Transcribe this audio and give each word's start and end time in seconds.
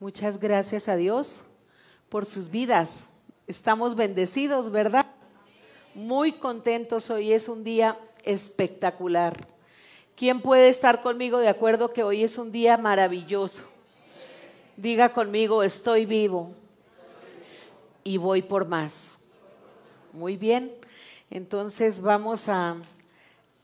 Muchas 0.00 0.40
gracias 0.40 0.88
a 0.88 0.96
Dios 0.96 1.44
por 2.08 2.26
sus 2.26 2.50
vidas. 2.50 3.10
Estamos 3.46 3.94
bendecidos, 3.94 4.72
¿verdad? 4.72 5.06
Muy 5.94 6.32
contentos. 6.32 7.10
Hoy 7.10 7.32
es 7.32 7.48
un 7.48 7.62
día 7.62 7.96
espectacular. 8.24 9.46
¿Quién 10.16 10.40
puede 10.40 10.68
estar 10.68 11.00
conmigo 11.00 11.38
de 11.38 11.48
acuerdo 11.48 11.92
que 11.92 12.02
hoy 12.02 12.24
es 12.24 12.38
un 12.38 12.50
día 12.50 12.76
maravilloso? 12.76 13.64
Diga 14.76 15.12
conmigo, 15.12 15.62
estoy 15.62 16.06
vivo 16.06 16.50
y 18.02 18.16
voy 18.16 18.42
por 18.42 18.66
más. 18.66 19.16
Muy 20.12 20.36
bien. 20.36 20.74
Entonces 21.30 22.00
vamos 22.00 22.48
a, 22.48 22.76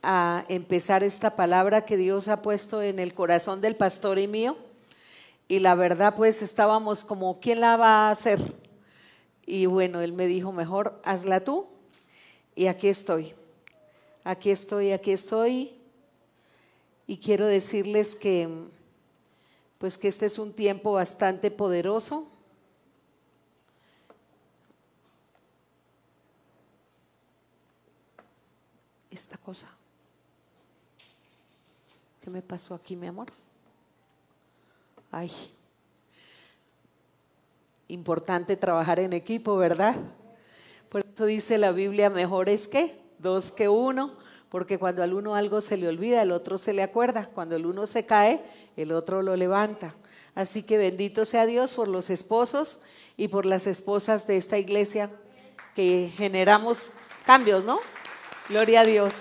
a 0.00 0.44
empezar 0.48 1.02
esta 1.02 1.34
palabra 1.34 1.84
que 1.84 1.96
Dios 1.96 2.28
ha 2.28 2.40
puesto 2.40 2.82
en 2.82 3.00
el 3.00 3.14
corazón 3.14 3.60
del 3.60 3.74
pastor 3.74 4.20
y 4.20 4.28
mío. 4.28 4.56
Y 5.50 5.58
la 5.58 5.74
verdad, 5.74 6.14
pues 6.14 6.42
estábamos 6.42 7.02
como, 7.02 7.40
¿quién 7.40 7.60
la 7.60 7.76
va 7.76 8.06
a 8.06 8.12
hacer? 8.12 8.40
Y 9.44 9.66
bueno, 9.66 10.00
él 10.00 10.12
me 10.12 10.28
dijo, 10.28 10.52
mejor 10.52 11.02
hazla 11.04 11.40
tú. 11.40 11.66
Y 12.54 12.68
aquí 12.68 12.86
estoy. 12.86 13.34
Aquí 14.22 14.52
estoy, 14.52 14.92
aquí 14.92 15.10
estoy. 15.10 15.74
Y 17.08 17.18
quiero 17.18 17.48
decirles 17.48 18.14
que, 18.14 18.48
pues 19.78 19.98
que 19.98 20.06
este 20.06 20.26
es 20.26 20.38
un 20.38 20.52
tiempo 20.52 20.92
bastante 20.92 21.50
poderoso. 21.50 22.28
Esta 29.10 29.36
cosa. 29.36 29.68
¿Qué 32.20 32.30
me 32.30 32.40
pasó 32.40 32.72
aquí, 32.72 32.94
mi 32.94 33.08
amor? 33.08 33.39
Ay, 35.10 35.32
importante 37.88 38.56
trabajar 38.56 39.00
en 39.00 39.12
equipo, 39.12 39.56
¿verdad? 39.56 39.96
Por 40.88 41.04
eso 41.04 41.24
dice 41.24 41.58
la 41.58 41.72
Biblia, 41.72 42.10
mejor 42.10 42.48
es 42.48 42.68
que 42.68 42.96
dos 43.18 43.52
que 43.52 43.68
uno, 43.68 44.14
porque 44.48 44.78
cuando 44.78 45.02
al 45.02 45.14
uno 45.14 45.34
algo 45.34 45.60
se 45.60 45.76
le 45.76 45.88
olvida, 45.88 46.22
el 46.22 46.32
otro 46.32 46.58
se 46.58 46.72
le 46.72 46.82
acuerda. 46.82 47.26
Cuando 47.26 47.54
el 47.56 47.66
uno 47.66 47.86
se 47.86 48.06
cae, 48.06 48.42
el 48.76 48.92
otro 48.92 49.22
lo 49.22 49.36
levanta. 49.36 49.94
Así 50.34 50.62
que 50.62 50.78
bendito 50.78 51.24
sea 51.24 51.46
Dios 51.46 51.74
por 51.74 51.86
los 51.86 52.10
esposos 52.10 52.80
y 53.16 53.28
por 53.28 53.46
las 53.46 53.66
esposas 53.66 54.26
de 54.26 54.36
esta 54.36 54.58
iglesia 54.58 55.10
que 55.76 56.10
generamos 56.16 56.90
cambios, 57.24 57.64
¿no? 57.64 57.78
Gloria 58.48 58.80
a 58.80 58.84
Dios. 58.84 59.14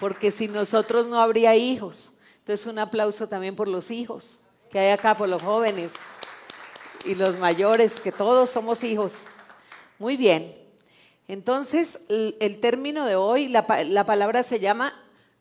Porque 0.00 0.30
sin 0.30 0.52
nosotros 0.52 1.06
no 1.06 1.20
habría 1.20 1.56
hijos. 1.56 2.13
Entonces 2.44 2.66
un 2.66 2.78
aplauso 2.78 3.26
también 3.26 3.56
por 3.56 3.68
los 3.68 3.90
hijos 3.90 4.38
que 4.70 4.78
hay 4.78 4.90
acá, 4.90 5.16
por 5.16 5.30
los 5.30 5.40
jóvenes 5.40 5.92
y 7.06 7.14
los 7.14 7.38
mayores, 7.38 7.98
que 8.00 8.12
todos 8.12 8.50
somos 8.50 8.84
hijos. 8.84 9.28
Muy 9.98 10.18
bien. 10.18 10.54
Entonces 11.26 11.98
el, 12.10 12.60
término 12.60 13.06
de 13.06 13.16
hoy, 13.16 13.48
la, 13.48 13.64
palabra 13.64 14.42
se 14.42 14.60
llama 14.60 14.92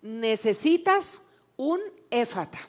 necesitas 0.02 1.24
un 1.58 1.82
éfata. 2.10 2.60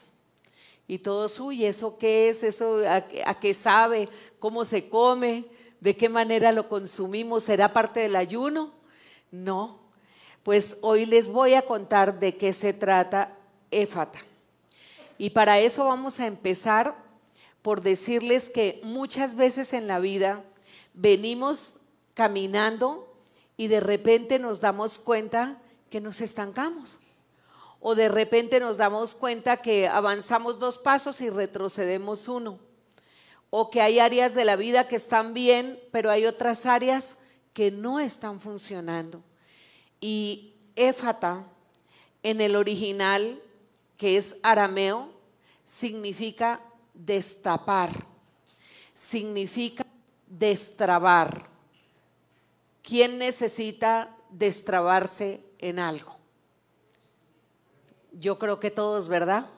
Y 0.85 0.97
todos, 0.97 1.39
uy, 1.39 1.63
¿eso 1.63 1.97
qué 1.97 2.27
es? 2.27 2.43
¿Eso 2.43 2.79
a, 2.85 3.05
a 3.25 3.39
qué 3.39 3.53
sabe? 3.53 4.09
¿Cómo 4.39 4.65
se 4.65 4.89
come? 4.89 5.45
¿De 5.79 5.95
qué 5.95 6.09
manera 6.09 6.51
lo 6.51 6.67
consumimos? 6.67 7.45
¿Será 7.45 7.71
parte 7.71 8.01
del 8.01 8.17
ayuno? 8.17 8.73
No. 9.31 9.79
Pues 10.43 10.75
hoy 10.81 11.05
les 11.05 11.29
voy 11.29 11.53
a 11.53 11.61
contar 11.61 12.19
de 12.19 12.35
qué 12.35 12.51
se 12.51 12.73
trata 12.73 13.31
éfata. 13.81 14.19
Y 15.17 15.31
para 15.31 15.59
eso 15.59 15.85
vamos 15.85 16.19
a 16.19 16.27
empezar 16.27 16.95
por 17.61 17.81
decirles 17.81 18.49
que 18.49 18.79
muchas 18.83 19.35
veces 19.35 19.73
en 19.73 19.87
la 19.87 19.99
vida 19.99 20.43
venimos 20.93 21.75
caminando 22.13 23.11
y 23.57 23.67
de 23.67 23.79
repente 23.79 24.39
nos 24.39 24.61
damos 24.61 24.99
cuenta 24.99 25.59
que 25.89 26.01
nos 26.01 26.21
estancamos. 26.21 26.99
O 27.79 27.95
de 27.95 28.09
repente 28.09 28.59
nos 28.59 28.77
damos 28.77 29.15
cuenta 29.15 29.57
que 29.57 29.87
avanzamos 29.87 30.59
dos 30.59 30.77
pasos 30.77 31.21
y 31.21 31.29
retrocedemos 31.29 32.27
uno. 32.27 32.59
O 33.49 33.69
que 33.69 33.81
hay 33.81 33.99
áreas 33.99 34.33
de 34.33 34.43
la 34.43 34.55
vida 34.55 34.87
que 34.87 34.95
están 34.95 35.33
bien, 35.33 35.79
pero 35.91 36.09
hay 36.09 36.25
otras 36.25 36.65
áreas 36.65 37.17
que 37.53 37.71
no 37.71 37.99
están 37.99 38.39
funcionando. 38.39 39.23
Y 40.01 40.55
éfata 40.75 41.45
en 42.23 42.41
el 42.41 42.55
original 42.55 43.41
que 43.97 44.17
es 44.17 44.35
arameo, 44.43 45.11
significa 45.63 46.61
destapar, 46.93 47.91
significa 48.93 49.85
destrabar. 50.27 51.49
¿Quién 52.81 53.17
necesita 53.17 54.15
destrabarse 54.29 55.43
en 55.59 55.79
algo? 55.79 56.17
Yo 58.11 58.37
creo 58.37 58.59
que 58.59 58.71
todos, 58.71 59.07
¿verdad? 59.07 59.49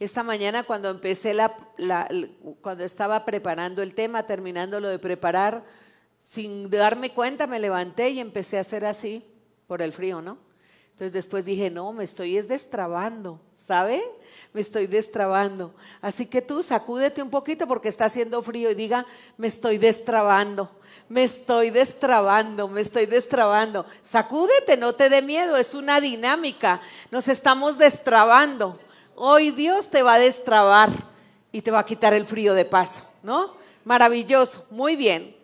Esta 0.00 0.22
mañana 0.22 0.64
cuando 0.64 0.90
empecé 0.90 1.32
la, 1.32 1.54
cuando 2.60 2.84
estaba 2.84 3.24
preparando 3.24 3.82
el 3.82 3.94
tema, 3.94 4.26
terminándolo 4.26 4.88
de 4.88 4.98
preparar, 4.98 5.64
sin 6.18 6.70
darme 6.70 7.12
cuenta 7.12 7.46
me 7.46 7.60
levanté 7.60 8.10
y 8.10 8.20
empecé 8.20 8.58
a 8.58 8.62
hacer 8.62 8.84
así 8.84 9.24
por 9.66 9.80
el 9.80 9.92
frío, 9.92 10.20
¿no? 10.20 10.38
Entonces 10.90 11.12
después 11.12 11.44
dije, 11.44 11.70
no, 11.70 11.92
me 11.92 12.04
estoy 12.04 12.36
es 12.36 12.48
destrabando, 12.48 13.40
¿sabe? 13.64 14.02
Me 14.52 14.60
estoy 14.60 14.86
destrabando. 14.86 15.74
Así 16.00 16.26
que 16.26 16.42
tú 16.42 16.62
sacúdete 16.62 17.22
un 17.22 17.30
poquito 17.30 17.66
porque 17.66 17.88
está 17.88 18.06
haciendo 18.06 18.42
frío 18.42 18.70
y 18.70 18.74
diga, 18.74 19.06
me 19.36 19.46
estoy 19.46 19.78
destrabando, 19.78 20.70
me 21.08 21.22
estoy 21.22 21.70
destrabando, 21.70 22.68
me 22.68 22.80
estoy 22.80 23.06
destrabando. 23.06 23.86
Sacúdete, 24.00 24.76
no 24.76 24.94
te 24.94 25.08
dé 25.08 25.22
miedo, 25.22 25.56
es 25.56 25.74
una 25.74 26.00
dinámica. 26.00 26.80
Nos 27.10 27.28
estamos 27.28 27.78
destrabando. 27.78 28.78
Hoy 29.14 29.50
Dios 29.50 29.88
te 29.90 30.02
va 30.02 30.14
a 30.14 30.18
destrabar 30.18 30.90
y 31.52 31.62
te 31.62 31.70
va 31.70 31.80
a 31.80 31.86
quitar 31.86 32.14
el 32.14 32.26
frío 32.26 32.54
de 32.54 32.64
paso, 32.64 33.04
¿no? 33.22 33.54
Maravilloso, 33.84 34.66
muy 34.70 34.96
bien. 34.96 35.36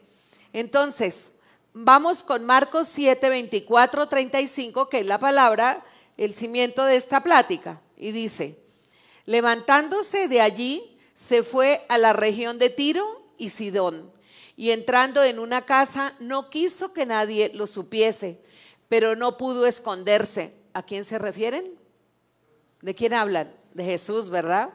Entonces, 0.52 1.32
Vamos 1.80 2.24
con 2.24 2.44
Marcos 2.44 2.88
7, 2.88 3.28
24, 3.28 4.08
35, 4.08 4.88
que 4.88 4.98
es 4.98 5.06
la 5.06 5.18
palabra, 5.18 5.84
el 6.16 6.34
cimiento 6.34 6.84
de 6.84 6.96
esta 6.96 7.22
plática. 7.22 7.80
Y 7.98 8.12
dice, 8.12 8.58
levantándose 9.26 10.28
de 10.28 10.40
allí, 10.40 10.96
se 11.14 11.42
fue 11.42 11.84
a 11.88 11.98
la 11.98 12.12
región 12.12 12.58
de 12.58 12.70
Tiro 12.70 13.04
y 13.36 13.48
Sidón. 13.48 14.12
Y 14.56 14.70
entrando 14.70 15.22
en 15.22 15.38
una 15.38 15.66
casa, 15.66 16.14
no 16.20 16.48
quiso 16.48 16.92
que 16.92 17.06
nadie 17.06 17.50
lo 17.54 17.66
supiese, 17.66 18.40
pero 18.88 19.16
no 19.16 19.36
pudo 19.36 19.66
esconderse. 19.66 20.56
¿A 20.74 20.82
quién 20.82 21.04
se 21.04 21.18
refieren? 21.18 21.78
¿De 22.82 22.94
quién 22.94 23.14
hablan? 23.14 23.52
De 23.74 23.84
Jesús, 23.84 24.30
¿verdad? 24.30 24.70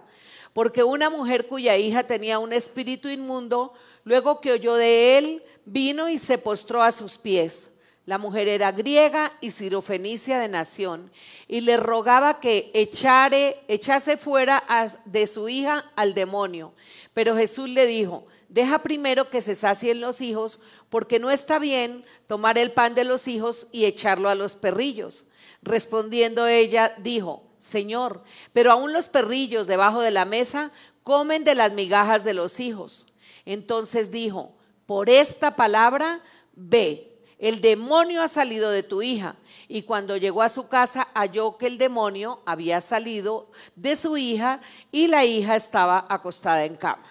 Porque 0.53 0.83
una 0.83 1.09
mujer 1.09 1.47
cuya 1.47 1.77
hija 1.77 2.03
tenía 2.03 2.39
un 2.39 2.53
espíritu 2.53 3.07
inmundo, 3.09 3.73
luego 4.03 4.41
que 4.41 4.51
oyó 4.51 4.75
de 4.75 5.17
él, 5.17 5.43
vino 5.65 6.09
y 6.09 6.17
se 6.17 6.37
postró 6.37 6.83
a 6.83 6.91
sus 6.91 7.17
pies. 7.17 7.72
La 8.05 8.17
mujer 8.17 8.49
era 8.49 8.71
griega 8.73 9.31
y 9.39 9.51
sirofenicia 9.51 10.39
de 10.39 10.49
nación, 10.49 11.09
y 11.47 11.61
le 11.61 11.77
rogaba 11.77 12.41
que 12.41 12.69
echase 12.73 14.17
fuera 14.17 14.63
de 15.05 15.25
su 15.25 15.47
hija 15.47 15.91
al 15.95 16.13
demonio. 16.13 16.73
Pero 17.13 17.37
Jesús 17.37 17.69
le 17.69 17.85
dijo, 17.85 18.27
deja 18.49 18.83
primero 18.83 19.29
que 19.29 19.39
se 19.39 19.55
sacien 19.55 20.01
los 20.01 20.19
hijos, 20.19 20.59
porque 20.89 21.17
no 21.17 21.31
está 21.31 21.59
bien 21.59 22.03
tomar 22.27 22.57
el 22.57 22.73
pan 22.73 22.93
de 22.93 23.05
los 23.05 23.27
hijos 23.29 23.67
y 23.71 23.85
echarlo 23.85 24.27
a 24.27 24.35
los 24.35 24.55
perrillos. 24.57 25.25
Respondiendo 25.61 26.45
ella, 26.47 26.93
dijo, 26.97 27.43
Señor, 27.57 28.23
pero 28.51 28.73
aún 28.73 28.91
los 28.91 29.07
perrillos 29.07 29.65
debajo 29.65 30.01
de 30.01 30.11
la 30.11 30.25
mesa 30.25 30.71
comen 31.03 31.45
de 31.45 31.55
las 31.55 31.71
migajas 31.71 32.25
de 32.25 32.33
los 32.33 32.59
hijos. 32.59 33.07
Entonces 33.45 34.11
dijo, 34.11 34.57
por 34.85 35.09
esta 35.09 35.55
palabra, 35.55 36.21
ve, 36.53 37.12
el 37.43 37.59
demonio 37.59 38.21
ha 38.21 38.29
salido 38.29 38.71
de 38.71 38.83
tu 38.83 39.01
hija. 39.01 39.35
Y 39.67 39.83
cuando 39.83 40.15
llegó 40.15 40.43
a 40.43 40.49
su 40.49 40.69
casa, 40.69 41.09
halló 41.13 41.57
que 41.57 41.67
el 41.67 41.77
demonio 41.77 42.39
había 42.45 42.79
salido 42.79 43.51
de 43.75 43.97
su 43.97 44.15
hija 44.15 44.61
y 44.93 45.07
la 45.07 45.25
hija 45.25 45.57
estaba 45.57 46.05
acostada 46.07 46.63
en 46.63 46.77
cama. 46.77 47.03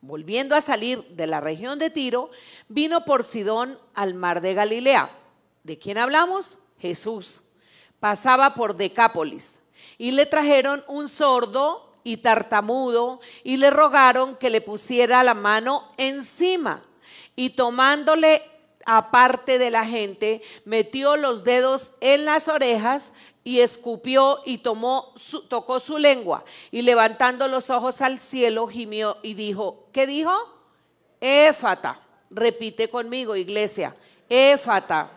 Volviendo 0.00 0.56
a 0.56 0.60
salir 0.60 1.04
de 1.10 1.28
la 1.28 1.40
región 1.40 1.78
de 1.78 1.90
Tiro, 1.90 2.30
vino 2.66 3.04
por 3.04 3.22
Sidón 3.22 3.78
al 3.94 4.14
mar 4.14 4.40
de 4.40 4.54
Galilea. 4.54 5.10
¿De 5.62 5.78
quién 5.78 5.98
hablamos? 5.98 6.58
Jesús. 6.80 7.44
Pasaba 8.00 8.52
por 8.54 8.74
Decápolis 8.74 9.60
y 9.96 10.10
le 10.10 10.26
trajeron 10.26 10.82
un 10.88 11.08
sordo 11.08 11.94
y 12.02 12.16
tartamudo 12.16 13.20
y 13.44 13.58
le 13.58 13.70
rogaron 13.70 14.34
que 14.34 14.50
le 14.50 14.60
pusiera 14.60 15.22
la 15.22 15.34
mano 15.34 15.92
encima 15.98 16.82
y 17.36 17.50
tomándole 17.50 18.42
aparte 18.86 19.58
de 19.58 19.70
la 19.70 19.84
gente, 19.84 20.42
metió 20.64 21.16
los 21.16 21.44
dedos 21.44 21.92
en 22.00 22.24
las 22.24 22.48
orejas 22.48 23.12
y 23.44 23.60
escupió 23.60 24.40
y 24.44 24.58
tomó 24.58 25.12
tocó 25.48 25.78
su 25.78 25.98
lengua 25.98 26.44
y 26.72 26.82
levantando 26.82 27.46
los 27.46 27.70
ojos 27.70 28.00
al 28.00 28.18
cielo 28.18 28.66
gimió 28.66 29.18
y 29.22 29.34
dijo, 29.34 29.86
¿qué 29.92 30.06
dijo? 30.06 30.32
Éfata. 31.20 32.00
Repite 32.30 32.90
conmigo, 32.90 33.36
iglesia. 33.36 33.94
Éfata. 34.28 35.10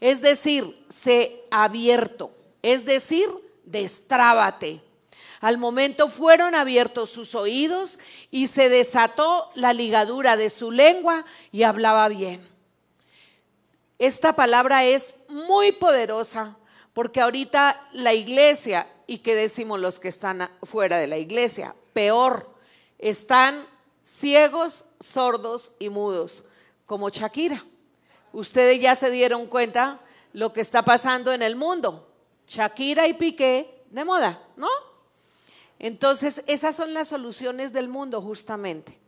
Es 0.00 0.22
decir, 0.22 0.86
se 0.88 1.44
abierto. 1.50 2.30
Es 2.62 2.84
decir, 2.84 3.28
destrábate. 3.64 4.80
Al 5.40 5.58
momento 5.58 6.08
fueron 6.08 6.54
abiertos 6.54 7.10
sus 7.10 7.34
oídos 7.34 7.98
y 8.30 8.48
se 8.48 8.68
desató 8.68 9.50
la 9.54 9.72
ligadura 9.72 10.36
de 10.36 10.50
su 10.50 10.70
lengua 10.70 11.24
y 11.50 11.62
hablaba 11.62 12.08
bien. 12.08 12.49
Esta 14.00 14.34
palabra 14.34 14.86
es 14.86 15.14
muy 15.28 15.72
poderosa 15.72 16.56
porque 16.94 17.20
ahorita 17.20 17.86
la 17.92 18.14
iglesia, 18.14 18.90
y 19.06 19.18
qué 19.18 19.34
decimos 19.34 19.78
los 19.78 20.00
que 20.00 20.08
están 20.08 20.50
fuera 20.62 20.96
de 20.96 21.06
la 21.06 21.18
iglesia, 21.18 21.76
peor, 21.92 22.50
están 22.98 23.62
ciegos, 24.02 24.86
sordos 25.00 25.72
y 25.78 25.90
mudos, 25.90 26.44
como 26.86 27.10
Shakira. 27.10 27.62
Ustedes 28.32 28.80
ya 28.80 28.94
se 28.94 29.10
dieron 29.10 29.46
cuenta 29.46 30.00
lo 30.32 30.54
que 30.54 30.62
está 30.62 30.82
pasando 30.82 31.34
en 31.34 31.42
el 31.42 31.54
mundo. 31.54 32.10
Shakira 32.48 33.06
y 33.06 33.12
Piqué 33.12 33.84
de 33.90 34.04
moda, 34.06 34.42
¿no? 34.56 34.70
Entonces, 35.78 36.42
esas 36.46 36.74
son 36.74 36.94
las 36.94 37.08
soluciones 37.08 37.74
del 37.74 37.88
mundo 37.88 38.22
justamente. 38.22 38.98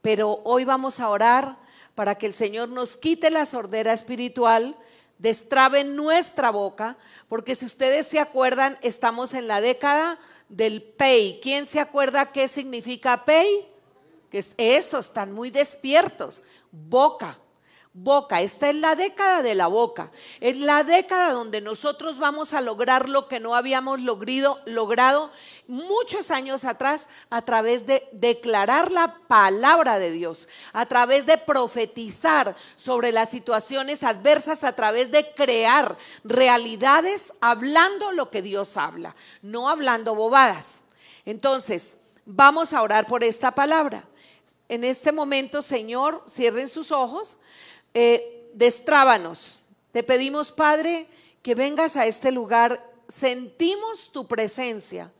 Pero 0.00 0.42
hoy 0.44 0.64
vamos 0.64 1.00
a 1.00 1.08
orar 1.08 1.65
para 1.96 2.14
que 2.14 2.26
el 2.26 2.32
Señor 2.32 2.68
nos 2.68 2.96
quite 2.96 3.30
la 3.30 3.44
sordera 3.44 3.92
espiritual 3.92 4.76
destrabe 5.18 5.82
nuestra 5.82 6.50
boca, 6.50 6.98
porque 7.28 7.54
si 7.54 7.64
ustedes 7.64 8.06
se 8.06 8.20
acuerdan, 8.20 8.78
estamos 8.82 9.34
en 9.34 9.48
la 9.48 9.60
década 9.60 10.18
del 10.48 10.82
pay. 10.82 11.40
¿Quién 11.42 11.66
se 11.66 11.80
acuerda 11.80 12.32
qué 12.32 12.48
significa 12.48 13.24
pay? 13.24 13.66
Que 14.30 14.38
es 14.38 14.52
eso, 14.58 14.98
están 14.98 15.32
muy 15.32 15.50
despiertos. 15.50 16.42
Boca 16.70 17.38
boca. 17.96 18.42
Esta 18.42 18.68
es 18.68 18.76
la 18.76 18.94
década 18.94 19.42
de 19.42 19.54
la 19.54 19.66
boca. 19.68 20.10
Es 20.40 20.58
la 20.58 20.84
década 20.84 21.32
donde 21.32 21.62
nosotros 21.62 22.18
vamos 22.18 22.52
a 22.52 22.60
lograr 22.60 23.08
lo 23.08 23.26
que 23.26 23.40
no 23.40 23.54
habíamos 23.54 24.00
logrado, 24.02 25.30
muchos 25.66 26.30
años 26.30 26.64
atrás 26.64 27.08
a 27.30 27.42
través 27.42 27.86
de 27.86 28.06
declarar 28.12 28.92
la 28.92 29.16
palabra 29.26 29.98
de 29.98 30.10
Dios, 30.10 30.46
a 30.74 30.84
través 30.86 31.24
de 31.24 31.38
profetizar 31.38 32.54
sobre 32.76 33.12
las 33.12 33.30
situaciones 33.30 34.02
adversas, 34.02 34.62
a 34.62 34.74
través 34.74 35.10
de 35.10 35.32
crear 35.34 35.96
realidades 36.22 37.32
hablando 37.40 38.12
lo 38.12 38.30
que 38.30 38.42
Dios 38.42 38.76
habla, 38.76 39.16
no 39.40 39.70
hablando 39.70 40.14
bobadas. 40.14 40.82
Entonces, 41.24 41.96
vamos 42.26 42.74
a 42.74 42.82
orar 42.82 43.06
por 43.06 43.24
esta 43.24 43.52
palabra. 43.52 44.04
En 44.68 44.84
este 44.84 45.12
momento, 45.12 45.62
Señor, 45.62 46.22
cierren 46.28 46.68
sus 46.68 46.92
ojos 46.92 47.38
eh, 47.98 48.50
destrábanos. 48.52 49.58
Te 49.90 50.02
pedimos, 50.02 50.52
Padre, 50.52 51.06
que 51.40 51.54
vengas 51.54 51.96
a 51.96 52.04
este 52.04 52.30
lugar. 52.30 52.86
Sentimos 53.08 54.12
tu 54.12 54.26
presencia. 54.26 55.10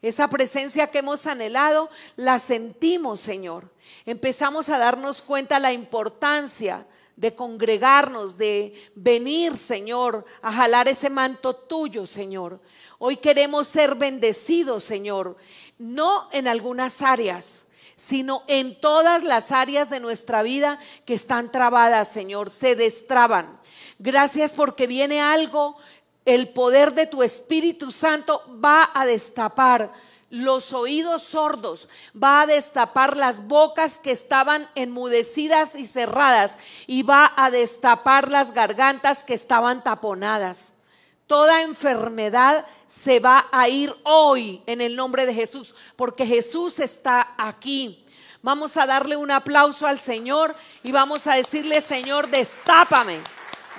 Esa 0.00 0.28
presencia 0.28 0.86
que 0.86 1.00
hemos 1.00 1.26
anhelado, 1.26 1.90
la 2.16 2.38
sentimos, 2.38 3.20
Señor. 3.20 3.70
Empezamos 4.06 4.70
a 4.70 4.78
darnos 4.78 5.20
cuenta 5.20 5.58
la 5.58 5.74
importancia 5.74 6.86
de 7.16 7.34
congregarnos, 7.34 8.38
de 8.38 8.72
venir, 8.94 9.58
Señor, 9.58 10.24
a 10.40 10.50
jalar 10.50 10.88
ese 10.88 11.10
manto 11.10 11.54
tuyo, 11.54 12.06
Señor. 12.06 12.60
Hoy 12.98 13.18
queremos 13.18 13.68
ser 13.68 13.94
bendecidos, 13.94 14.84
Señor, 14.84 15.36
no 15.76 16.30
en 16.32 16.48
algunas 16.48 17.02
áreas, 17.02 17.66
sino 18.02 18.42
en 18.48 18.74
todas 18.80 19.22
las 19.22 19.52
áreas 19.52 19.88
de 19.88 20.00
nuestra 20.00 20.42
vida 20.42 20.80
que 21.06 21.14
están 21.14 21.52
trabadas, 21.52 22.08
Señor, 22.08 22.50
se 22.50 22.74
destraban. 22.74 23.60
Gracias 24.00 24.52
porque 24.52 24.88
viene 24.88 25.22
algo, 25.22 25.76
el 26.24 26.48
poder 26.48 26.94
de 26.94 27.06
tu 27.06 27.22
Espíritu 27.22 27.92
Santo 27.92 28.42
va 28.62 28.90
a 28.92 29.06
destapar 29.06 29.92
los 30.30 30.72
oídos 30.72 31.22
sordos, 31.22 31.88
va 32.20 32.40
a 32.40 32.46
destapar 32.46 33.16
las 33.16 33.46
bocas 33.46 33.98
que 33.98 34.10
estaban 34.10 34.68
enmudecidas 34.74 35.76
y 35.76 35.86
cerradas 35.86 36.56
y 36.88 37.04
va 37.04 37.32
a 37.36 37.52
destapar 37.52 38.32
las 38.32 38.50
gargantas 38.50 39.22
que 39.22 39.34
estaban 39.34 39.84
taponadas. 39.84 40.74
Toda 41.32 41.62
enfermedad 41.62 42.66
se 42.86 43.18
va 43.18 43.48
a 43.50 43.66
ir 43.66 43.96
hoy 44.02 44.62
en 44.66 44.82
el 44.82 44.94
nombre 44.94 45.24
de 45.24 45.32
Jesús, 45.32 45.74
porque 45.96 46.26
Jesús 46.26 46.78
está 46.78 47.32
aquí. 47.38 48.04
Vamos 48.42 48.76
a 48.76 48.84
darle 48.84 49.16
un 49.16 49.30
aplauso 49.30 49.86
al 49.86 49.98
Señor 49.98 50.54
y 50.82 50.92
vamos 50.92 51.26
a 51.26 51.36
decirle, 51.36 51.80
Señor, 51.80 52.28
destápame, 52.28 53.18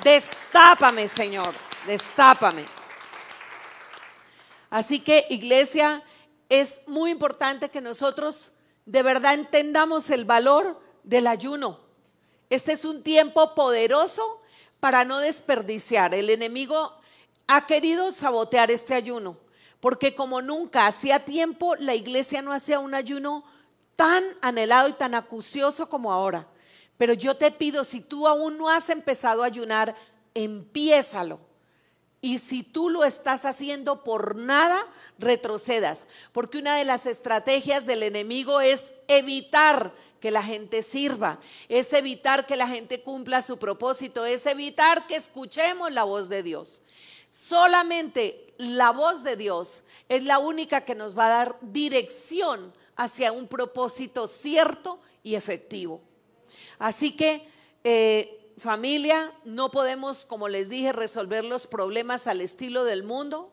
destápame, 0.03 1.07
Señor, 1.07 1.53
destápame. 1.85 2.65
Así 4.71 4.99
que, 4.99 5.27
iglesia, 5.29 6.01
es 6.49 6.81
muy 6.87 7.11
importante 7.11 7.69
que 7.69 7.81
nosotros 7.81 8.51
de 8.87 9.03
verdad 9.03 9.35
entendamos 9.35 10.09
el 10.09 10.25
valor 10.25 10.81
del 11.03 11.27
ayuno. 11.27 11.79
Este 12.49 12.71
es 12.71 12.83
un 12.83 13.03
tiempo 13.03 13.53
poderoso 13.53 14.41
para 14.79 15.05
no 15.05 15.19
desperdiciar. 15.19 16.15
El 16.15 16.31
enemigo 16.31 16.97
ha 17.47 17.65
querido 17.65 18.11
sabotear 18.11 18.71
este 18.71 18.93
ayuno, 18.93 19.37
porque 19.79 20.15
como 20.15 20.41
nunca 20.41 20.87
hacía 20.87 21.25
tiempo, 21.25 21.75
la 21.75 21.95
iglesia 21.95 22.41
no 22.41 22.53
hacía 22.53 22.79
un 22.79 22.93
ayuno 22.93 23.43
tan 23.95 24.23
anhelado 24.41 24.89
y 24.89 24.93
tan 24.93 25.15
acucioso 25.15 25.89
como 25.89 26.11
ahora. 26.11 26.47
Pero 26.97 27.13
yo 27.13 27.35
te 27.35 27.51
pido, 27.51 27.83
si 27.83 28.01
tú 28.01 28.27
aún 28.27 28.57
no 28.57 28.69
has 28.69 28.89
empezado 28.89 29.43
a 29.43 29.47
ayunar, 29.47 29.95
empiézalo. 30.33 31.39
Y 32.21 32.39
si 32.39 32.63
tú 32.63 32.89
lo 32.89 33.03
estás 33.03 33.43
haciendo 33.43 34.05
por 34.05 34.37
nada, 34.37 34.87
retrocedas. 35.19 36.07
Porque 36.31 36.57
una 36.57 36.77
de 36.77 36.85
las 36.85 37.05
estrategias 37.05 37.85
del 37.85 38.03
enemigo 38.03 38.61
es 38.61 38.93
evitar 39.09 39.91
que 40.21 40.31
la 40.31 40.41
gente 40.41 40.83
sirva, 40.83 41.41
es 41.67 41.91
evitar 41.91 42.45
que 42.45 42.55
la 42.55 42.65
gente 42.65 43.01
cumpla 43.01 43.41
su 43.41 43.57
propósito, 43.57 44.25
es 44.25 44.45
evitar 44.45 45.05
que 45.05 45.17
escuchemos 45.17 45.91
la 45.91 46.05
voz 46.05 46.29
de 46.29 46.43
Dios. 46.43 46.81
Solamente 47.33 48.53
la 48.59 48.91
voz 48.91 49.23
de 49.23 49.35
Dios 49.35 49.83
es 50.07 50.23
la 50.23 50.37
única 50.37 50.81
que 50.81 50.93
nos 50.93 51.17
va 51.17 51.25
a 51.25 51.37
dar 51.37 51.57
dirección 51.61 52.71
hacia 52.95 53.31
un 53.31 53.47
propósito 53.47 54.27
cierto 54.27 54.99
y 55.23 55.33
efectivo. 55.33 55.99
Así 56.77 57.17
que, 57.17 57.49
eh, 57.83 58.53
familia, 58.59 59.33
no 59.45 59.71
podemos, 59.71 60.25
como 60.25 60.47
les 60.47 60.69
dije, 60.69 60.91
resolver 60.93 61.43
los 61.43 61.65
problemas 61.65 62.27
al 62.27 62.39
estilo 62.39 62.83
del 62.83 63.01
mundo, 63.01 63.51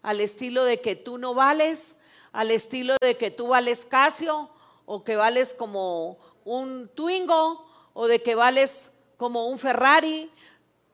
al 0.00 0.22
estilo 0.22 0.64
de 0.64 0.80
que 0.80 0.96
tú 0.96 1.18
no 1.18 1.34
vales, 1.34 1.96
al 2.32 2.50
estilo 2.50 2.96
de 2.98 3.18
que 3.18 3.30
tú 3.30 3.48
vales 3.48 3.84
Casio 3.84 4.48
o 4.86 5.04
que 5.04 5.16
vales 5.16 5.52
como 5.52 6.16
un 6.46 6.88
Twingo 6.94 7.66
o 7.92 8.06
de 8.06 8.22
que 8.22 8.34
vales 8.34 8.90
como 9.18 9.48
un 9.48 9.58
Ferrari 9.58 10.30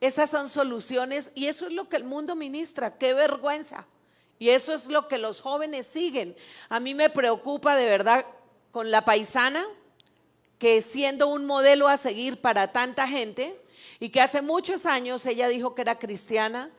esas 0.00 0.30
son 0.30 0.48
soluciones 0.48 1.30
y 1.34 1.46
eso 1.46 1.66
es 1.66 1.72
lo 1.72 1.88
que 1.88 1.96
el 1.96 2.04
mundo 2.04 2.34
ministra. 2.34 2.98
Qué 2.98 3.14
vergüenza. 3.14 3.86
Y 4.38 4.50
eso 4.50 4.74
es 4.74 4.86
lo 4.86 5.08
que 5.08 5.18
los 5.18 5.40
jóvenes 5.40 5.86
siguen. 5.86 6.36
A 6.68 6.80
mí 6.80 6.94
me 6.94 7.10
preocupa 7.10 7.76
de 7.76 7.86
verdad 7.86 8.26
con 8.70 8.90
la 8.90 9.04
paisana, 9.04 9.64
que 10.58 10.82
siendo 10.82 11.28
un 11.28 11.46
modelo 11.46 11.88
a 11.88 11.96
seguir 11.96 12.40
para 12.40 12.72
tanta 12.72 13.06
gente 13.06 13.58
y 14.00 14.10
que 14.10 14.20
hace 14.20 14.42
muchos 14.42 14.86
años 14.86 15.24
ella 15.26 15.48
dijo 15.48 15.74
que 15.74 15.82
era 15.82 15.98
cristiana, 15.98 16.70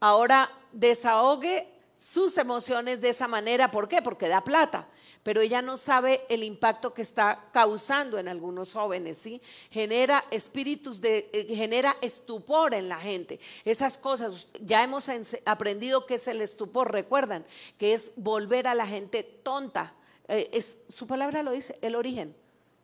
ahora 0.00 0.50
desahogue 0.72 1.68
sus 1.94 2.38
emociones 2.38 3.00
de 3.00 3.10
esa 3.10 3.28
manera. 3.28 3.70
¿Por 3.70 3.88
qué? 3.88 4.02
Porque 4.02 4.28
da 4.28 4.42
plata 4.42 4.88
pero 5.22 5.40
ella 5.40 5.62
no 5.62 5.76
sabe 5.76 6.24
el 6.28 6.42
impacto 6.42 6.92
que 6.92 7.02
está 7.02 7.48
causando 7.52 8.18
en 8.18 8.26
algunos 8.26 8.72
jóvenes, 8.72 9.18
¿sí? 9.18 9.40
Genera 9.70 10.24
espíritus 10.30 11.00
de, 11.00 11.30
eh, 11.32 11.46
genera 11.54 11.96
estupor 12.00 12.74
en 12.74 12.88
la 12.88 12.98
gente. 12.98 13.38
Esas 13.64 13.98
cosas, 13.98 14.48
ya 14.60 14.82
hemos 14.82 15.08
aprendido 15.44 16.06
que 16.06 16.14
es 16.14 16.26
el 16.26 16.40
estupor, 16.40 16.90
recuerdan, 16.90 17.46
que 17.78 17.94
es 17.94 18.12
volver 18.16 18.66
a 18.66 18.74
la 18.74 18.86
gente 18.86 19.22
tonta. 19.22 19.94
Eh, 20.26 20.50
es, 20.52 20.78
su 20.88 21.06
palabra 21.06 21.44
lo 21.44 21.52
dice, 21.52 21.78
el 21.82 21.94
origen. 21.94 22.34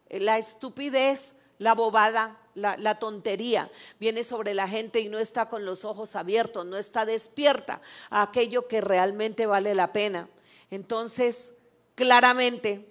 La 0.08 0.38
estupidez, 0.38 1.34
la 1.58 1.74
bobada, 1.74 2.40
la, 2.54 2.76
la, 2.76 3.00
tontería 3.00 3.70
viene 3.98 4.22
sobre 4.22 4.54
la 4.54 4.68
gente 4.68 5.00
y 5.00 5.08
no 5.08 5.18
está 5.18 5.48
con 5.48 5.64
los 5.64 5.84
ojos 5.84 6.14
abiertos, 6.14 6.64
no 6.66 6.76
está 6.76 7.04
despierta 7.04 7.80
a 8.10 8.22
aquello 8.22 8.68
que 8.68 8.80
realmente 8.80 9.46
vale 9.46 9.74
la 9.74 9.92
pena. 9.92 10.28
Entonces, 10.70 11.54
claramente, 11.98 12.86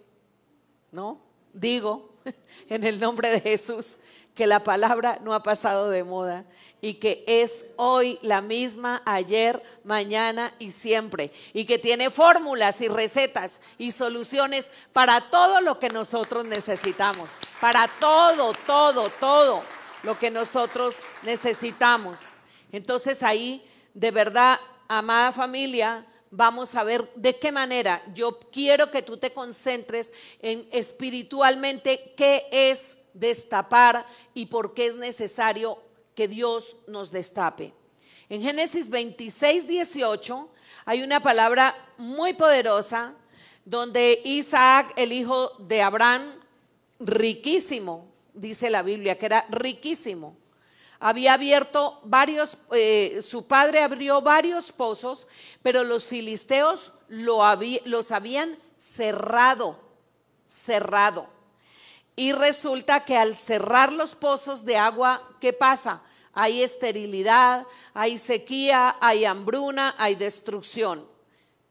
¿no? 0.92 1.22
Digo 1.54 2.10
en 2.70 2.84
el 2.84 3.00
nombre 3.00 3.30
de 3.30 3.40
Jesús 3.40 4.00
que 4.36 4.46
la 4.46 4.64
palabra 4.64 5.18
no 5.24 5.34
ha 5.34 5.42
pasado 5.42 5.90
de 5.90 6.04
moda 6.04 6.44
y 6.82 6.96
que 6.96 7.24
es 7.26 7.66
hoy 7.78 8.20
la 8.22 8.42
misma, 8.42 9.02
ayer, 9.06 9.64
mañana 9.86 10.54
y 10.60 10.72
siempre. 10.72 11.32
Y 11.54 11.64
que 11.64 11.80
tiene 11.80 12.10
fórmulas 12.10 12.82
y 12.82 12.90
recetas 12.90 13.62
y 13.78 13.92
soluciones 13.92 14.72
para 14.92 15.22
todo 15.22 15.62
lo 15.62 15.80
que 15.80 15.90
nosotros 15.90 16.46
necesitamos. 16.46 17.30
Para 17.62 17.88
todo, 17.88 18.54
todo, 18.68 19.10
todo 19.22 19.64
lo 20.04 20.20
que 20.20 20.30
nosotros 20.30 20.98
necesitamos. 21.24 22.18
Entonces 22.74 23.24
ahí, 23.24 23.66
de 23.94 24.12
verdad, 24.12 24.60
amada 24.90 25.32
familia, 25.32 26.06
vamos 26.32 26.76
a 26.76 26.84
ver 26.84 27.10
de 27.16 27.38
qué 27.38 27.52
manera 27.52 28.04
yo 28.14 28.40
quiero 28.52 28.92
que 28.92 29.02
tú 29.02 29.18
te 29.18 29.34
concentres 29.34 30.14
en 30.42 30.68
espiritualmente 30.72 32.14
qué 32.16 32.48
es 32.52 32.98
destapar 33.14 34.06
y 34.34 34.48
por 34.48 34.74
qué 34.74 34.88
es 34.88 34.96
necesario 34.96 35.82
que 36.16 36.28
Dios 36.28 36.78
nos 36.88 37.12
destape. 37.12 37.74
En 38.30 38.42
Génesis 38.42 38.90
26, 38.90 39.68
18 39.68 40.50
hay 40.86 41.04
una 41.04 41.22
palabra 41.22 41.76
muy 41.98 42.34
poderosa 42.34 43.14
donde 43.66 44.22
Isaac, 44.24 44.94
el 44.96 45.12
hijo 45.12 45.52
de 45.60 45.82
Abraham, 45.82 46.24
riquísimo, 47.00 48.08
dice 48.34 48.70
la 48.70 48.82
Biblia, 48.82 49.18
que 49.18 49.26
era 49.26 49.46
riquísimo, 49.50 50.38
había 51.00 51.34
abierto 51.34 52.00
varios, 52.04 52.58
eh, 52.72 53.20
su 53.22 53.46
padre 53.46 53.82
abrió 53.82 54.22
varios 54.22 54.72
pozos, 54.72 55.28
pero 55.62 55.84
los 55.84 56.08
filisteos 56.08 56.94
lo 57.08 57.42
los 57.86 58.12
habían 58.12 58.58
cerrado, 58.78 59.80
cerrado. 60.48 61.28
Y 62.16 62.32
resulta 62.32 63.06
que 63.06 63.16
al 63.16 63.38
cerrar 63.38 63.94
los 63.94 64.16
pozos 64.16 64.66
de 64.66 64.78
agua, 64.78 65.22
¿qué 65.40 65.54
pasa? 65.54 66.02
Hay 66.34 66.64
esterilidad, 66.64 67.66
hay 67.94 68.18
sequía, 68.18 68.98
hay 69.00 69.26
hambruna, 69.26 69.94
hay 70.00 70.16
destrucción. 70.16 71.08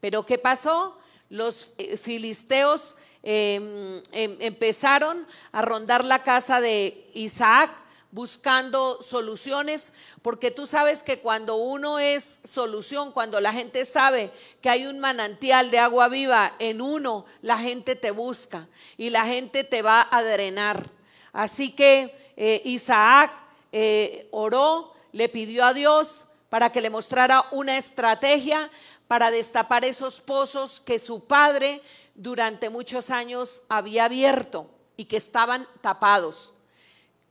Pero 0.01 0.25
¿qué 0.25 0.39
pasó? 0.39 0.99
Los 1.31 1.73
eh, 1.79 1.97
filisteos 1.97 2.97
em, 3.25 4.01
em, 4.13 4.37
empezaron 4.39 5.27
a 5.51 5.63
rondar 5.63 6.05
la 6.05 6.23
casa 6.23 6.61
de 6.61 7.11
Isaac 7.15 7.71
buscando 8.11 9.01
soluciones, 9.03 9.93
porque 10.23 10.51
tú 10.51 10.67
sabes 10.67 11.03
que 11.03 11.19
cuando 11.19 11.57
uno 11.57 11.99
es 11.99 12.41
solución, 12.45 13.13
cuando 13.13 13.41
la 13.41 13.53
gente 13.53 13.85
sabe 13.85 14.31
que 14.61 14.71
hay 14.71 14.87
un 14.87 14.99
manantial 14.99 15.71
de 15.71 15.79
agua 15.79 16.09
viva 16.09 16.55
en 16.59 16.81
uno, 16.81 17.27
la 17.43 17.59
gente 17.59 17.97
te 17.97 18.11
busca 18.11 18.69
y 18.97 19.11
la 19.11 19.25
gente 19.25 19.65
te 19.65 19.83
va 19.83 20.07
a 20.11 20.23
drenar. 20.23 20.91
Así 21.33 21.71
que 21.71 22.33
eh, 22.37 22.63
Isaac 22.65 23.33
eh, 23.73 24.29
oró, 24.31 24.95
le 25.13 25.29
pidió 25.29 25.65
a 25.65 25.75
Dios 25.75 26.27
para 26.49 26.73
que 26.73 26.81
le 26.81 26.91
mostrara 26.91 27.45
una 27.51 27.77
estrategia 27.77 28.71
para 29.09 29.31
destapar 29.31 29.85
esos 29.85 30.21
pozos 30.21 30.81
que 30.81 30.99
su 30.99 31.25
padre 31.25 31.83
durante 32.15 32.71
muchos 32.71 33.11
años 33.11 33.63
había 33.69 34.07
abierto 34.07 34.71
y 34.97 35.05
que 35.05 35.17
estaban 35.17 35.69
tapados. 35.81 36.53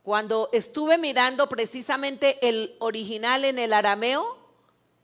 Cuando 0.06 0.50
estuve 0.52 0.98
mirando 0.98 1.48
precisamente 1.48 2.38
el 2.48 2.76
original 2.78 3.44
en 3.44 3.58
el 3.58 3.72
arameo, 3.72 4.38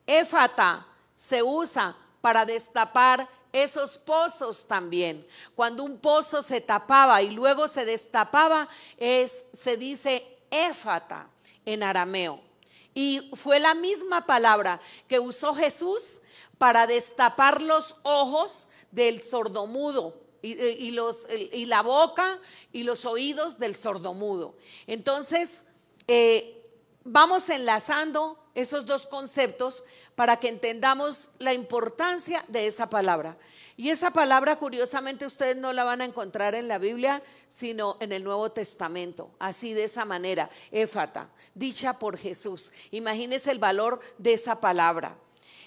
éfata 0.07 0.87
se 1.13 1.43
usa 1.43 1.97
para 2.21 2.47
destapar 2.47 3.29
esos 3.53 3.99
pozos 3.99 4.69
también. 4.69 5.27
Cuando 5.57 5.83
un 5.83 5.99
pozo 5.99 6.41
se 6.41 6.61
tapaba 6.61 7.21
y 7.21 7.33
luego 7.33 7.67
se 7.67 7.85
destapaba, 7.85 8.69
es, 8.97 9.45
se 9.53 9.77
dice 9.77 10.39
éfata 10.53 11.29
en 11.67 11.83
arameo. 11.83 12.41
Y 12.95 13.29
fue 13.35 13.59
la 13.59 13.75
misma 13.75 14.25
palabra 14.25 14.81
que 15.09 15.19
usó 15.19 15.53
Jesús 15.53 16.21
para 16.59 16.87
destapar 16.87 17.61
los 17.61 17.97
ojos 18.05 18.69
del 18.93 19.21
sordomudo 19.21 20.22
y, 20.43 20.91
los, 20.91 21.27
y 21.31 21.67
la 21.67 21.83
boca 21.83 22.39
y 22.73 22.83
los 22.83 23.05
oídos 23.05 23.59
del 23.59 23.77
sordomudo. 23.77 24.57
Entonces, 24.87 25.65
eh, 26.09 26.63
vamos 27.05 27.49
enlazando 27.49 28.39
esos 28.55 28.85
dos 28.85 29.07
conceptos 29.07 29.85
para 30.15 30.39
que 30.39 30.49
entendamos 30.49 31.31
la 31.39 31.55
importancia 31.55 32.45
de 32.49 32.67
esa 32.67 32.91
palabra. 32.91 33.39
Y 33.77 33.89
esa 33.89 34.11
palabra, 34.11 34.57
curiosamente, 34.57 35.25
ustedes 35.25 35.57
no 35.57 35.73
la 35.73 35.85
van 35.85 36.03
a 36.03 36.05
encontrar 36.05 36.55
en 36.55 36.69
la 36.69 36.79
Biblia, 36.79 37.23
sino 37.49 37.97
en 38.01 38.13
el 38.13 38.23
Nuevo 38.23 38.53
Testamento, 38.53 39.31
así 39.39 39.73
de 39.73 39.85
esa 39.85 40.05
manera, 40.05 40.51
éfata, 40.71 41.31
dicha 41.55 41.99
por 41.99 42.19
Jesús. 42.19 42.71
Imagínense 42.91 43.51
el 43.51 43.59
valor 43.59 44.01
de 44.19 44.35
esa 44.35 44.61
palabra. 44.61 45.17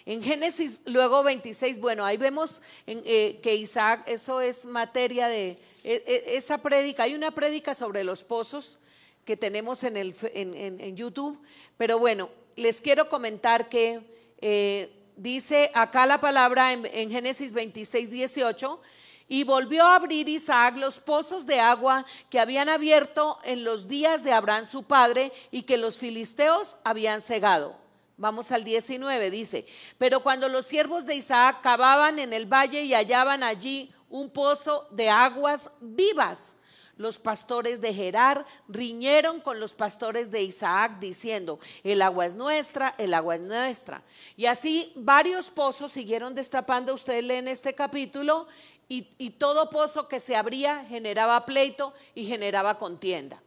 En 0.06 0.22
Génesis 0.22 0.82
luego 0.86 1.24
26, 1.24 1.80
bueno, 1.80 2.06
ahí 2.06 2.18
vemos 2.18 2.62
eh, 2.86 3.40
que 3.42 3.56
Isaac, 3.56 4.04
eso 4.06 4.40
es 4.40 4.66
materia 4.66 5.28
de 5.28 5.58
e, 5.84 6.04
e, 6.06 6.38
esa 6.38 6.60
prédica. 6.60 7.04
Hay 7.04 7.16
una 7.16 7.32
prédica 7.32 7.74
sobre 7.74 8.04
los 8.04 8.24
pozos 8.24 8.78
que 9.26 9.36
tenemos 9.36 9.84
en, 9.84 9.98
el, 9.98 10.16
en, 10.36 10.96
YouTube, 10.96 11.42
pero 11.78 11.98
bueno, 11.98 12.30
les 12.56 12.82
quiero 12.82 13.10
comentar 13.10 13.68
que 13.68 14.00
eh, 14.42 14.92
dice 15.18 15.72
acá 15.74 16.06
la 16.06 16.20
palabra 16.20 16.72
en, 16.74 16.86
en 16.86 17.10
Génesis 17.10 17.52
26, 17.52 18.12
18. 18.12 18.80
Y 19.28 19.44
volvió 19.44 19.86
a 19.86 19.96
abrir 19.96 20.30
Isaac 20.30 20.78
los 20.78 21.00
pozos 21.00 21.48
de 21.48 21.60
agua 21.60 22.06
que 22.30 22.40
habían 22.40 22.70
abierto 22.70 23.40
en 23.44 23.64
los 23.64 23.88
días 23.88 24.24
de 24.24 24.32
Abraham 24.32 24.66
su 24.66 24.84
padre 24.84 25.32
y 25.50 25.64
que 25.64 25.78
los 25.78 25.98
filisteos 25.98 26.78
habían 26.84 27.22
cegado. 27.22 27.85
Vamos 28.18 28.52
al 28.52 28.64
19, 28.64 29.30
dice, 29.30 29.66
pero 29.98 30.22
cuando 30.22 30.48
los 30.48 30.66
siervos 30.66 31.06
de 31.06 31.16
Isaac 31.16 31.60
cavaban 31.62 32.18
en 32.20 32.32
el 32.32 32.46
valle 32.46 32.84
y 32.84 32.94
hallaban 32.94 33.44
allí 33.44 33.94
un 34.10 34.30
pozo 34.30 34.88
de 34.92 35.10
aguas 35.10 35.70
vivas, 35.82 36.56
los 36.98 37.20
pastores 37.20 37.82
de 37.82 37.94
Gerar 37.94 38.46
riñeron 38.70 39.42
con 39.42 39.60
los 39.60 39.74
pastores 39.74 40.32
de 40.32 40.44
Isaac 40.44 41.00
diciendo, 41.00 41.60
el 41.84 42.02
agua 42.02 42.26
es 42.26 42.36
nuestra, 42.36 42.96
el 42.98 43.14
agua 43.14 43.36
es 43.36 43.42
nuestra. 43.42 44.02
Y 44.38 44.46
así 44.46 44.94
varios 44.96 45.50
pozos 45.50 45.92
siguieron 45.92 46.36
destapando, 46.36 46.94
ustedes 46.94 47.24
leen 47.24 47.50
este 47.50 47.76
capítulo, 47.76 48.48
y, 48.88 49.10
y 49.18 49.32
todo 49.32 49.70
pozo 49.70 50.08
que 50.08 50.20
se 50.20 50.36
abría 50.36 50.86
generaba 50.86 51.46
pleito 51.46 51.94
y 52.14 52.26
generaba 52.26 52.78
contienda. 52.78 53.42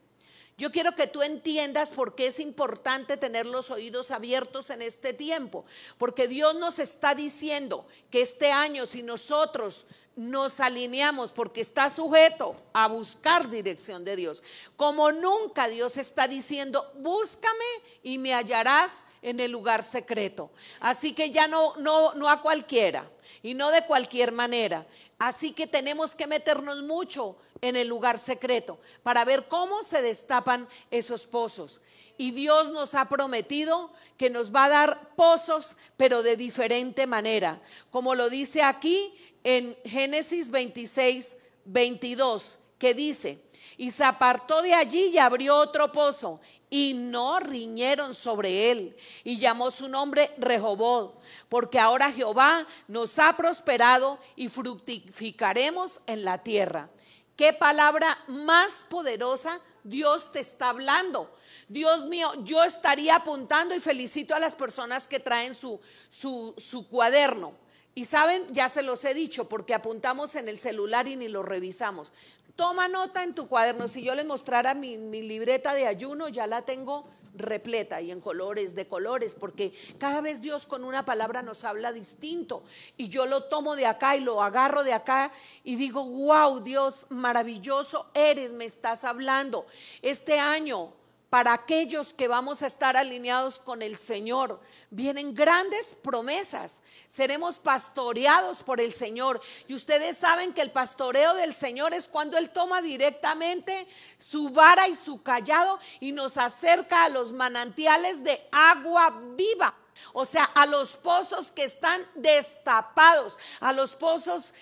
Yo 0.59 0.73
quiero 0.73 0.97
que 0.97 1.07
tú 1.07 1.23
entiendas 1.23 1.93
por 1.93 2.17
qué 2.17 2.27
es 2.27 2.41
importante 2.41 3.17
tener 3.17 3.47
los 3.47 3.71
oídos 3.71 4.11
abiertos 4.11 4.71
en 4.71 4.83
este 4.83 5.13
tiempo, 5.13 5.65
porque 5.99 6.27
Dios 6.27 6.57
nos 6.57 6.81
está 6.81 7.15
diciendo 7.15 7.87
que 8.11 8.23
este 8.23 8.51
año 8.51 8.85
si 8.85 9.05
nosotros 9.05 9.87
nos 10.17 10.59
alineamos 10.59 11.31
porque 11.31 11.61
está 11.61 11.89
sujeto 11.89 12.57
a 12.73 12.89
buscar 12.89 13.49
dirección 13.49 14.05
de 14.05 14.17
Dios. 14.17 14.43
Como 14.75 15.13
nunca 15.13 15.69
Dios 15.69 15.97
está 15.97 16.27
diciendo, 16.27 16.93
búscame 16.97 17.55
y 18.03 18.19
me 18.19 18.35
hallarás 18.35 19.05
en 19.23 19.39
el 19.39 19.53
lugar 19.53 19.85
secreto. 19.85 20.51
Así 20.81 21.13
que 21.13 21.31
ya 21.31 21.47
no, 21.47 21.77
no, 21.77 22.15
no 22.15 22.29
a 22.29 22.43
cualquiera 22.43 23.09
y 23.45 23.55
no 23.55 23.71
de 23.71 23.87
cualquier 23.87 24.33
manera. 24.33 24.89
Así 25.21 25.53
que 25.53 25.69
tenemos 25.69 26.17
que 26.17 26.27
meternos 26.27 26.83
mucho 26.83 27.37
en 27.61 27.77
el 27.77 27.89
lugar 27.89 28.19
secreto 28.19 28.79
para 29.03 29.25
ver 29.25 29.49
cómo 29.49 29.83
se 29.83 30.03
destapan 30.03 30.69
esos 30.91 31.27
pozos. 31.27 31.81
Y 32.17 32.33
Dios 32.33 32.71
nos 32.71 32.95
ha 32.95 33.09
prometido 33.09 33.93
que 34.17 34.29
nos 34.29 34.53
va 34.55 34.65
a 34.65 34.69
dar 34.69 35.15
pozos, 35.15 35.77
pero 35.97 36.23
de 36.23 36.37
diferente 36.37 37.07
manera. 37.07 37.63
Como 37.91 38.15
lo 38.17 38.29
dice 38.29 38.63
aquí 38.63 39.15
en 39.45 39.77
Génesis 39.85 40.51
26, 40.51 41.37
22, 41.65 42.59
que 42.79 42.95
dice, 42.95 43.41
y 43.77 43.93
se 43.93 44.03
apartó 44.03 44.63
de 44.63 44.75
allí 44.75 45.07
y 45.07 45.19
abrió 45.19 45.57
otro 45.57 45.93
pozo, 45.93 46.41
y 46.71 46.95
no 46.95 47.41
riñeron 47.41 48.15
sobre 48.15 48.71
él, 48.71 48.97
y 49.25 49.39
llamó 49.39 49.71
su 49.71 49.89
nombre 49.89 50.33
Rehoboth, 50.39 51.15
porque 51.49 51.79
ahora 51.79 52.13
Jehová 52.13 52.67
nos 52.89 53.19
ha 53.19 53.37
prosperado 53.37 54.19
y 54.35 54.49
fructificaremos 54.49 56.01
en 56.07 56.25
la 56.25 56.39
tierra. 56.43 56.91
¿Qué 57.39 57.53
palabra 57.53 58.19
más 58.27 58.85
poderosa 58.89 59.61
Dios 59.85 60.33
te 60.33 60.41
está 60.41 60.71
hablando? 60.71 61.33
Dios 61.69 62.05
mío, 62.07 62.33
yo 62.43 62.65
estaría 62.65 63.15
apuntando 63.15 63.77
y 63.77 63.81
felicito 63.81 64.35
a 64.35 64.41
las 64.41 64.57
personas 64.57 65.07
que 65.07 65.21
traen 65.21 65.55
su, 65.55 65.81
su, 66.09 66.89
cuaderno. 66.91 67.53
Y 67.95 68.07
saben, 68.07 68.45
ya 68.49 68.69
se 68.69 68.83
los 68.83 69.05
he 69.05 69.15
dicho, 69.15 69.49
porque 69.49 69.73
apuntamos 69.73 70.35
en 70.35 70.49
el 70.49 70.59
celular 70.59 71.07
y 71.07 71.15
ni 71.15 71.29
lo 71.29 71.45
revisamos. 71.45 72.11
Toma 72.57 72.89
nota 72.89 73.23
en 73.23 73.37
tu 73.37 73.47
cuaderno. 73.47 73.87
Si 73.87 74.03
yo 74.03 74.17
les 74.17 74.27
mostrara 74.27 74.75
mi, 74.75 74.99
mi 74.99 75.23
libreta 75.23 75.75
de 75.75 75.87
ayuno, 75.87 76.29
ya 76.29 76.49
la 76.49 76.63
tengo 76.63 77.09
repleta 77.39 78.01
y 78.01 78.11
en 78.11 78.21
colores 78.21 78.75
de 78.75 78.87
colores, 78.87 79.35
porque 79.35 79.73
cada 79.99 80.21
vez 80.21 80.41
Dios 80.41 80.67
con 80.67 80.85
una 80.85 81.05
palabra 81.05 81.43
nos 81.43 81.65
habla 81.65 81.93
distinto 81.93 82.63
y 82.97 83.09
yo 83.09 83.27
lo 83.27 83.45
tomo 83.45 83.77
de 83.77 83.87
acá 83.87 84.17
y 84.17 84.21
lo 84.21 84.43
agarro 84.43 84.85
de 84.85 84.93
acá 84.93 85.33
y 85.65 85.77
digo, 85.77 86.05
wow, 86.05 86.61
Dios, 86.61 87.07
maravilloso 87.11 88.07
eres, 88.15 88.53
me 88.53 88.65
estás 88.65 89.05
hablando. 89.05 89.67
Este 90.03 90.39
año 90.39 90.93
para 91.31 91.53
aquellos 91.53 92.15
que 92.15 92.27
vamos 92.27 92.63
a 92.63 92.67
estar 92.67 92.97
alineados 92.97 93.59
con 93.59 93.83
el 93.83 93.97
Señor. 93.97 94.61
Vienen 94.91 95.35
grandes 95.35 95.97
promesas. 96.03 96.81
Seremos 97.07 97.59
pastoreados 97.59 98.63
por 98.63 98.81
el 98.81 98.93
Señor. 98.93 99.41
Y 99.67 99.75
ustedes 99.75 100.17
saben 100.17 100.55
que 100.55 100.63
el 100.63 100.71
pastoreo 100.71 101.35
del 101.35 101.53
Señor 101.53 101.93
es 101.93 102.09
cuando 102.09 102.39
Él 102.39 102.51
toma 102.51 102.81
directamente 102.81 103.87
su 104.17 104.49
vara 104.51 104.89
y 104.89 104.95
su 104.95 105.23
callado 105.23 105.79
y 106.01 106.13
nos 106.13 106.39
acerca 106.39 107.05
a 107.05 107.09
los 107.11 107.33
manantiales 107.33 108.25
de 108.25 108.43
agua 108.51 109.21
viva. 109.37 109.75
O 110.13 110.25
sea, 110.25 110.45
a 110.45 110.65
los 110.65 110.97
pozos 110.97 111.53
que 111.53 111.65
están 111.65 112.01
destapados, 112.15 113.37
a 113.61 113.73
los 113.73 113.97
pozos 113.97 114.55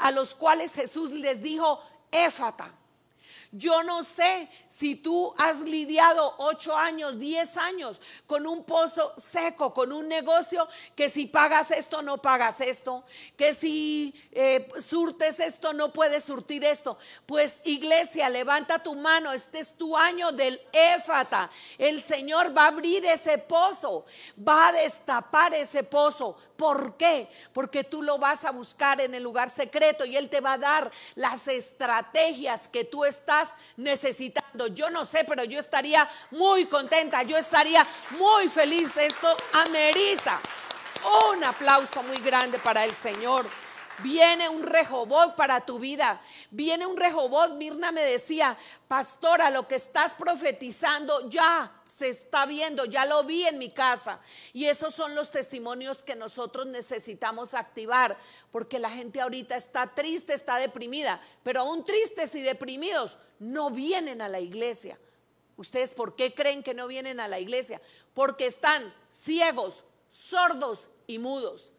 a 0.00 0.10
los 0.10 0.34
cuales 0.34 0.74
Jesús 0.74 1.12
les 1.12 1.40
dijo, 1.42 1.80
éfata. 2.10 2.68
Yo 3.56 3.82
no 3.82 4.04
sé 4.04 4.50
si 4.66 4.96
tú 4.96 5.32
has 5.38 5.60
lidiado 5.60 6.34
ocho 6.38 6.76
años, 6.76 7.18
diez 7.18 7.56
años 7.56 8.02
con 8.26 8.46
un 8.46 8.64
pozo 8.64 9.14
seco, 9.16 9.72
con 9.72 9.92
un 9.92 10.08
negocio 10.08 10.68
que 10.94 11.08
si 11.08 11.24
pagas 11.26 11.70
esto 11.70 12.02
no 12.02 12.18
pagas 12.18 12.60
esto, 12.60 13.04
que 13.34 13.54
si 13.54 14.14
eh, 14.32 14.68
surtes 14.78 15.40
esto 15.40 15.72
no 15.72 15.90
puedes 15.90 16.24
surtir 16.24 16.64
esto. 16.64 16.98
Pues 17.24 17.62
iglesia, 17.64 18.28
levanta 18.28 18.82
tu 18.82 18.94
mano, 18.94 19.32
este 19.32 19.60
es 19.60 19.72
tu 19.74 19.96
año 19.96 20.32
del 20.32 20.60
éfata. 20.72 21.50
El 21.78 22.02
Señor 22.02 22.54
va 22.56 22.64
a 22.64 22.68
abrir 22.68 23.06
ese 23.06 23.38
pozo, 23.38 24.04
va 24.46 24.68
a 24.68 24.72
destapar 24.72 25.54
ese 25.54 25.82
pozo 25.82 26.36
¿Por 26.56 26.96
qué? 26.96 27.28
Porque 27.52 27.84
tú 27.84 28.02
lo 28.02 28.18
vas 28.18 28.44
a 28.44 28.50
buscar 28.50 29.00
en 29.00 29.14
el 29.14 29.22
lugar 29.22 29.50
secreto 29.50 30.04
y 30.04 30.16
Él 30.16 30.28
te 30.28 30.40
va 30.40 30.54
a 30.54 30.58
dar 30.58 30.90
las 31.14 31.48
estrategias 31.48 32.68
que 32.68 32.84
tú 32.84 33.04
estás 33.04 33.45
necesitando. 33.76 34.68
Yo 34.68 34.90
no 34.90 35.04
sé, 35.04 35.24
pero 35.24 35.44
yo 35.44 35.58
estaría 35.58 36.08
muy 36.30 36.66
contenta, 36.66 37.22
yo 37.22 37.36
estaría 37.36 37.86
muy 38.10 38.48
feliz. 38.48 38.96
Esto 38.96 39.36
amerita 39.52 40.40
un 41.32 41.44
aplauso 41.44 42.02
muy 42.02 42.18
grande 42.18 42.58
para 42.58 42.84
el 42.84 42.94
Señor. 42.94 43.46
Viene 44.02 44.48
un 44.48 44.62
rehobot 44.62 45.36
para 45.36 45.64
tu 45.64 45.78
vida. 45.78 46.20
Viene 46.50 46.86
un 46.86 46.96
rehobot. 46.96 47.54
Mirna 47.54 47.92
me 47.92 48.02
decía, 48.02 48.56
pastora, 48.88 49.50
lo 49.50 49.66
que 49.66 49.76
estás 49.76 50.12
profetizando 50.12 51.28
ya 51.30 51.80
se 51.84 52.08
está 52.08 52.44
viendo, 52.44 52.84
ya 52.84 53.06
lo 53.06 53.24
vi 53.24 53.46
en 53.46 53.58
mi 53.58 53.70
casa. 53.70 54.20
Y 54.52 54.66
esos 54.66 54.94
son 54.94 55.14
los 55.14 55.30
testimonios 55.30 56.02
que 56.02 56.14
nosotros 56.14 56.66
necesitamos 56.66 57.54
activar, 57.54 58.18
porque 58.50 58.78
la 58.78 58.90
gente 58.90 59.20
ahorita 59.20 59.56
está 59.56 59.94
triste, 59.94 60.34
está 60.34 60.58
deprimida, 60.58 61.20
pero 61.42 61.60
aún 61.60 61.84
tristes 61.84 62.34
y 62.34 62.42
deprimidos 62.42 63.18
no 63.38 63.70
vienen 63.70 64.20
a 64.20 64.28
la 64.28 64.40
iglesia. 64.40 64.98
¿Ustedes 65.56 65.92
por 65.92 66.16
qué 66.16 66.34
creen 66.34 66.62
que 66.62 66.74
no 66.74 66.86
vienen 66.86 67.20
a 67.20 67.28
la 67.28 67.40
iglesia? 67.40 67.80
Porque 68.14 68.46
están 68.46 68.92
ciegos, 69.10 69.84
sordos 70.10 70.90
y 71.06 71.18
mudos 71.18 71.72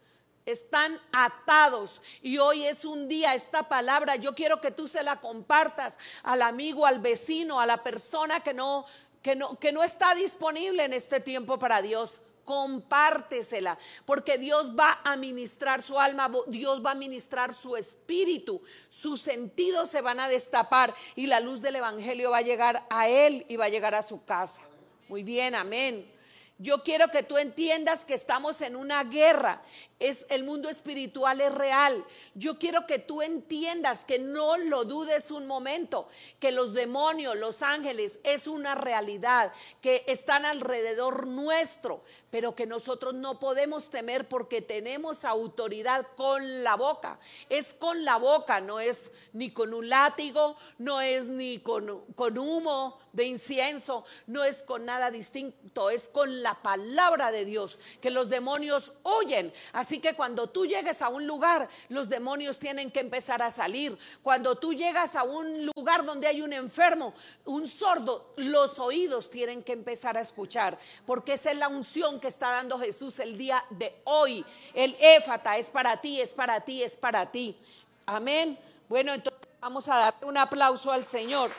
están 0.50 0.98
atados. 1.12 2.00
Y 2.22 2.38
hoy 2.38 2.64
es 2.64 2.84
un 2.84 3.08
día, 3.08 3.34
esta 3.34 3.68
palabra, 3.68 4.16
yo 4.16 4.34
quiero 4.34 4.60
que 4.60 4.70
tú 4.70 4.88
se 4.88 5.02
la 5.02 5.20
compartas 5.20 5.98
al 6.22 6.42
amigo, 6.42 6.86
al 6.86 7.00
vecino, 7.00 7.60
a 7.60 7.66
la 7.66 7.82
persona 7.82 8.40
que 8.40 8.54
no, 8.54 8.86
que 9.22 9.36
no, 9.36 9.58
que 9.58 9.72
no 9.72 9.82
está 9.82 10.14
disponible 10.14 10.84
en 10.84 10.92
este 10.92 11.20
tiempo 11.20 11.58
para 11.58 11.82
Dios. 11.82 12.22
Compártesela, 12.48 13.76
porque 14.06 14.38
Dios 14.38 14.72
va 14.74 15.02
a 15.04 15.16
ministrar 15.16 15.82
su 15.82 16.00
alma, 16.00 16.32
Dios 16.46 16.82
va 16.82 16.92
a 16.92 16.94
ministrar 16.94 17.52
su 17.52 17.76
espíritu, 17.76 18.62
sus 18.88 19.20
sentidos 19.20 19.90
se 19.90 20.00
van 20.00 20.18
a 20.18 20.30
destapar 20.30 20.94
y 21.14 21.26
la 21.26 21.40
luz 21.40 21.60
del 21.60 21.76
Evangelio 21.76 22.30
va 22.30 22.38
a 22.38 22.40
llegar 22.40 22.86
a 22.88 23.06
él 23.06 23.44
y 23.50 23.56
va 23.56 23.66
a 23.66 23.68
llegar 23.68 23.94
a 23.94 24.02
su 24.02 24.24
casa. 24.24 24.62
Muy 25.10 25.22
bien, 25.22 25.54
amén. 25.54 26.10
Yo 26.56 26.82
quiero 26.82 27.08
que 27.08 27.22
tú 27.22 27.36
entiendas 27.36 28.06
que 28.06 28.14
estamos 28.14 28.62
en 28.62 28.76
una 28.76 29.04
guerra. 29.04 29.60
Es 29.98 30.26
el 30.30 30.44
mundo 30.44 30.68
espiritual 30.68 31.40
es 31.40 31.52
real. 31.52 32.04
Yo 32.34 32.58
quiero 32.58 32.86
que 32.86 33.00
tú 33.00 33.20
entiendas 33.20 34.04
que 34.04 34.20
no 34.20 34.56
lo 34.56 34.84
dudes 34.84 35.32
un 35.32 35.46
momento, 35.46 36.08
que 36.38 36.52
los 36.52 36.72
demonios, 36.72 37.36
los 37.36 37.62
ángeles 37.62 38.20
es 38.22 38.46
una 38.46 38.76
realidad, 38.76 39.52
que 39.82 40.04
están 40.06 40.44
alrededor 40.44 41.26
nuestro, 41.26 42.02
pero 42.30 42.54
que 42.54 42.66
nosotros 42.66 43.14
no 43.14 43.40
podemos 43.40 43.90
temer 43.90 44.28
porque 44.28 44.62
tenemos 44.62 45.24
autoridad 45.24 46.06
con 46.16 46.62
la 46.62 46.76
boca. 46.76 47.18
Es 47.48 47.74
con 47.74 48.04
la 48.04 48.18
boca, 48.18 48.60
no 48.60 48.78
es 48.78 49.10
ni 49.32 49.50
con 49.50 49.74
un 49.74 49.88
látigo, 49.88 50.56
no 50.78 51.00
es 51.00 51.26
ni 51.26 51.58
con, 51.58 52.04
con 52.14 52.38
humo, 52.38 52.98
de 53.12 53.24
incienso, 53.24 54.04
no 54.26 54.44
es 54.44 54.62
con 54.62 54.84
nada 54.84 55.10
distinto, 55.10 55.90
es 55.90 56.08
con 56.08 56.42
la 56.42 56.62
palabra 56.62 57.32
de 57.32 57.44
Dios, 57.44 57.78
que 58.00 58.10
los 58.10 58.28
demonios 58.28 58.92
huyen. 59.02 59.52
Que 59.96 60.14
cuando 60.14 60.50
tú 60.50 60.66
llegues 60.66 61.00
a 61.00 61.08
un 61.08 61.26
lugar, 61.26 61.68
los 61.88 62.10
demonios 62.10 62.58
tienen 62.58 62.90
que 62.90 63.00
empezar 63.00 63.40
a 63.42 63.50
salir. 63.50 63.98
Cuando 64.22 64.56
tú 64.56 64.74
llegas 64.74 65.16
a 65.16 65.22
un 65.22 65.64
lugar 65.74 66.04
donde 66.04 66.26
hay 66.26 66.42
un 66.42 66.52
enfermo, 66.52 67.14
un 67.46 67.66
sordo, 67.66 68.34
los 68.36 68.78
oídos 68.78 69.30
tienen 69.30 69.62
que 69.62 69.72
empezar 69.72 70.18
a 70.18 70.20
escuchar, 70.20 70.78
porque 71.06 71.32
esa 71.32 71.50
es 71.50 71.56
la 71.56 71.68
unción 71.68 72.20
que 72.20 72.28
está 72.28 72.50
dando 72.50 72.78
Jesús 72.78 73.18
el 73.20 73.38
día 73.38 73.64
de 73.70 73.94
hoy. 74.04 74.44
El 74.74 74.94
éfata 75.00 75.56
es 75.56 75.70
para 75.70 75.98
ti, 76.00 76.20
es 76.20 76.34
para 76.34 76.60
ti, 76.60 76.82
es 76.82 76.94
para 76.94 77.30
ti. 77.32 77.56
Amén. 78.04 78.58
Bueno, 78.88 79.14
entonces 79.14 79.48
vamos 79.60 79.88
a 79.88 79.96
dar 79.96 80.14
un 80.22 80.36
aplauso 80.36 80.92
al 80.92 81.04
Señor. 81.04 81.50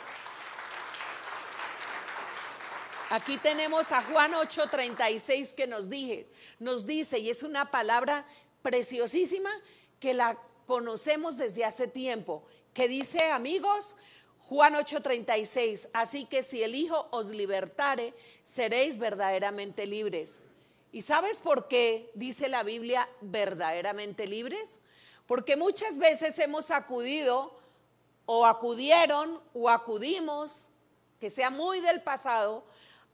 Aquí 3.10 3.38
tenemos 3.38 3.90
a 3.90 4.02
Juan 4.02 4.34
8:36 4.34 5.52
que 5.52 5.66
nos 5.66 5.90
dije, 5.90 6.28
nos 6.60 6.86
dice, 6.86 7.18
y 7.18 7.28
es 7.28 7.42
una 7.42 7.68
palabra 7.68 8.24
preciosísima 8.62 9.50
que 9.98 10.14
la 10.14 10.38
conocemos 10.64 11.36
desde 11.36 11.64
hace 11.64 11.88
tiempo, 11.88 12.44
que 12.72 12.86
dice, 12.86 13.32
amigos, 13.32 13.96
Juan 14.38 14.74
8:36, 14.74 15.88
así 15.92 16.24
que 16.24 16.44
si 16.44 16.62
el 16.62 16.76
Hijo 16.76 17.08
os 17.10 17.30
libertare, 17.30 18.14
seréis 18.44 18.96
verdaderamente 18.96 19.86
libres. 19.86 20.40
¿Y 20.92 21.02
sabes 21.02 21.40
por 21.40 21.66
qué 21.66 22.12
dice 22.14 22.46
la 22.46 22.62
Biblia 22.62 23.08
verdaderamente 23.22 24.28
libres? 24.28 24.78
Porque 25.26 25.56
muchas 25.56 25.98
veces 25.98 26.38
hemos 26.38 26.70
acudido 26.70 27.60
o 28.26 28.46
acudieron 28.46 29.40
o 29.52 29.68
acudimos, 29.68 30.68
que 31.18 31.28
sea 31.28 31.50
muy 31.50 31.80
del 31.80 32.02
pasado, 32.02 32.64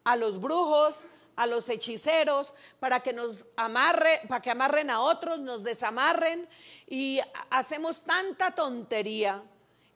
a 0.06 0.14
los 0.14 0.40
brujos, 0.40 1.04
a 1.34 1.46
los 1.46 1.68
hechiceros, 1.68 2.54
para 2.78 3.00
que 3.00 3.12
nos 3.12 3.44
amarre, 3.56 4.20
para 4.28 4.40
que 4.40 4.50
amarren 4.50 4.88
a 4.88 5.00
otros, 5.00 5.40
nos 5.40 5.64
desamarren 5.64 6.48
y 6.86 7.20
hacemos 7.50 8.02
tanta 8.02 8.54
tontería. 8.54 9.42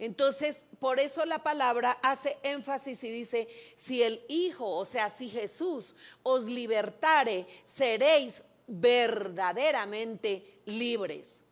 Entonces, 0.00 0.66
por 0.80 0.98
eso 0.98 1.24
la 1.26 1.44
palabra 1.44 1.96
hace 2.02 2.36
énfasis 2.42 3.04
y 3.04 3.10
dice, 3.10 3.48
si 3.76 4.02
el 4.02 4.20
Hijo, 4.28 4.68
o 4.68 4.84
sea, 4.84 5.10
si 5.10 5.28
Jesús 5.28 5.94
os 6.24 6.44
libertare, 6.44 7.46
seréis 7.64 8.42
verdaderamente 8.66 10.60
libres. 10.64 11.44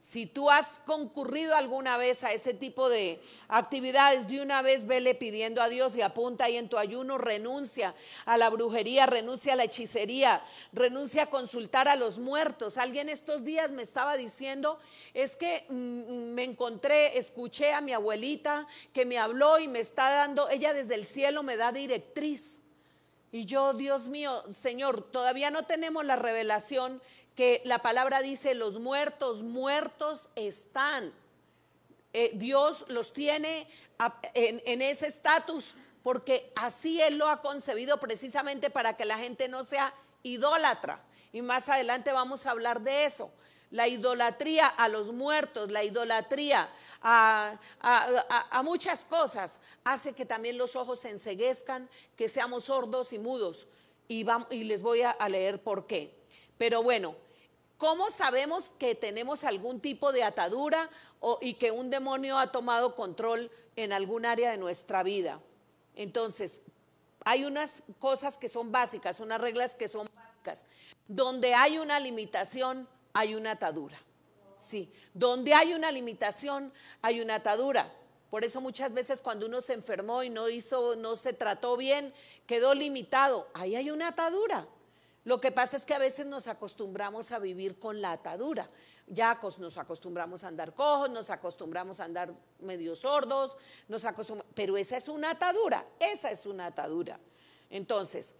Si 0.00 0.24
tú 0.24 0.50
has 0.50 0.80
concurrido 0.86 1.54
alguna 1.54 1.98
vez 1.98 2.24
a 2.24 2.32
ese 2.32 2.54
tipo 2.54 2.88
de 2.88 3.20
actividades, 3.48 4.26
de 4.28 4.40
una 4.40 4.62
vez 4.62 4.86
vele 4.86 5.14
pidiendo 5.14 5.60
a 5.60 5.68
Dios 5.68 5.94
y 5.94 6.00
apunta 6.00 6.44
ahí 6.44 6.56
en 6.56 6.70
tu 6.70 6.78
ayuno, 6.78 7.18
renuncia 7.18 7.94
a 8.24 8.38
la 8.38 8.48
brujería, 8.48 9.04
renuncia 9.04 9.52
a 9.52 9.56
la 9.56 9.64
hechicería, 9.64 10.42
renuncia 10.72 11.24
a 11.24 11.30
consultar 11.30 11.86
a 11.86 11.96
los 11.96 12.18
muertos. 12.18 12.78
Alguien 12.78 13.10
estos 13.10 13.44
días 13.44 13.72
me 13.72 13.82
estaba 13.82 14.16
diciendo, 14.16 14.78
es 15.12 15.36
que 15.36 15.66
mm, 15.68 16.32
me 16.32 16.44
encontré, 16.44 17.18
escuché 17.18 17.74
a 17.74 17.82
mi 17.82 17.92
abuelita 17.92 18.66
que 18.94 19.04
me 19.04 19.18
habló 19.18 19.58
y 19.58 19.68
me 19.68 19.80
está 19.80 20.10
dando, 20.10 20.48
ella 20.48 20.72
desde 20.72 20.94
el 20.94 21.04
cielo 21.04 21.42
me 21.42 21.58
da 21.58 21.72
directriz. 21.72 22.62
Y 23.32 23.44
yo, 23.44 23.72
Dios 23.74 24.08
mío, 24.08 24.44
Señor, 24.50 25.10
todavía 25.10 25.50
no 25.50 25.64
tenemos 25.64 26.04
la 26.04 26.16
revelación 26.16 27.00
que 27.36 27.62
la 27.64 27.78
palabra 27.78 28.22
dice, 28.22 28.54
los 28.54 28.78
muertos, 28.78 29.42
muertos 29.42 30.28
están. 30.34 31.12
Eh, 32.12 32.32
Dios 32.34 32.84
los 32.88 33.12
tiene 33.12 33.68
en, 34.34 34.60
en 34.66 34.82
ese 34.82 35.06
estatus 35.06 35.76
porque 36.02 36.52
así 36.56 37.00
Él 37.00 37.18
lo 37.18 37.28
ha 37.28 37.40
concebido 37.40 38.00
precisamente 38.00 38.68
para 38.70 38.96
que 38.96 39.04
la 39.04 39.18
gente 39.18 39.48
no 39.48 39.64
sea 39.64 39.94
idólatra. 40.22 41.02
Y 41.32 41.42
más 41.42 41.68
adelante 41.68 42.12
vamos 42.12 42.46
a 42.46 42.50
hablar 42.50 42.80
de 42.80 43.04
eso. 43.04 43.30
La 43.70 43.86
idolatría 43.88 44.66
a 44.66 44.88
los 44.88 45.12
muertos, 45.12 45.70
la 45.70 45.84
idolatría 45.84 46.68
a, 47.02 47.58
muchas 48.64 49.04
cosas, 49.04 49.60
hace 49.84 50.12
que 50.12 50.26
también 50.26 50.58
los 50.58 50.76
ojos 50.76 51.00
se 51.00 51.10
enseguezcan, 51.10 51.88
que 52.16 52.28
seamos 52.28 52.64
sordos 52.64 53.12
y 53.12 53.18
mudos. 53.18 53.68
Y, 54.08 54.26
y 54.50 54.64
les 54.64 54.82
voy 54.82 55.02
a 55.02 55.28
leer 55.28 55.62
por 55.62 55.86
qué. 55.86 56.18
Pero 56.58 56.82
bueno, 56.82 57.14
¿Cómo 57.80 58.10
sabemos 58.10 58.68
que 58.78 58.94
tenemos 58.94 59.42
algún 59.42 59.80
tipo 59.80 60.12
de 60.12 60.22
atadura 60.22 60.90
o, 61.18 61.38
y 61.40 61.54
que 61.54 61.70
un 61.70 61.88
demonio 61.88 62.36
ha 62.38 62.52
tomado 62.52 62.94
control 62.94 63.50
en 63.74 63.94
algún 63.94 64.26
área 64.26 64.50
de 64.50 64.58
nuestra 64.58 65.02
vida? 65.02 65.40
Entonces, 65.96 66.60
hay 67.24 67.46
unas 67.46 67.82
cosas 67.98 68.36
que 68.36 68.50
son 68.50 68.70
básicas, 68.70 69.18
unas 69.18 69.40
reglas 69.40 69.76
que 69.76 69.88
son 69.88 70.06
básicas. 70.14 70.66
Donde 71.08 71.54
hay 71.54 71.78
una 71.78 71.98
limitación, 72.00 72.86
hay 73.12 73.34
una 73.34 73.52
atadura. 73.52 73.98
Sí, 74.56 74.92
donde 75.14 75.54
hay 75.54 75.72
una 75.72 75.90
limitación, 75.90 76.72
hay 77.00 77.20
una 77.20 77.36
atadura. 77.36 77.90
Por 78.30 78.44
eso 78.44 78.60
muchas 78.60 78.92
veces 78.92 79.22
cuando 79.22 79.46
uno 79.46 79.60
se 79.60 79.72
enfermó 79.72 80.22
y 80.22 80.30
no 80.30 80.48
hizo, 80.48 80.94
no 80.96 81.16
se 81.16 81.32
trató 81.32 81.76
bien, 81.76 82.12
quedó 82.46 82.74
limitado. 82.74 83.48
Ahí 83.54 83.74
hay 83.74 83.90
una 83.90 84.08
atadura. 84.08 84.68
Lo 85.24 85.40
que 85.40 85.50
pasa 85.50 85.76
es 85.76 85.84
que 85.84 85.94
a 85.94 85.98
veces 85.98 86.26
nos 86.26 86.46
acostumbramos 86.46 87.32
a 87.32 87.38
vivir 87.38 87.78
con 87.78 88.00
la 88.00 88.12
atadura. 88.12 88.70
Ya 89.06 89.38
nos 89.58 89.76
acostumbramos 89.76 90.44
a 90.44 90.48
andar 90.48 90.74
cojos, 90.74 91.10
nos 91.10 91.30
acostumbramos 91.30 91.98
a 91.98 92.04
andar 92.04 92.32
medio 92.60 92.94
sordos, 92.94 93.56
nos 93.88 94.06
pero 94.54 94.76
esa 94.76 94.96
es 94.96 95.08
una 95.08 95.30
atadura, 95.30 95.84
esa 95.98 96.30
es 96.30 96.46
una 96.46 96.66
atadura. 96.66 97.18
Entonces, 97.68 98.36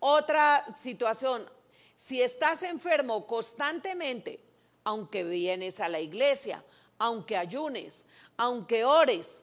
otra 0.00 0.64
situación, 0.74 1.46
si 1.94 2.22
estás 2.22 2.62
enfermo 2.62 3.26
constantemente, 3.26 4.40
aunque 4.84 5.24
vienes 5.24 5.80
a 5.80 5.88
la 5.88 6.00
iglesia, 6.00 6.64
aunque 6.98 7.36
ayunes, 7.36 8.04
aunque 8.36 8.84
ores, 8.84 9.42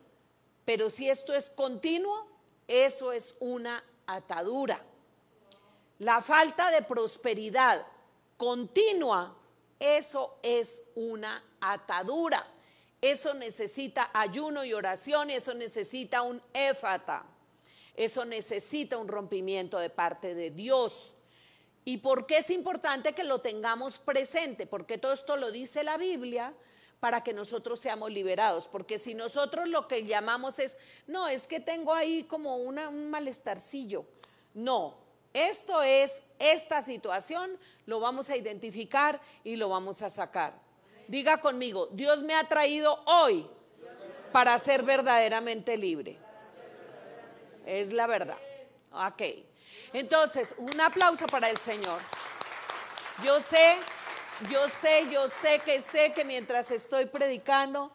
pero 0.65 0.89
si 0.89 1.09
esto 1.09 1.33
es 1.33 1.49
continuo, 1.49 2.27
eso 2.67 3.11
es 3.11 3.35
una 3.39 3.83
atadura. 4.05 4.79
La 5.99 6.21
falta 6.21 6.71
de 6.71 6.81
prosperidad 6.81 7.85
continua, 8.37 9.35
eso 9.79 10.37
es 10.41 10.83
una 10.95 11.43
atadura. 11.59 12.45
Eso 13.01 13.33
necesita 13.33 14.11
ayuno 14.13 14.63
y 14.63 14.73
oración 14.73 15.31
eso 15.31 15.53
necesita 15.53 16.21
un 16.21 16.41
éfata. 16.53 17.25
Eso 17.95 18.25
necesita 18.25 18.97
un 18.97 19.07
rompimiento 19.07 19.79
de 19.79 19.89
parte 19.89 20.33
de 20.35 20.51
Dios. 20.51 21.15
¿Y 21.83 21.97
por 21.97 22.27
qué 22.27 22.37
es 22.37 22.49
importante 22.49 23.13
que 23.13 23.23
lo 23.23 23.41
tengamos 23.41 23.99
presente? 23.99 24.67
Porque 24.67 24.97
todo 24.97 25.13
esto 25.13 25.35
lo 25.35 25.51
dice 25.51 25.83
la 25.83 25.97
Biblia 25.97 26.53
para 26.99 27.23
que 27.23 27.33
nosotros 27.33 27.79
seamos 27.79 28.11
liberados. 28.11 28.67
Porque 28.67 28.99
si 28.99 29.15
nosotros 29.15 29.67
lo 29.67 29.87
que 29.87 30.05
llamamos 30.05 30.59
es, 30.59 30.77
no, 31.07 31.27
es 31.27 31.47
que 31.47 31.59
tengo 31.59 31.93
ahí 31.93 32.23
como 32.23 32.57
un 32.57 33.09
malestarcillo. 33.09 34.05
No, 34.53 34.95
esto 35.33 35.81
es 35.81 36.21
esta 36.39 36.81
situación, 36.81 37.57
lo 37.85 37.99
vamos 37.99 38.29
a 38.29 38.37
identificar 38.37 39.19
y 39.43 39.55
lo 39.55 39.69
vamos 39.69 40.01
a 40.01 40.09
sacar. 40.09 40.53
Diga 41.07 41.39
conmigo, 41.39 41.87
Dios 41.91 42.23
me 42.23 42.35
ha 42.35 42.47
traído 42.47 43.01
hoy 43.05 43.47
para 44.31 44.57
ser 44.59 44.83
verdaderamente 44.83 45.77
libre. 45.77 46.17
Es 47.65 47.91
la 47.91 48.07
verdad. 48.07 48.37
Ok. 48.91 49.50
Entonces, 49.93 50.55
un 50.57 50.79
aplauso 50.79 51.27
para 51.27 51.49
el 51.49 51.57
Señor. 51.57 51.99
Yo 53.23 53.41
sé 53.41 53.77
yo 54.49 54.67
sé, 54.69 55.07
yo 55.11 55.29
sé 55.29 55.59
que 55.63 55.81
sé 55.81 56.13
que 56.13 56.25
mientras 56.25 56.71
estoy 56.71 57.05
predicando, 57.05 57.91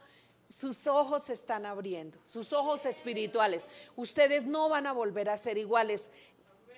sus 0.48 0.87
ojos 0.87 1.24
se 1.24 1.32
están 1.32 1.66
abriendo, 1.66 2.18
sus 2.24 2.52
ojos 2.52 2.87
espirituales. 2.87 3.66
Ustedes 3.96 4.46
no 4.46 4.68
van 4.68 4.87
a 4.87 4.92
volver 4.92 5.28
a 5.28 5.37
ser 5.37 5.59
iguales. 5.59 6.11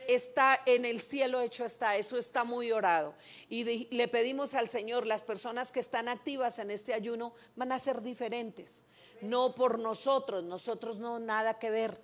Está 0.07 0.59
en 0.65 0.87
el 0.87 1.03
cielo 1.03 1.43
hecho 1.43 1.67
está, 1.67 1.97
eso 1.97 2.17
está 2.17 2.45
muy 2.45 2.73
orado. 2.73 3.15
Y 3.51 3.95
le 3.95 4.09
pedimos 4.09 4.55
al 4.55 4.71
Señor, 4.71 5.07
las 5.07 5.23
personas 5.23 5.71
que 5.71 5.81
están 5.81 6.09
activas 6.09 6.59
en 6.59 6.71
este 6.71 6.95
ayuno 6.95 7.35
van 7.57 7.73
a 7.73 7.79
ser 7.79 8.01
diferentes. 8.01 8.85
No 9.21 9.55
por 9.55 9.79
nosotros, 9.79 10.45
nosotros 10.45 10.99
no 10.99 11.19
nada 11.19 11.59
que 11.59 11.69
ver, 11.69 12.01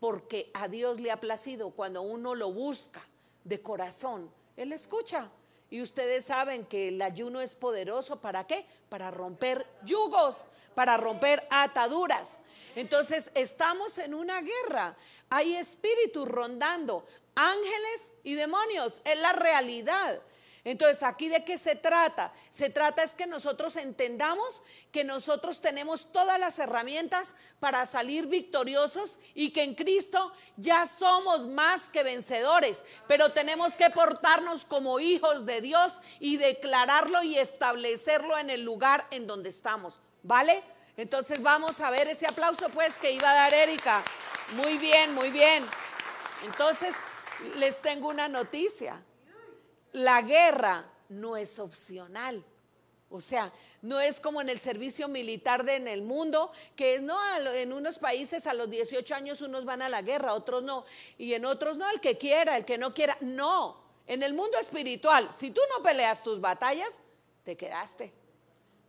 porque 0.00 0.50
a 0.54 0.66
Dios 0.66 1.00
le 1.00 1.10
ha 1.10 1.20
placido 1.20 1.70
cuando 1.70 2.02
uno 2.02 2.34
lo 2.34 2.52
busca 2.52 3.06
de 3.44 3.62
corazón, 3.62 4.32
Él 4.56 4.72
escucha. 4.72 5.30
Y 5.72 5.82
ustedes 5.82 6.24
saben 6.24 6.66
que 6.66 6.88
el 6.88 7.00
ayuno 7.00 7.40
es 7.40 7.54
poderoso. 7.54 8.20
¿Para 8.20 8.44
qué? 8.44 8.66
Para 8.88 9.12
romper 9.12 9.64
yugos, 9.84 10.46
para 10.74 10.96
romper 10.96 11.46
ataduras. 11.48 12.40
Entonces 12.74 13.30
estamos 13.34 13.96
en 13.98 14.14
una 14.14 14.42
guerra. 14.42 14.96
Hay 15.28 15.54
espíritus 15.54 16.26
rondando, 16.26 17.06
ángeles 17.36 18.12
y 18.24 18.34
demonios. 18.34 19.00
Es 19.04 19.20
la 19.20 19.32
realidad. 19.32 20.20
Entonces, 20.64 21.02
¿aquí 21.02 21.28
de 21.28 21.44
qué 21.44 21.56
se 21.56 21.74
trata? 21.74 22.32
Se 22.50 22.68
trata 22.68 23.02
es 23.02 23.14
que 23.14 23.26
nosotros 23.26 23.76
entendamos 23.76 24.62
que 24.92 25.04
nosotros 25.04 25.60
tenemos 25.60 26.12
todas 26.12 26.38
las 26.38 26.58
herramientas 26.58 27.34
para 27.60 27.86
salir 27.86 28.26
victoriosos 28.26 29.18
y 29.34 29.50
que 29.50 29.62
en 29.62 29.74
Cristo 29.74 30.32
ya 30.56 30.86
somos 30.86 31.46
más 31.46 31.88
que 31.88 32.02
vencedores, 32.02 32.84
pero 33.06 33.32
tenemos 33.32 33.76
que 33.76 33.90
portarnos 33.90 34.64
como 34.66 35.00
hijos 35.00 35.46
de 35.46 35.60
Dios 35.62 36.00
y 36.18 36.36
declararlo 36.36 37.22
y 37.22 37.38
establecerlo 37.38 38.36
en 38.36 38.50
el 38.50 38.62
lugar 38.62 39.06
en 39.10 39.26
donde 39.26 39.48
estamos, 39.48 39.98
¿vale? 40.22 40.62
Entonces 40.96 41.40
vamos 41.42 41.80
a 41.80 41.90
ver 41.90 42.08
ese 42.08 42.26
aplauso 42.26 42.68
pues 42.68 42.98
que 42.98 43.12
iba 43.12 43.30
a 43.30 43.34
dar 43.34 43.54
Erika. 43.54 44.02
Muy 44.52 44.76
bien, 44.76 45.14
muy 45.14 45.30
bien. 45.30 45.64
Entonces, 46.44 46.94
les 47.56 47.80
tengo 47.80 48.08
una 48.08 48.28
noticia 48.28 49.02
la 49.92 50.22
guerra 50.22 50.90
no 51.08 51.36
es 51.36 51.58
opcional. 51.58 52.44
O 53.08 53.20
sea, 53.20 53.52
no 53.82 53.98
es 53.98 54.20
como 54.20 54.40
en 54.40 54.48
el 54.48 54.60
servicio 54.60 55.08
militar 55.08 55.64
de 55.64 55.76
en 55.76 55.88
el 55.88 56.02
mundo, 56.02 56.52
que 56.76 56.96
es, 56.96 57.02
no, 57.02 57.18
en 57.52 57.72
unos 57.72 57.98
países 57.98 58.46
a 58.46 58.54
los 58.54 58.70
18 58.70 59.14
años 59.14 59.40
unos 59.40 59.64
van 59.64 59.82
a 59.82 59.88
la 59.88 60.02
guerra, 60.02 60.34
otros 60.34 60.62
no, 60.62 60.84
y 61.18 61.34
en 61.34 61.44
otros 61.44 61.76
no, 61.76 61.90
el 61.90 62.00
que 62.00 62.18
quiera, 62.18 62.56
el 62.56 62.64
que 62.64 62.78
no 62.78 62.94
quiera. 62.94 63.16
No, 63.20 63.82
en 64.06 64.22
el 64.22 64.34
mundo 64.34 64.58
espiritual, 64.58 65.32
si 65.32 65.50
tú 65.50 65.60
no 65.76 65.82
peleas 65.82 66.22
tus 66.22 66.40
batallas, 66.40 67.00
te 67.44 67.56
quedaste. 67.56 68.12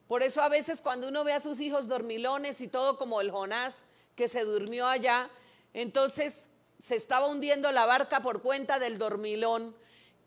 Por 0.07 0.23
eso 0.23 0.41
a 0.41 0.49
veces 0.49 0.81
cuando 0.81 1.07
uno 1.07 1.23
ve 1.23 1.33
a 1.33 1.39
sus 1.39 1.59
hijos 1.61 1.87
dormilones 1.87 2.59
y 2.61 2.67
todo 2.67 2.97
como 2.97 3.21
el 3.21 3.31
Jonás 3.31 3.85
que 4.15 4.27
se 4.27 4.43
durmió 4.43 4.85
allá, 4.85 5.29
entonces 5.73 6.49
se 6.77 6.95
estaba 6.95 7.27
hundiendo 7.27 7.71
la 7.71 7.85
barca 7.85 8.21
por 8.21 8.41
cuenta 8.41 8.77
del 8.77 8.97
dormilón 8.97 9.75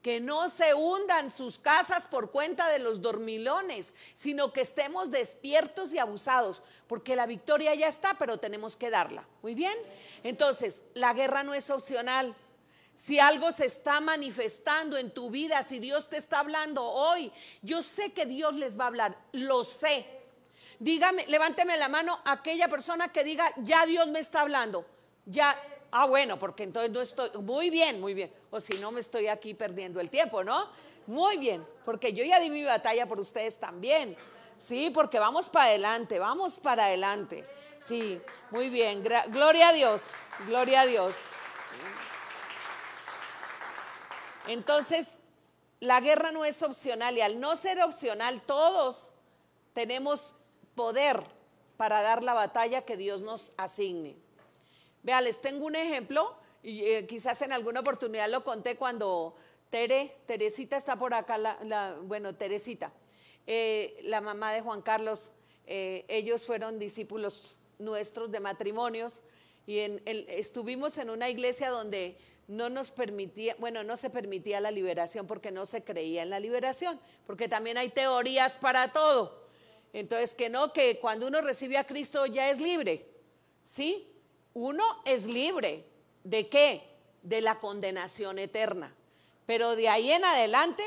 que 0.04 0.20
no 0.20 0.50
se 0.50 0.74
hundan 0.74 1.30
sus 1.30 1.58
casas 1.58 2.04
por 2.04 2.30
cuenta 2.30 2.68
de 2.68 2.78
los 2.78 3.00
dormilones, 3.00 3.94
sino 4.14 4.52
que 4.52 4.60
estemos 4.60 5.10
despiertos 5.10 5.94
y 5.94 5.98
abusados, 5.98 6.60
porque 6.86 7.16
la 7.16 7.24
victoria 7.24 7.74
ya 7.74 7.88
está, 7.88 8.12
pero 8.18 8.38
tenemos 8.38 8.76
que 8.76 8.90
darla. 8.90 9.26
Muy 9.40 9.54
bien. 9.54 9.74
Entonces, 10.22 10.82
la 10.92 11.14
guerra 11.14 11.42
no 11.42 11.54
es 11.54 11.70
opcional. 11.70 12.36
Si 12.94 13.18
algo 13.18 13.50
se 13.50 13.64
está 13.64 14.02
manifestando 14.02 14.98
en 14.98 15.10
tu 15.10 15.30
vida, 15.30 15.62
si 15.62 15.78
Dios 15.78 16.10
te 16.10 16.18
está 16.18 16.40
hablando 16.40 16.84
hoy, 16.84 17.32
yo 17.62 17.82
sé 17.82 18.12
que 18.12 18.26
Dios 18.26 18.54
les 18.56 18.78
va 18.78 18.84
a 18.84 18.88
hablar, 18.88 19.18
lo 19.32 19.64
sé. 19.64 20.06
Dígame, 20.80 21.26
levánteme 21.28 21.78
la 21.78 21.88
mano 21.88 22.20
aquella 22.26 22.68
persona 22.68 23.10
que 23.10 23.24
diga, 23.24 23.50
ya 23.62 23.86
Dios 23.86 24.06
me 24.08 24.18
está 24.18 24.42
hablando. 24.42 24.84
Ya, 25.24 25.58
Ah, 25.96 26.07
bueno, 26.07 26.40
porque 26.40 26.64
entonces 26.64 26.90
no 26.90 27.00
estoy, 27.00 27.30
muy 27.40 27.70
bien, 27.70 28.00
muy 28.00 28.14
bien. 28.14 28.28
O 28.50 28.59
si 28.59 28.76
no 28.78 28.90
me 28.90 28.98
estoy 28.98 29.28
aquí 29.28 29.54
perdiendo 29.54 30.00
el 30.00 30.11
tiempo, 30.11 30.42
¿no? 30.42 30.68
Muy 31.07 31.37
bien, 31.37 31.64
porque 31.85 32.12
yo 32.12 32.24
ya 32.24 32.40
di 32.40 32.50
mi 32.50 32.64
batalla 32.64 33.07
por 33.07 33.20
ustedes 33.20 33.61
también. 33.61 34.16
Sí, 34.59 34.90
porque 34.90 35.20
vamos 35.20 35.48
para 35.48 35.66
adelante, 35.66 36.18
vamos 36.18 36.57
para 36.57 36.87
adelante. 36.87 37.44
Sí, 37.78 38.20
muy 38.50 38.70
bien. 38.70 39.04
gloria 39.28 39.68
a 39.68 39.72
Dios, 39.72 40.11
gloria 40.48 40.80
a 40.80 40.87
Dios. 40.87 41.14
Entonces, 44.48 45.20
la 45.78 46.00
guerra 46.00 46.33
no 46.33 46.44
es 46.44 46.61
opcional 46.64 47.16
y 47.16 47.20
al 47.20 47.38
no 47.38 47.54
ser 47.54 47.80
opcional, 47.80 48.42
todos 48.42 49.12
tenemos 49.74 50.35
poder 50.74 51.22
para 51.76 52.02
dar 52.02 52.24
la 52.24 52.35
batalla 52.35 52.83
que 52.83 52.96
Dios 52.96 53.22
nos 53.22 53.52
asigne. 53.57 54.23
Vea, 55.04 55.20
les 55.20 55.42
tengo 55.42 55.66
un 55.66 55.76
ejemplo, 55.76 56.34
y 56.62 56.82
eh, 56.82 57.06
quizás 57.06 57.42
en 57.42 57.52
alguna 57.52 57.80
oportunidad 57.80 58.26
lo 58.30 58.42
conté 58.42 58.76
cuando 58.76 59.36
Tere, 59.68 60.16
Teresita 60.24 60.78
está 60.78 60.96
por 60.96 61.12
acá, 61.12 61.58
bueno, 62.04 62.34
Teresita, 62.34 62.90
eh, 63.46 64.00
la 64.04 64.22
mamá 64.22 64.54
de 64.54 64.62
Juan 64.62 64.80
Carlos, 64.80 65.32
eh, 65.66 66.06
ellos 66.08 66.46
fueron 66.46 66.78
discípulos 66.78 67.58
nuestros 67.78 68.30
de 68.30 68.40
matrimonios 68.40 69.22
y 69.66 69.78
estuvimos 70.28 70.96
en 70.96 71.10
una 71.10 71.28
iglesia 71.28 71.68
donde 71.68 72.16
no 72.48 72.70
nos 72.70 72.90
permitía, 72.90 73.56
bueno, 73.58 73.82
no 73.82 73.98
se 73.98 74.08
permitía 74.08 74.58
la 74.58 74.70
liberación 74.70 75.26
porque 75.26 75.50
no 75.50 75.66
se 75.66 75.84
creía 75.84 76.22
en 76.22 76.30
la 76.30 76.40
liberación, 76.40 76.98
porque 77.26 77.46
también 77.46 77.76
hay 77.76 77.90
teorías 77.90 78.56
para 78.56 78.90
todo. 78.90 79.44
Entonces, 79.92 80.32
que 80.32 80.48
no, 80.48 80.72
que 80.72 80.98
cuando 80.98 81.26
uno 81.26 81.42
recibe 81.42 81.76
a 81.76 81.84
Cristo 81.84 82.24
ya 82.24 82.50
es 82.50 82.58
libre, 82.58 83.06
¿sí? 83.62 84.08
Uno 84.54 84.84
es 85.04 85.26
libre. 85.26 85.84
¿De 86.22 86.48
qué? 86.48 86.82
De 87.22 87.40
la 87.40 87.58
condenación 87.58 88.38
eterna. 88.38 88.94
Pero 89.46 89.76
de 89.76 89.88
ahí 89.88 90.10
en 90.10 90.24
adelante 90.24 90.82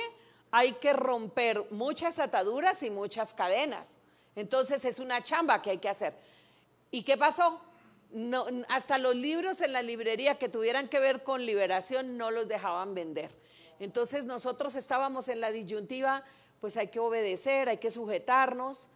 hay 0.51 0.73
que 0.73 0.93
romper 0.93 1.65
muchas 1.69 2.17
ataduras 2.19 2.81
y 2.81 2.89
muchas 2.89 3.33
cadenas. 3.33 3.99
Entonces 4.35 4.85
es 4.85 4.99
una 4.99 5.21
chamba 5.21 5.61
que 5.61 5.71
hay 5.71 5.77
que 5.77 5.89
hacer. 5.89 6.15
¿Y 6.91 7.03
qué 7.03 7.17
pasó? 7.17 7.61
hasta 8.69 8.97
los 8.97 9.15
libros 9.15 9.59
en 9.61 9.73
la 9.73 9.81
librería 9.81 10.39
que 10.39 10.47
tuvieran 10.47 10.87
que 10.87 10.99
ver 10.99 11.23
con 11.23 11.45
liberación 11.45 12.17
no 12.17 12.31
los 12.31 12.47
dejaban 12.47 12.95
vender. 12.95 13.31
Entonces 13.79 14.25
nosotros 14.25 14.75
estábamos 14.75 15.27
en 15.27 15.41
la 15.41 15.51
disyuntiva, 15.51 16.23
pues 16.61 16.77
hay 16.77 16.87
que 16.87 16.99
obedecer, 16.99 17.69
hay 17.69 17.77
que 17.77 17.91
sujetarnos. 17.91 18.89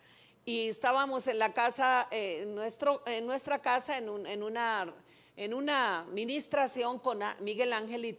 Y 0.46 0.70
estábamos 0.70 1.28
en 1.28 1.38
la 1.38 1.54
casa, 1.54 2.08
eh, 2.10 2.46
nuestro, 2.48 3.04
en 3.06 3.28
nuestra 3.28 3.60
casa, 3.60 3.98
en, 3.98 4.26
en, 4.26 4.42
una, 4.42 4.92
en 5.38 5.54
una 5.54 6.06
ministración 6.12 6.98
con 6.98 7.20
Miguel 7.42 7.74
Ángel 7.74 8.06
y 8.06 8.16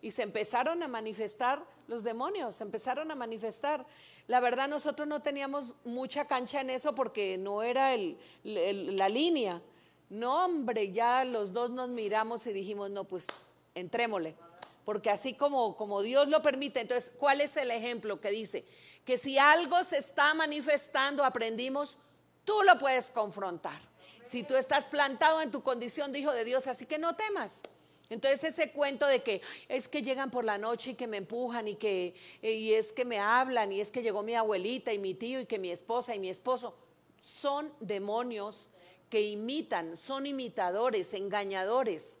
y 0.00 0.10
se 0.10 0.22
empezaron 0.22 0.82
a 0.82 0.88
manifestar 0.88 1.62
los 1.86 2.04
demonios, 2.04 2.54
se 2.54 2.64
empezaron 2.64 3.10
a 3.10 3.14
manifestar. 3.14 3.86
La 4.28 4.40
verdad 4.40 4.68
nosotros 4.68 5.06
no 5.06 5.20
teníamos 5.20 5.74
mucha 5.84 6.26
cancha 6.26 6.60
en 6.62 6.70
eso 6.70 6.94
porque 6.94 7.36
no 7.36 7.62
era 7.62 7.94
el, 7.94 8.18
la 8.44 9.08
línea. 9.08 9.60
No, 10.08 10.46
hombre, 10.46 10.90
ya 10.90 11.24
los 11.24 11.52
dos 11.52 11.70
nos 11.70 11.90
miramos 11.90 12.46
y 12.46 12.52
dijimos, 12.54 12.90
no, 12.90 13.04
pues 13.04 13.26
entrémosle 13.74 14.34
porque 14.88 15.10
así 15.10 15.34
como, 15.34 15.76
como 15.76 16.00
Dios 16.00 16.30
lo 16.30 16.40
permite, 16.40 16.80
entonces, 16.80 17.12
¿cuál 17.18 17.42
es 17.42 17.58
el 17.58 17.70
ejemplo 17.70 18.22
que 18.22 18.30
dice? 18.30 18.64
Que 19.08 19.16
si 19.16 19.38
algo 19.38 19.82
se 19.84 19.96
está 19.96 20.34
manifestando, 20.34 21.24
aprendimos, 21.24 21.96
tú 22.44 22.62
lo 22.62 22.76
puedes 22.76 23.08
confrontar. 23.08 23.80
Si 24.22 24.42
tú 24.42 24.54
estás 24.54 24.84
plantado 24.84 25.40
en 25.40 25.50
tu 25.50 25.62
condición 25.62 26.12
de 26.12 26.18
hijo 26.18 26.34
de 26.34 26.44
Dios, 26.44 26.66
así 26.66 26.84
que 26.84 26.98
no 26.98 27.16
temas. 27.16 27.62
Entonces 28.10 28.44
ese 28.44 28.70
cuento 28.70 29.06
de 29.06 29.22
que 29.22 29.40
es 29.66 29.88
que 29.88 30.02
llegan 30.02 30.30
por 30.30 30.44
la 30.44 30.58
noche 30.58 30.90
y 30.90 30.94
que 30.94 31.06
me 31.06 31.16
empujan 31.16 31.68
y 31.68 31.76
que 31.76 32.14
y 32.42 32.74
es 32.74 32.92
que 32.92 33.06
me 33.06 33.18
hablan 33.18 33.72
y 33.72 33.80
es 33.80 33.90
que 33.90 34.02
llegó 34.02 34.22
mi 34.22 34.34
abuelita 34.34 34.92
y 34.92 34.98
mi 34.98 35.14
tío 35.14 35.40
y 35.40 35.46
que 35.46 35.58
mi 35.58 35.70
esposa 35.70 36.14
y 36.14 36.18
mi 36.18 36.28
esposo 36.28 36.76
son 37.22 37.72
demonios 37.80 38.68
que 39.08 39.22
imitan, 39.22 39.96
son 39.96 40.26
imitadores, 40.26 41.14
engañadores 41.14 42.18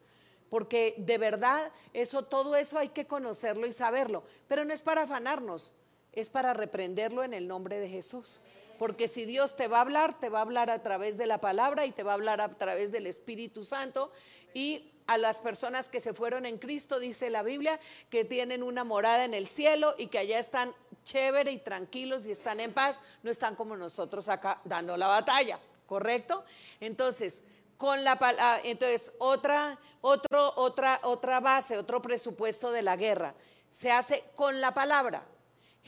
porque 0.48 0.94
de 0.96 1.18
verdad 1.18 1.70
eso 1.92 2.24
todo 2.24 2.56
eso 2.56 2.78
hay 2.78 2.88
que 2.88 3.06
conocerlo 3.06 3.66
y 3.66 3.72
saberlo, 3.72 4.22
pero 4.48 4.64
no 4.64 4.72
es 4.72 4.80
para 4.80 5.02
afanarnos, 5.02 5.74
es 6.20 6.30
para 6.30 6.52
reprenderlo 6.52 7.22
en 7.22 7.34
el 7.34 7.46
nombre 7.46 7.78
de 7.78 7.88
Jesús. 7.88 8.40
Porque 8.78 9.08
si 9.08 9.24
Dios 9.24 9.56
te 9.56 9.68
va 9.68 9.78
a 9.78 9.82
hablar, 9.82 10.18
te 10.18 10.28
va 10.28 10.38
a 10.38 10.42
hablar 10.42 10.70
a 10.70 10.82
través 10.82 11.16
de 11.16 11.26
la 11.26 11.40
palabra 11.40 11.86
y 11.86 11.92
te 11.92 12.02
va 12.02 12.12
a 12.12 12.14
hablar 12.14 12.40
a 12.40 12.48
través 12.56 12.92
del 12.92 13.06
Espíritu 13.06 13.64
Santo 13.64 14.12
y 14.54 14.92
a 15.08 15.16
las 15.16 15.40
personas 15.40 15.88
que 15.88 16.00
se 16.00 16.12
fueron 16.12 16.46
en 16.46 16.58
Cristo, 16.58 17.00
dice 17.00 17.30
la 17.30 17.42
Biblia, 17.42 17.80
que 18.10 18.24
tienen 18.24 18.62
una 18.62 18.84
morada 18.84 19.24
en 19.24 19.34
el 19.34 19.48
cielo 19.48 19.94
y 19.98 20.08
que 20.08 20.18
allá 20.18 20.38
están 20.38 20.74
chévere 21.02 21.50
y 21.50 21.58
tranquilos 21.58 22.26
y 22.26 22.30
están 22.30 22.60
en 22.60 22.72
paz, 22.72 23.00
no 23.22 23.30
están 23.30 23.56
como 23.56 23.76
nosotros 23.76 24.28
acá 24.28 24.60
dando 24.64 24.96
la 24.96 25.06
batalla, 25.06 25.58
¿correcto? 25.86 26.44
Entonces, 26.78 27.42
con 27.78 28.04
la 28.04 28.18
ah, 28.20 28.60
entonces 28.64 29.12
otra 29.18 29.78
otro, 30.00 30.52
otra 30.56 31.00
otra 31.04 31.40
base, 31.40 31.78
otro 31.78 32.02
presupuesto 32.02 32.70
de 32.70 32.82
la 32.82 32.96
guerra 32.96 33.34
se 33.70 33.90
hace 33.90 34.24
con 34.34 34.60
la 34.60 34.74
palabra. 34.74 35.24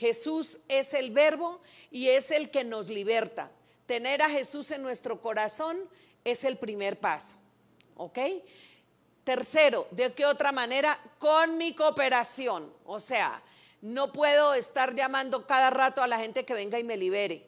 Jesús 0.01 0.57
es 0.67 0.95
el 0.95 1.11
verbo 1.11 1.61
y 1.91 2.07
es 2.07 2.31
el 2.31 2.49
que 2.49 2.63
nos 2.63 2.89
liberta. 2.89 3.51
Tener 3.85 4.23
a 4.23 4.29
Jesús 4.29 4.71
en 4.71 4.81
nuestro 4.81 5.21
corazón 5.21 5.77
es 6.25 6.43
el 6.43 6.57
primer 6.57 6.99
paso. 6.99 7.35
¿Ok? 7.97 8.17
Tercero, 9.23 9.87
¿de 9.91 10.11
qué 10.11 10.25
otra 10.25 10.51
manera? 10.51 10.99
Con 11.19 11.55
mi 11.59 11.75
cooperación. 11.75 12.73
O 12.83 12.99
sea, 12.99 13.43
no 13.83 14.11
puedo 14.11 14.55
estar 14.55 14.95
llamando 14.95 15.45
cada 15.45 15.69
rato 15.69 16.01
a 16.01 16.07
la 16.07 16.17
gente 16.17 16.45
que 16.45 16.55
venga 16.55 16.79
y 16.79 16.83
me 16.83 16.97
libere. 16.97 17.45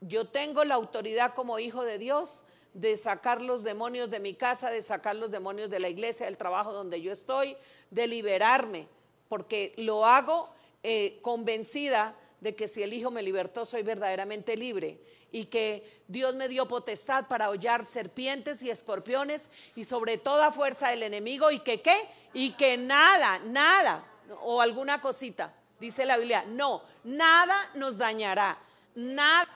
Yo 0.00 0.26
tengo 0.26 0.64
la 0.64 0.74
autoridad 0.74 1.34
como 1.34 1.60
hijo 1.60 1.84
de 1.84 1.98
Dios 1.98 2.42
de 2.74 2.96
sacar 2.96 3.42
los 3.42 3.62
demonios 3.62 4.10
de 4.10 4.18
mi 4.18 4.34
casa, 4.34 4.70
de 4.70 4.82
sacar 4.82 5.14
los 5.14 5.30
demonios 5.30 5.70
de 5.70 5.78
la 5.78 5.88
iglesia, 5.88 6.26
del 6.26 6.36
trabajo 6.36 6.72
donde 6.72 7.00
yo 7.00 7.12
estoy, 7.12 7.56
de 7.92 8.08
liberarme, 8.08 8.88
porque 9.28 9.72
lo 9.76 10.04
hago 10.04 10.52
eh, 10.88 11.18
convencida 11.20 12.14
de 12.40 12.54
que 12.54 12.68
si 12.68 12.80
el 12.80 12.92
Hijo 12.92 13.10
me 13.10 13.20
libertó, 13.20 13.64
soy 13.64 13.82
verdaderamente 13.82 14.56
libre 14.56 15.00
y 15.32 15.46
que 15.46 16.00
Dios 16.06 16.36
me 16.36 16.46
dio 16.46 16.68
potestad 16.68 17.26
para 17.26 17.50
hollar 17.50 17.84
serpientes 17.84 18.62
y 18.62 18.70
escorpiones 18.70 19.50
y 19.74 19.82
sobre 19.82 20.16
toda 20.16 20.52
fuerza 20.52 20.90
del 20.90 21.02
enemigo 21.02 21.50
y 21.50 21.58
que 21.58 21.82
qué, 21.82 21.96
y 22.32 22.52
que 22.52 22.76
nada, 22.76 23.40
nada, 23.40 24.04
o 24.42 24.60
alguna 24.60 25.00
cosita, 25.00 25.52
dice 25.80 26.06
la 26.06 26.18
Biblia, 26.18 26.44
no, 26.46 26.84
nada 27.02 27.56
nos 27.74 27.98
dañará, 27.98 28.56
nada 28.94 29.48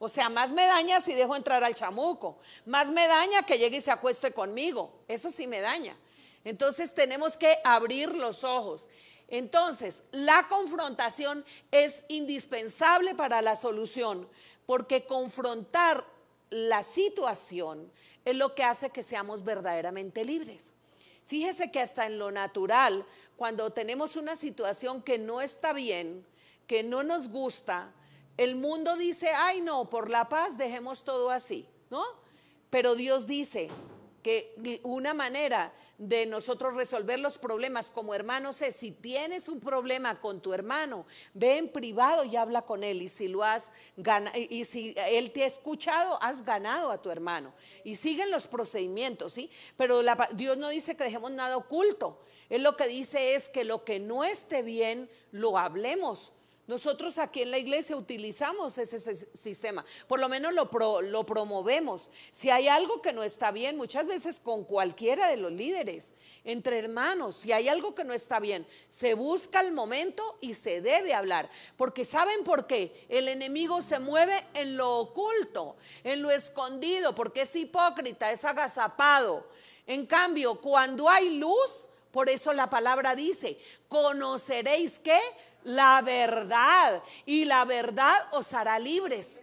o 0.00 0.08
sea, 0.08 0.28
más 0.28 0.50
me 0.50 0.66
daña 0.66 1.00
si 1.00 1.14
dejo 1.14 1.36
entrar 1.36 1.62
al 1.62 1.76
chamuco, 1.76 2.36
más 2.66 2.90
me 2.90 3.06
daña 3.06 3.44
que 3.44 3.58
llegue 3.58 3.76
y 3.76 3.80
se 3.80 3.92
acueste 3.92 4.32
conmigo, 4.32 4.92
eso 5.06 5.30
sí 5.30 5.46
me 5.46 5.60
daña. 5.60 5.96
Entonces 6.44 6.92
tenemos 6.92 7.38
que 7.38 7.56
abrir 7.64 8.14
los 8.14 8.44
ojos. 8.44 8.86
Entonces, 9.28 10.04
la 10.12 10.48
confrontación 10.48 11.44
es 11.70 12.04
indispensable 12.08 13.14
para 13.14 13.42
la 13.42 13.56
solución, 13.56 14.28
porque 14.66 15.06
confrontar 15.06 16.04
la 16.50 16.82
situación 16.82 17.90
es 18.24 18.36
lo 18.36 18.54
que 18.54 18.64
hace 18.64 18.90
que 18.90 19.02
seamos 19.02 19.44
verdaderamente 19.44 20.24
libres. 20.24 20.74
Fíjese 21.24 21.70
que 21.70 21.80
hasta 21.80 22.06
en 22.06 22.18
lo 22.18 22.30
natural, 22.30 23.04
cuando 23.36 23.70
tenemos 23.70 24.16
una 24.16 24.36
situación 24.36 25.02
que 25.02 25.18
no 25.18 25.40
está 25.40 25.72
bien, 25.72 26.24
que 26.66 26.82
no 26.82 27.02
nos 27.02 27.28
gusta, 27.28 27.92
el 28.36 28.56
mundo 28.56 28.96
dice, 28.96 29.30
ay 29.30 29.60
no, 29.60 29.88
por 29.88 30.10
la 30.10 30.28
paz 30.28 30.58
dejemos 30.58 31.02
todo 31.02 31.30
así, 31.30 31.66
¿no? 31.90 32.04
Pero 32.70 32.94
Dios 32.94 33.26
dice 33.26 33.68
que 34.22 34.80
una 34.82 35.14
manera 35.14 35.72
de 35.98 36.26
nosotros 36.26 36.74
resolver 36.74 37.18
los 37.18 37.38
problemas 37.38 37.90
como 37.90 38.14
hermanos 38.14 38.60
es 38.62 38.76
si 38.76 38.90
tienes 38.90 39.48
un 39.48 39.60
problema 39.60 40.20
con 40.20 40.40
tu 40.40 40.52
hermano, 40.52 41.06
ve 41.32 41.58
en 41.58 41.68
privado 41.68 42.24
y 42.24 42.36
habla 42.36 42.62
con 42.62 42.84
él 42.84 43.02
y 43.02 43.08
si 43.08 43.28
lo 43.28 43.44
has 43.44 43.70
ganado 43.96 44.36
y 44.36 44.64
si 44.64 44.94
él 44.96 45.30
te 45.30 45.44
ha 45.44 45.46
escuchado, 45.46 46.18
has 46.22 46.44
ganado 46.44 46.90
a 46.90 47.00
tu 47.00 47.10
hermano 47.10 47.54
y 47.84 47.96
siguen 47.96 48.30
los 48.30 48.46
procedimientos, 48.46 49.32
¿sí? 49.32 49.50
Pero 49.76 50.00
Dios 50.32 50.58
no 50.58 50.68
dice 50.68 50.96
que 50.96 51.04
dejemos 51.04 51.30
nada 51.30 51.56
oculto. 51.56 52.20
Él 52.50 52.62
lo 52.62 52.76
que 52.76 52.86
dice 52.86 53.34
es 53.34 53.48
que 53.48 53.64
lo 53.64 53.84
que 53.84 54.00
no 54.00 54.24
esté 54.24 54.62
bien 54.62 55.08
lo 55.30 55.58
hablemos 55.58 56.32
nosotros 56.66 57.18
aquí 57.18 57.42
en 57.42 57.50
la 57.50 57.58
iglesia 57.58 57.94
utilizamos 57.94 58.78
ese 58.78 58.98
sistema, 59.36 59.84
por 60.08 60.18
lo 60.18 60.30
menos 60.30 60.54
lo, 60.54 60.70
promovemos. 61.26 62.10
Si 62.32 62.48
hay 62.48 62.68
algo 62.68 63.02
que 63.02 63.12
no 63.12 63.22
está 63.22 63.50
bien, 63.50 63.76
muchas 63.76 64.06
veces 64.06 64.40
con 64.40 64.64
cualquiera 64.64 65.28
de 65.28 65.36
los 65.36 65.52
líderes, 65.52 66.14
entre 66.42 66.78
hermanos, 66.78 67.36
si 67.36 67.52
hay 67.52 67.68
algo 67.68 67.94
que 67.94 68.04
no 68.04 68.14
está 68.14 68.40
bien, 68.40 68.66
se 68.88 69.12
busca 69.12 69.60
el 69.60 69.72
momento 69.72 70.38
y 70.40 70.54
se 70.54 70.80
debe 70.80 71.12
hablar. 71.12 71.50
Porque 71.76 72.06
¿saben 72.06 72.44
por 72.44 72.66
qué? 72.66 73.06
El 73.10 73.28
enemigo 73.28 73.82
se 73.82 73.98
mueve 73.98 74.42
en 74.54 74.78
lo 74.78 74.98
oculto, 75.00 75.76
en 76.02 76.22
lo 76.22 76.30
escondido, 76.30 77.14
porque 77.14 77.42
es 77.42 77.54
hipócrita, 77.56 78.32
es 78.32 78.42
agazapado. 78.42 79.46
En 79.86 80.06
cambio, 80.06 80.60
cuando 80.62 81.10
hay 81.10 81.36
luz, 81.36 81.88
por 82.10 82.30
eso 82.30 82.52
la 82.52 82.70
palabra 82.70 83.14
dice, 83.14 83.58
conoceréis 83.88 84.98
que 85.00 85.18
la 85.64 86.00
verdad 86.02 87.02
y 87.26 87.44
la 87.44 87.64
verdad 87.64 88.14
os 88.32 88.52
hará 88.52 88.78
libres. 88.78 89.42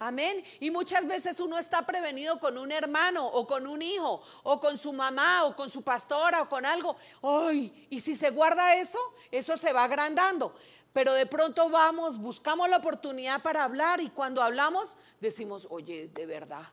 Amén. 0.00 0.44
Y 0.60 0.70
muchas 0.70 1.06
veces 1.06 1.40
uno 1.40 1.58
está 1.58 1.84
prevenido 1.84 2.38
con 2.38 2.56
un 2.56 2.70
hermano 2.70 3.26
o 3.26 3.46
con 3.46 3.66
un 3.66 3.82
hijo 3.82 4.22
o 4.44 4.60
con 4.60 4.78
su 4.78 4.92
mamá 4.92 5.44
o 5.44 5.56
con 5.56 5.68
su 5.68 5.82
pastora 5.82 6.42
o 6.42 6.48
con 6.48 6.64
algo. 6.64 6.96
Ay, 7.22 7.86
y 7.90 8.00
si 8.00 8.14
se 8.14 8.30
guarda 8.30 8.76
eso, 8.76 8.98
eso 9.32 9.56
se 9.56 9.72
va 9.72 9.84
agrandando. 9.84 10.54
Pero 10.92 11.12
de 11.12 11.26
pronto 11.26 11.68
vamos, 11.68 12.18
buscamos 12.18 12.68
la 12.68 12.76
oportunidad 12.76 13.42
para 13.42 13.64
hablar 13.64 14.00
y 14.00 14.10
cuando 14.10 14.42
hablamos 14.42 14.96
decimos, 15.20 15.66
oye, 15.70 16.08
de 16.08 16.26
verdad, 16.26 16.72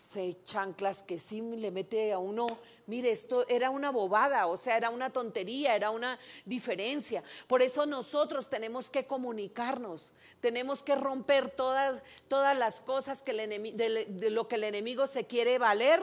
se 0.00 0.42
chanclas 0.44 1.02
que 1.02 1.18
sí 1.18 1.40
le 1.40 1.70
mete 1.70 2.12
a 2.12 2.18
uno 2.18 2.46
Mire, 2.86 3.10
esto 3.10 3.46
era 3.48 3.70
una 3.70 3.90
bobada, 3.90 4.46
o 4.46 4.56
sea, 4.56 4.76
era 4.76 4.90
una 4.90 5.10
tontería, 5.10 5.74
era 5.74 5.90
una 5.90 6.18
diferencia. 6.44 7.22
Por 7.46 7.62
eso 7.62 7.86
nosotros 7.86 8.50
tenemos 8.50 8.90
que 8.90 9.06
comunicarnos, 9.06 10.12
tenemos 10.40 10.82
que 10.82 10.94
romper 10.94 11.50
todas, 11.50 12.02
todas 12.28 12.56
las 12.56 12.82
cosas 12.82 13.22
que 13.22 13.32
de, 13.32 14.30
lo 14.30 14.48
que 14.48 14.56
el 14.56 14.64
enemigo 14.64 15.06
se 15.06 15.26
quiere 15.26 15.58
valer 15.58 16.00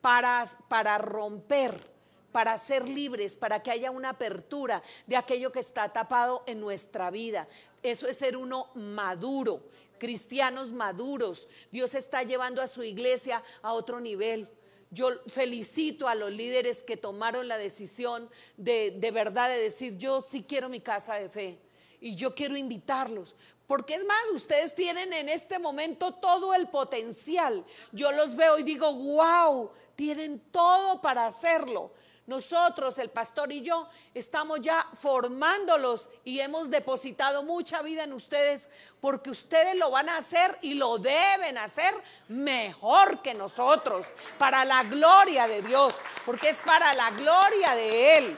para, 0.00 0.48
para 0.68 0.98
romper 0.98 1.92
para 2.32 2.56
ser 2.56 2.88
libres, 2.88 3.36
para 3.36 3.62
que 3.62 3.70
haya 3.70 3.90
una 3.90 4.08
apertura 4.08 4.82
de 5.06 5.16
aquello 5.16 5.52
que 5.52 5.60
está 5.60 5.92
tapado 5.92 6.42
en 6.46 6.60
nuestra 6.60 7.10
vida. 7.10 7.46
Eso 7.82 8.08
es 8.08 8.16
ser 8.16 8.38
uno 8.38 8.70
maduro, 8.74 9.62
cristianos 9.98 10.72
maduros. 10.72 11.46
Dios 11.70 11.94
está 11.94 12.22
llevando 12.22 12.62
a 12.62 12.68
su 12.68 12.82
iglesia 12.82 13.42
a 13.60 13.74
otro 13.74 14.00
nivel. 14.00 14.48
Yo 14.92 15.08
felicito 15.26 16.06
a 16.06 16.14
los 16.14 16.30
líderes 16.30 16.82
que 16.82 16.98
tomaron 16.98 17.48
la 17.48 17.56
decisión 17.56 18.28
de, 18.58 18.90
de 18.90 19.10
verdad 19.10 19.48
de 19.48 19.58
decir, 19.58 19.96
yo 19.96 20.20
sí 20.20 20.44
quiero 20.46 20.68
mi 20.68 20.80
casa 20.80 21.14
de 21.14 21.30
fe 21.30 21.58
y 21.98 22.14
yo 22.14 22.34
quiero 22.34 22.56
invitarlos, 22.56 23.34
Porque 23.66 23.94
es 23.94 24.04
más, 24.04 24.22
ustedes 24.34 24.74
tienen 24.74 25.14
en 25.14 25.30
este 25.30 25.58
momento 25.58 26.12
todo 26.12 26.52
el 26.52 26.68
potencial. 26.68 27.64
Yo 27.92 28.12
los 28.12 28.36
veo 28.36 28.58
y 28.58 28.64
digo, 28.64 28.92
wow, 28.92 29.70
tienen 29.96 30.38
todo 30.50 31.00
para 31.00 31.26
hacerlo. 31.26 31.92
Nosotros, 32.26 32.98
el 32.98 33.10
pastor 33.10 33.50
y 33.50 33.62
yo, 33.62 33.88
estamos 34.14 34.60
ya 34.60 34.86
formándolos 34.94 36.08
y 36.24 36.38
hemos 36.38 36.70
depositado 36.70 37.42
mucha 37.42 37.82
vida 37.82 38.04
en 38.04 38.12
ustedes 38.12 38.68
porque 39.00 39.30
ustedes 39.30 39.76
lo 39.76 39.90
van 39.90 40.08
a 40.08 40.18
hacer 40.18 40.56
y 40.62 40.74
lo 40.74 40.98
deben 40.98 41.58
hacer 41.58 41.92
mejor 42.28 43.22
que 43.22 43.34
nosotros, 43.34 44.06
para 44.38 44.64
la 44.64 44.84
gloria 44.84 45.48
de 45.48 45.62
Dios, 45.62 45.94
porque 46.24 46.50
es 46.50 46.58
para 46.58 46.94
la 46.94 47.10
gloria 47.10 47.74
de 47.74 48.16
Él. 48.18 48.36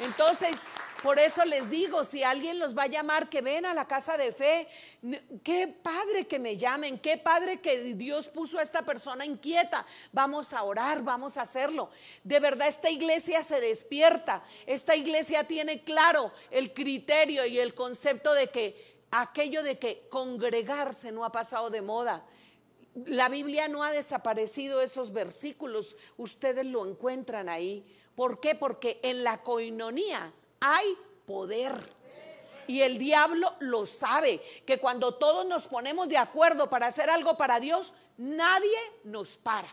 Entonces, 0.00 0.56
por 1.02 1.18
eso 1.20 1.44
les 1.44 1.70
digo, 1.70 2.02
si 2.02 2.24
alguien 2.24 2.58
los 2.58 2.76
va 2.76 2.84
a 2.84 2.88
llamar, 2.88 3.28
que 3.28 3.40
ven 3.40 3.64
a 3.66 3.74
la 3.74 3.86
casa 3.86 4.16
de 4.16 4.32
fe, 4.32 4.66
qué 5.44 5.68
padre 5.68 6.26
que 6.26 6.40
me 6.40 6.56
llamen, 6.56 6.98
qué 6.98 7.16
padre 7.16 7.60
que 7.60 7.94
Dios 7.94 8.28
puso 8.28 8.58
a 8.58 8.62
esta 8.62 8.82
persona 8.82 9.24
inquieta. 9.24 9.86
Vamos 10.12 10.52
a 10.52 10.64
orar, 10.64 11.02
vamos 11.04 11.36
a 11.36 11.42
hacerlo. 11.42 11.90
De 12.24 12.40
verdad, 12.40 12.66
esta 12.66 12.90
iglesia 12.90 13.44
se 13.44 13.60
despierta, 13.60 14.42
esta 14.66 14.96
iglesia 14.96 15.44
tiene 15.44 15.84
claro 15.84 16.32
el 16.50 16.74
criterio 16.74 17.46
y 17.46 17.60
el 17.60 17.74
concepto 17.74 18.34
de 18.34 18.48
que 18.48 18.96
aquello 19.12 19.62
de 19.62 19.78
que 19.78 20.08
congregarse 20.08 21.12
no 21.12 21.24
ha 21.24 21.30
pasado 21.30 21.70
de 21.70 21.80
moda. 21.80 22.26
La 23.06 23.28
Biblia 23.28 23.68
no 23.68 23.84
ha 23.84 23.92
desaparecido 23.92 24.80
esos 24.80 25.12
versículos, 25.12 25.96
ustedes 26.16 26.66
lo 26.66 26.84
encuentran 26.84 27.48
ahí. 27.48 27.84
¿Por 28.16 28.40
qué? 28.40 28.56
Porque 28.56 28.98
en 29.04 29.22
la 29.22 29.42
coinonía 29.44 30.32
hay 30.60 30.96
poder. 31.26 31.72
Y 32.66 32.82
el 32.82 32.98
diablo 32.98 33.54
lo 33.60 33.86
sabe, 33.86 34.40
que 34.66 34.78
cuando 34.78 35.14
todos 35.14 35.46
nos 35.46 35.66
ponemos 35.66 36.08
de 36.08 36.18
acuerdo 36.18 36.68
para 36.68 36.86
hacer 36.86 37.08
algo 37.08 37.36
para 37.36 37.60
Dios, 37.60 37.94
nadie 38.18 38.78
nos 39.04 39.36
para. 39.36 39.68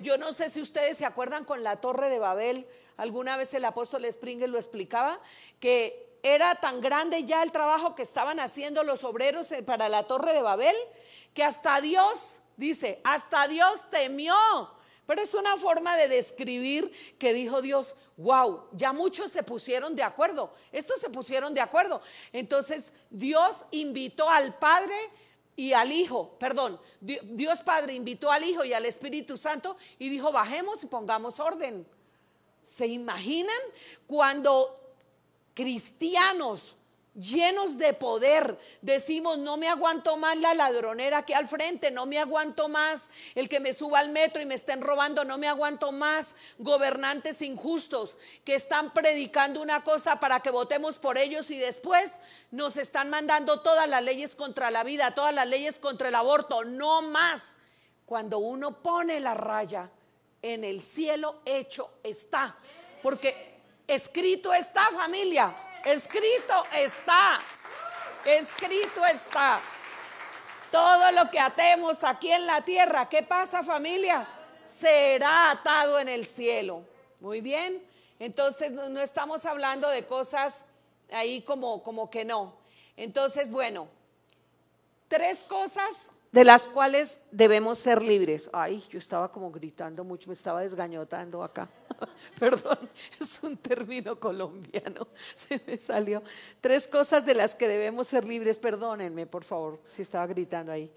Yo 0.00 0.18
no 0.18 0.32
sé 0.32 0.50
si 0.50 0.60
ustedes 0.60 0.98
se 0.98 1.06
acuerdan 1.06 1.44
con 1.44 1.64
la 1.64 1.76
torre 1.76 2.10
de 2.10 2.18
Babel, 2.18 2.66
alguna 2.98 3.36
vez 3.36 3.54
el 3.54 3.64
apóstol 3.64 4.04
Springer 4.10 4.48
lo 4.48 4.58
explicaba, 4.58 5.18
que 5.58 6.18
era 6.22 6.56
tan 6.56 6.80
grande 6.80 7.24
ya 7.24 7.42
el 7.42 7.52
trabajo 7.52 7.94
que 7.94 8.02
estaban 8.02 8.40
haciendo 8.40 8.82
los 8.82 9.04
obreros 9.04 9.52
para 9.64 9.88
la 9.88 10.04
torre 10.06 10.34
de 10.34 10.42
Babel, 10.42 10.76
que 11.32 11.44
hasta 11.44 11.80
Dios, 11.80 12.40
dice, 12.56 13.00
hasta 13.04 13.48
Dios 13.48 13.84
temió 13.90 14.34
pero 15.08 15.22
es 15.22 15.32
una 15.32 15.56
forma 15.56 15.96
de 15.96 16.06
describir 16.06 16.92
que 17.18 17.32
dijo 17.32 17.62
Dios, 17.62 17.96
wow, 18.18 18.64
ya 18.72 18.92
muchos 18.92 19.32
se 19.32 19.42
pusieron 19.42 19.96
de 19.96 20.02
acuerdo, 20.02 20.52
estos 20.70 21.00
se 21.00 21.08
pusieron 21.08 21.54
de 21.54 21.62
acuerdo. 21.62 22.02
Entonces 22.30 22.92
Dios 23.08 23.64
invitó 23.70 24.28
al 24.28 24.58
Padre 24.58 24.94
y 25.56 25.72
al 25.72 25.92
Hijo, 25.92 26.36
perdón, 26.38 26.78
Dios 27.00 27.62
Padre 27.62 27.94
invitó 27.94 28.30
al 28.30 28.44
Hijo 28.44 28.66
y 28.66 28.74
al 28.74 28.84
Espíritu 28.84 29.38
Santo 29.38 29.78
y 29.98 30.10
dijo, 30.10 30.30
bajemos 30.30 30.84
y 30.84 30.86
pongamos 30.88 31.40
orden. 31.40 31.88
¿Se 32.62 32.86
imaginan 32.86 33.56
cuando 34.06 34.78
cristianos 35.54 36.76
llenos 37.18 37.78
de 37.78 37.92
poder. 37.92 38.58
Decimos, 38.80 39.38
no 39.38 39.56
me 39.56 39.68
aguanto 39.68 40.16
más 40.16 40.36
la 40.38 40.54
ladronera 40.54 41.18
aquí 41.18 41.32
al 41.32 41.48
frente, 41.48 41.90
no 41.90 42.06
me 42.06 42.18
aguanto 42.18 42.68
más 42.68 43.10
el 43.34 43.48
que 43.48 43.60
me 43.60 43.72
suba 43.72 43.98
al 43.98 44.10
metro 44.10 44.40
y 44.40 44.46
me 44.46 44.54
estén 44.54 44.80
robando, 44.80 45.24
no 45.24 45.38
me 45.38 45.48
aguanto 45.48 45.92
más 45.92 46.34
gobernantes 46.58 47.42
injustos 47.42 48.18
que 48.44 48.54
están 48.54 48.92
predicando 48.92 49.60
una 49.60 49.82
cosa 49.82 50.20
para 50.20 50.40
que 50.40 50.50
votemos 50.50 50.98
por 50.98 51.18
ellos 51.18 51.50
y 51.50 51.58
después 51.58 52.20
nos 52.50 52.76
están 52.76 53.10
mandando 53.10 53.60
todas 53.60 53.88
las 53.88 54.02
leyes 54.02 54.36
contra 54.36 54.70
la 54.70 54.84
vida, 54.84 55.14
todas 55.14 55.34
las 55.34 55.48
leyes 55.48 55.78
contra 55.78 56.08
el 56.08 56.14
aborto, 56.14 56.64
no 56.64 57.02
más. 57.02 57.56
Cuando 58.06 58.38
uno 58.38 58.82
pone 58.82 59.20
la 59.20 59.34
raya 59.34 59.90
en 60.40 60.64
el 60.64 60.80
cielo, 60.80 61.42
hecho 61.44 61.90
está. 62.02 62.56
Porque 63.02 63.60
escrito 63.86 64.54
está 64.54 64.90
familia. 64.92 65.54
Escrito 65.84 66.54
está. 66.74 67.40
Escrito 68.24 69.04
está. 69.06 69.60
Todo 70.70 71.12
lo 71.12 71.30
que 71.30 71.38
atemos 71.38 72.04
aquí 72.04 72.30
en 72.30 72.46
la 72.46 72.62
tierra, 72.62 73.08
¿qué 73.08 73.22
pasa 73.22 73.64
familia? 73.64 74.26
Será 74.66 75.50
atado 75.50 75.98
en 75.98 76.08
el 76.08 76.26
cielo. 76.26 76.82
Muy 77.20 77.40
bien. 77.40 77.82
Entonces 78.18 78.72
no 78.72 79.00
estamos 79.00 79.46
hablando 79.46 79.88
de 79.88 80.06
cosas 80.06 80.66
ahí 81.12 81.40
como, 81.42 81.82
como 81.82 82.10
que 82.10 82.24
no. 82.24 82.54
Entonces, 82.96 83.50
bueno, 83.50 83.88
tres 85.08 85.44
cosas 85.44 86.10
de 86.32 86.44
las 86.44 86.66
cuales 86.66 87.20
debemos 87.30 87.78
ser 87.78 88.02
libres. 88.02 88.50
Ay, 88.52 88.84
yo 88.90 88.98
estaba 88.98 89.32
como 89.32 89.50
gritando 89.50 90.04
mucho, 90.04 90.28
me 90.28 90.34
estaba 90.34 90.60
desgañotando 90.60 91.42
acá. 91.42 91.68
Perdón, 92.38 92.78
es 93.20 93.42
un 93.42 93.56
término 93.56 94.18
colombiano, 94.18 95.08
se 95.34 95.60
me 95.66 95.78
salió. 95.78 96.22
Tres 96.60 96.86
cosas 96.86 97.24
de 97.24 97.34
las 97.34 97.54
que 97.54 97.68
debemos 97.68 98.08
ser 98.08 98.26
libres, 98.26 98.58
perdónenme, 98.58 99.26
por 99.26 99.44
favor, 99.44 99.80
si 99.84 100.02
estaba 100.02 100.26
gritando 100.26 100.70
ahí. 100.72 100.90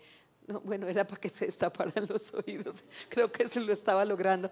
bueno, 0.64 0.88
era 0.88 1.06
para 1.08 1.22
que 1.22 1.30
se 1.30 1.46
destaparan 1.46 2.08
los 2.10 2.34
oídos. 2.34 2.84
Creo 3.10 3.32
que 3.32 3.48
se 3.48 3.62
lo 3.62 3.72
estaba 3.72 4.04
logrando. 4.04 4.52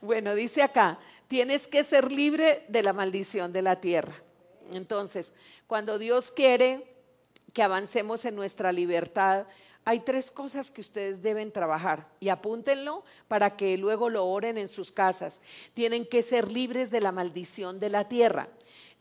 Bueno, 0.00 0.34
dice 0.34 0.62
acá, 0.62 0.98
tienes 1.28 1.68
que 1.68 1.84
ser 1.84 2.10
libre 2.10 2.64
de 2.68 2.82
la 2.82 2.92
maldición 2.92 3.52
de 3.52 3.62
la 3.62 3.80
tierra. 3.80 4.14
Entonces, 4.72 5.32
cuando 5.66 5.98
Dios 5.98 6.30
quiere 6.30 6.84
que 7.52 7.62
avancemos 7.62 8.24
en 8.24 8.34
nuestra 8.34 8.72
libertad, 8.72 9.46
hay 9.88 10.00
tres 10.00 10.30
cosas 10.30 10.70
que 10.70 10.82
ustedes 10.82 11.22
deben 11.22 11.50
trabajar 11.50 12.06
y 12.20 12.28
apúntenlo 12.28 13.04
para 13.26 13.56
que 13.56 13.78
luego 13.78 14.10
lo 14.10 14.26
oren 14.26 14.58
en 14.58 14.68
sus 14.68 14.92
casas. 14.92 15.40
Tienen 15.72 16.04
que 16.04 16.20
ser 16.20 16.52
libres 16.52 16.90
de 16.90 17.00
la 17.00 17.10
maldición 17.10 17.80
de 17.80 17.88
la 17.88 18.06
tierra. 18.06 18.50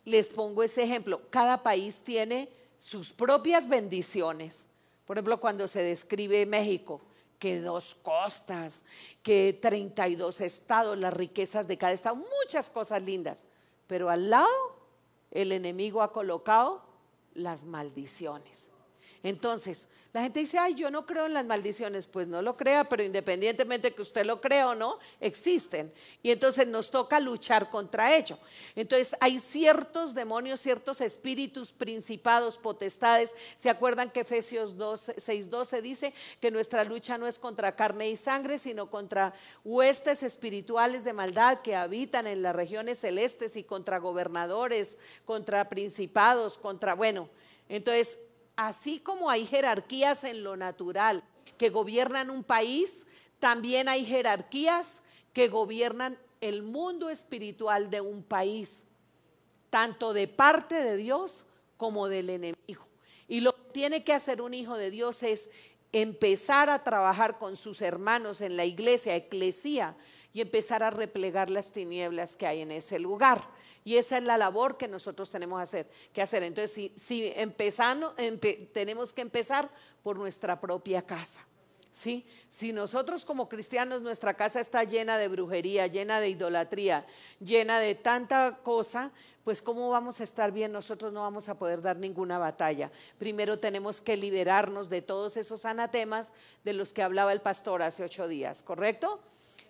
Les 0.05 0.29
pongo 0.29 0.63
ese 0.63 0.83
ejemplo. 0.83 1.23
Cada 1.29 1.61
país 1.61 2.03
tiene 2.05 2.47
sus 2.77 3.11
propias 3.11 3.67
bendiciones. 3.67 4.69
Por 5.05 5.17
ejemplo, 5.17 5.41
cuando 5.41 5.67
se 5.67 5.81
describe 5.83 6.45
México, 6.45 7.01
que 7.37 7.59
dos 7.59 7.93
costas, 7.93 8.85
que 9.23 9.59
32 9.61 10.39
estados, 10.39 10.97
las 10.97 11.11
riquezas 11.11 11.67
de 11.67 11.77
cada 11.77 11.91
estado, 11.91 12.15
muchas 12.15 12.69
cosas 12.69 13.03
lindas. 13.03 13.45
Pero 13.87 14.09
al 14.09 14.29
lado, 14.29 14.47
el 15.31 15.51
enemigo 15.51 16.01
ha 16.01 16.13
colocado 16.13 16.81
las 17.33 17.65
maldiciones. 17.65 18.71
Entonces, 19.23 19.87
la 20.17 20.23
gente 20.23 20.39
dice, 20.39 20.57
ay, 20.57 20.73
yo 20.73 20.89
no 20.89 21.05
creo 21.05 21.27
en 21.27 21.33
las 21.35 21.45
maldiciones. 21.45 22.07
Pues 22.07 22.27
no 22.27 22.41
lo 22.41 22.55
crea, 22.55 22.89
pero 22.89 23.03
independientemente 23.03 23.93
que 23.93 24.01
usted 24.01 24.25
lo 24.25 24.41
crea 24.41 24.69
o 24.69 24.73
no, 24.73 24.97
existen. 25.19 25.93
Y 26.23 26.31
entonces 26.31 26.67
nos 26.67 26.89
toca 26.89 27.19
luchar 27.19 27.69
contra 27.69 28.15
ello. 28.15 28.39
Entonces 28.75 29.15
hay 29.19 29.37
ciertos 29.37 30.15
demonios, 30.15 30.59
ciertos 30.59 31.01
espíritus, 31.01 31.71
principados, 31.71 32.57
potestades. 32.57 33.35
¿Se 33.57 33.69
acuerdan 33.69 34.09
que 34.09 34.21
Efesios 34.21 34.75
6.12 34.75 35.81
dice 35.81 36.13
que 36.39 36.49
nuestra 36.49 36.83
lucha 36.83 37.19
no 37.19 37.27
es 37.27 37.37
contra 37.37 37.75
carne 37.75 38.09
y 38.09 38.15
sangre, 38.15 38.57
sino 38.57 38.89
contra 38.89 39.35
huestes 39.63 40.23
espirituales 40.23 41.03
de 41.03 41.13
maldad 41.13 41.61
que 41.61 41.75
habitan 41.75 42.25
en 42.25 42.41
las 42.41 42.55
regiones 42.55 42.97
celestes 42.97 43.55
y 43.55 43.63
contra 43.63 43.99
gobernadores, 43.99 44.97
contra 45.25 45.69
principados, 45.69 46.57
contra, 46.57 46.95
bueno, 46.95 47.29
entonces 47.69 48.17
así 48.57 48.99
como 48.99 49.29
hay 49.29 49.45
jerarquías 49.45 50.25
en 50.25 50.43
lo 50.43 50.57
natural 50.57 51.23
que 51.57 51.69
gobiernan 51.69 52.29
un 52.29 52.43
país, 52.43 53.05
también 53.39 53.87
hay 53.87 54.03
jerarquías 54.03 55.03
que 55.31 55.47
gobiernan 55.47 56.17
el 56.41 56.63
mundo 56.63 57.09
espiritual 57.09 57.89
de 57.89 58.01
un 58.01 58.23
país, 58.23 58.85
tanto 59.69 60.13
de 60.13 60.27
parte 60.27 60.75
de 60.75 60.97
Dios 60.97 61.45
como 61.77 62.09
del 62.09 62.29
enemigo. 62.29 62.87
Y 63.27 63.41
lo 63.41 63.55
que 63.55 63.71
tiene 63.71 64.03
que 64.03 64.13
hacer 64.13 64.41
un 64.41 64.53
hijo 64.53 64.75
de 64.75 64.91
Dios 64.91 65.23
es 65.23 65.49
empezar 65.91 66.69
a 66.69 66.83
trabajar 66.83 67.37
con 67.37 67.55
sus 67.55 67.81
hermanos 67.81 68.41
en 68.41 68.57
la 68.57 68.65
iglesia, 68.65 69.15
eclesía, 69.15 69.95
y 70.33 70.41
empezar 70.41 70.83
a 70.83 70.89
replegar 70.89 71.49
las 71.49 71.71
tinieblas 71.71 72.35
que 72.35 72.45
hay 72.45 72.61
en 72.61 72.71
ese 72.71 72.99
lugar. 72.99 73.47
Y 73.87 73.95
esa 73.95 74.17
es 74.17 74.23
la 74.25 74.37
labor 74.37 74.75
que 74.75 74.89
nosotros 74.89 75.29
tenemos 75.29 75.61
hacer, 75.61 75.89
que 76.11 76.21
hacer. 76.21 76.43
Entonces, 76.43 76.91
si, 76.97 77.33
tenemos 78.73 79.13
que 79.13 79.21
empezar 79.21 79.69
por 80.03 80.17
nuestra 80.17 80.59
propia 80.59 81.01
casa. 81.03 81.47
¿sí? 81.89 82.25
Si 82.49 82.73
nosotros 82.73 83.23
como 83.23 83.47
cristianos 83.47 84.01
nuestra 84.01 84.33
casa 84.33 84.59
está 84.59 84.83
llena 84.83 85.17
de 85.17 85.29
brujería, 85.29 85.87
llena 85.87 86.19
de 86.19 86.27
idolatría, 86.27 87.05
llena 87.39 87.79
de 87.79 87.95
tanta 87.95 88.59
cosa, 88.61 89.11
pues 89.45 89.61
¿cómo 89.61 89.89
vamos 89.89 90.19
a 90.19 90.25
estar 90.25 90.51
bien? 90.51 90.73
Nosotros 90.73 91.13
no 91.13 91.21
vamos 91.21 91.47
a 91.47 91.57
poder 91.57 91.81
dar 91.81 91.95
ninguna 91.95 92.37
batalla. 92.37 92.91
Primero 93.17 93.57
tenemos 93.57 94.01
que 94.01 94.17
liberarnos 94.17 94.89
de 94.89 95.01
todos 95.01 95.37
esos 95.37 95.63
anatemas 95.63 96.33
de 96.65 96.73
los 96.73 96.91
que 96.91 97.03
hablaba 97.03 97.31
el 97.31 97.39
pastor 97.39 97.81
hace 97.83 98.03
ocho 98.03 98.27
días, 98.27 98.63
¿correcto? 98.63 99.21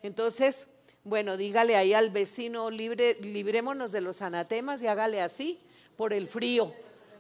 Entonces, 0.02 0.70
bueno, 1.04 1.38
dígale 1.38 1.76
ahí 1.76 1.94
al 1.94 2.10
vecino, 2.10 2.70
libre, 2.70 3.18
librémonos 3.22 3.92
de 3.92 4.02
los 4.02 4.22
anatemas 4.22 4.82
y 4.82 4.88
hágale 4.88 5.22
así 5.22 5.60
por 5.96 6.14
el 6.14 6.28
frío. 6.28 6.74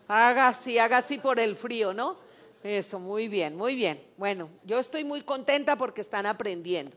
Haga 0.07 0.47
así, 0.47 0.77
haga 0.77 0.97
así 0.97 1.17
por 1.17 1.39
el 1.39 1.55
frío, 1.55 1.93
¿no? 1.93 2.17
Eso, 2.63 2.99
muy 2.99 3.27
bien, 3.27 3.55
muy 3.55 3.75
bien. 3.75 4.01
Bueno, 4.17 4.49
yo 4.63 4.79
estoy 4.79 5.03
muy 5.03 5.21
contenta 5.21 5.77
porque 5.77 6.01
están 6.01 6.25
aprendiendo. 6.25 6.95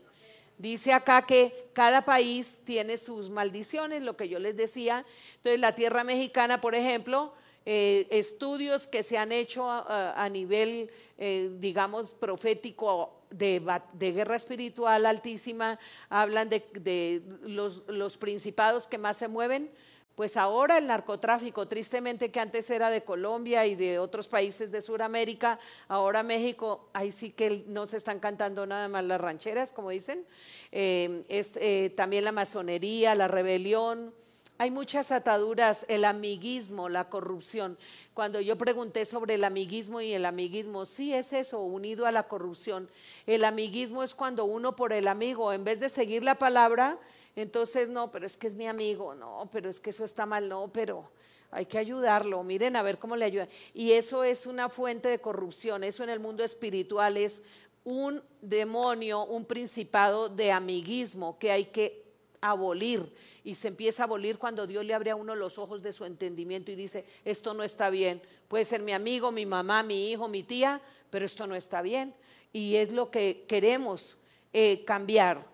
Dice 0.57 0.93
acá 0.93 1.25
que 1.25 1.69
cada 1.73 2.03
país 2.03 2.61
tiene 2.63 2.97
sus 2.97 3.29
maldiciones, 3.29 4.03
lo 4.03 4.15
que 4.15 4.29
yo 4.29 4.39
les 4.39 4.55
decía. 4.55 5.05
Entonces, 5.37 5.59
la 5.59 5.73
tierra 5.73 6.03
mexicana, 6.03 6.61
por 6.61 6.75
ejemplo, 6.75 7.33
eh, 7.65 8.07
estudios 8.11 8.87
que 8.87 9.03
se 9.03 9.17
han 9.17 9.31
hecho 9.31 9.69
a, 9.69 10.27
nivel, 10.29 10.89
eh, 11.17 11.49
digamos, 11.59 12.13
profético 12.13 13.20
de, 13.31 14.11
guerra 14.11 14.35
espiritual 14.35 15.05
altísima, 15.05 15.79
hablan 16.09 16.49
de, 16.49 17.23
los, 17.41 18.17
principados 18.17 18.87
que 18.87 18.97
más 18.97 19.17
se 19.17 19.27
mueven. 19.27 19.71
Pues 20.15 20.35
ahora 20.35 20.77
el 20.77 20.87
narcotráfico, 20.87 21.67
tristemente 21.67 22.31
que 22.31 22.39
antes 22.41 22.69
era 22.69 22.89
de 22.89 23.03
Colombia 23.03 23.65
y 23.65 23.75
de 23.75 23.97
otros 23.97 24.27
países 24.27 24.69
de 24.71 24.81
Sudamérica, 24.81 25.57
ahora 25.87 26.21
México, 26.21 26.89
ahí 26.93 27.11
sí 27.11 27.31
que 27.31 27.63
no 27.67 27.87
se 27.87 27.97
están 27.97 28.19
cantando 28.19 28.65
nada 28.67 28.87
más 28.89 29.05
las 29.05 29.21
rancheras, 29.21 29.71
como 29.71 29.89
dicen, 29.89 30.25
eh, 30.71 31.23
es 31.29 31.57
también 31.95 32.25
la 32.25 32.33
masonería, 32.33 33.15
la 33.15 33.29
rebelión, 33.29 34.13
hay 34.61 34.69
muchas 34.69 35.11
ataduras, 35.11 35.87
el 35.89 36.05
amiguismo, 36.05 36.87
la 36.87 37.09
corrupción. 37.09 37.79
Cuando 38.13 38.39
yo 38.41 38.59
pregunté 38.59 39.05
sobre 39.05 39.33
el 39.33 39.43
amiguismo 39.43 40.01
y 40.01 40.13
el 40.13 40.23
amiguismo, 40.23 40.85
sí 40.85 41.15
es 41.15 41.33
eso, 41.33 41.61
unido 41.61 42.05
a 42.05 42.11
la 42.11 42.27
corrupción. 42.27 42.87
El 43.25 43.43
amiguismo 43.43 44.03
es 44.03 44.13
cuando 44.13 44.45
uno 44.45 44.75
por 44.75 44.93
el 44.93 45.07
amigo, 45.07 45.51
en 45.51 45.63
vez 45.63 45.79
de 45.79 45.89
seguir 45.89 46.23
la 46.23 46.35
palabra, 46.35 46.99
entonces 47.35 47.89
no, 47.89 48.11
pero 48.11 48.27
es 48.27 48.37
que 48.37 48.45
es 48.45 48.53
mi 48.53 48.67
amigo, 48.67 49.15
no, 49.15 49.49
pero 49.51 49.67
es 49.67 49.79
que 49.79 49.89
eso 49.89 50.05
está 50.05 50.27
mal, 50.27 50.47
no, 50.47 50.69
pero 50.71 51.09
hay 51.49 51.65
que 51.65 51.79
ayudarlo, 51.79 52.43
miren 52.43 52.75
a 52.75 52.83
ver 52.83 52.99
cómo 52.99 53.15
le 53.15 53.25
ayuda. 53.25 53.47
Y 53.73 53.93
eso 53.93 54.23
es 54.23 54.45
una 54.45 54.69
fuente 54.69 55.09
de 55.09 55.17
corrupción, 55.17 55.83
eso 55.83 56.03
en 56.03 56.11
el 56.11 56.19
mundo 56.19 56.43
espiritual 56.43 57.17
es 57.17 57.41
un 57.83 58.21
demonio, 58.43 59.25
un 59.25 59.43
principado 59.43 60.29
de 60.29 60.51
amiguismo 60.51 61.39
que 61.39 61.51
hay 61.51 61.65
que 61.65 62.00
abolir 62.41 63.13
y 63.43 63.55
se 63.55 63.67
empieza 63.67 64.03
a 64.03 64.05
abolir 64.05 64.37
cuando 64.37 64.67
Dios 64.67 64.83
le 64.83 64.93
abre 64.93 65.11
a 65.11 65.15
uno 65.15 65.35
los 65.35 65.57
ojos 65.57 65.81
de 65.81 65.93
su 65.93 66.05
entendimiento 66.05 66.71
y 66.71 66.75
dice, 66.75 67.05
esto 67.23 67.53
no 67.53 67.63
está 67.63 67.89
bien. 67.89 68.21
Puede 68.47 68.65
ser 68.65 68.81
mi 68.81 68.91
amigo, 68.91 69.31
mi 69.31 69.45
mamá, 69.45 69.83
mi 69.83 70.11
hijo, 70.11 70.27
mi 70.27 70.43
tía, 70.43 70.81
pero 71.09 71.25
esto 71.25 71.47
no 71.47 71.55
está 71.55 71.81
bien. 71.81 72.13
Y 72.51 72.75
es 72.75 72.91
lo 72.91 73.11
que 73.11 73.45
queremos 73.47 74.17
eh, 74.53 74.83
cambiar. 74.85 75.45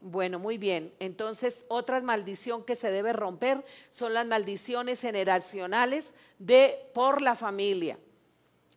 Bueno, 0.00 0.38
muy 0.38 0.58
bien. 0.58 0.92
Entonces, 1.00 1.64
otra 1.68 2.00
maldición 2.02 2.62
que 2.62 2.76
se 2.76 2.90
debe 2.90 3.14
romper 3.14 3.64
son 3.90 4.12
las 4.12 4.26
maldiciones 4.26 5.00
generacionales 5.00 6.14
de 6.38 6.78
por 6.92 7.22
la 7.22 7.34
familia. 7.34 7.98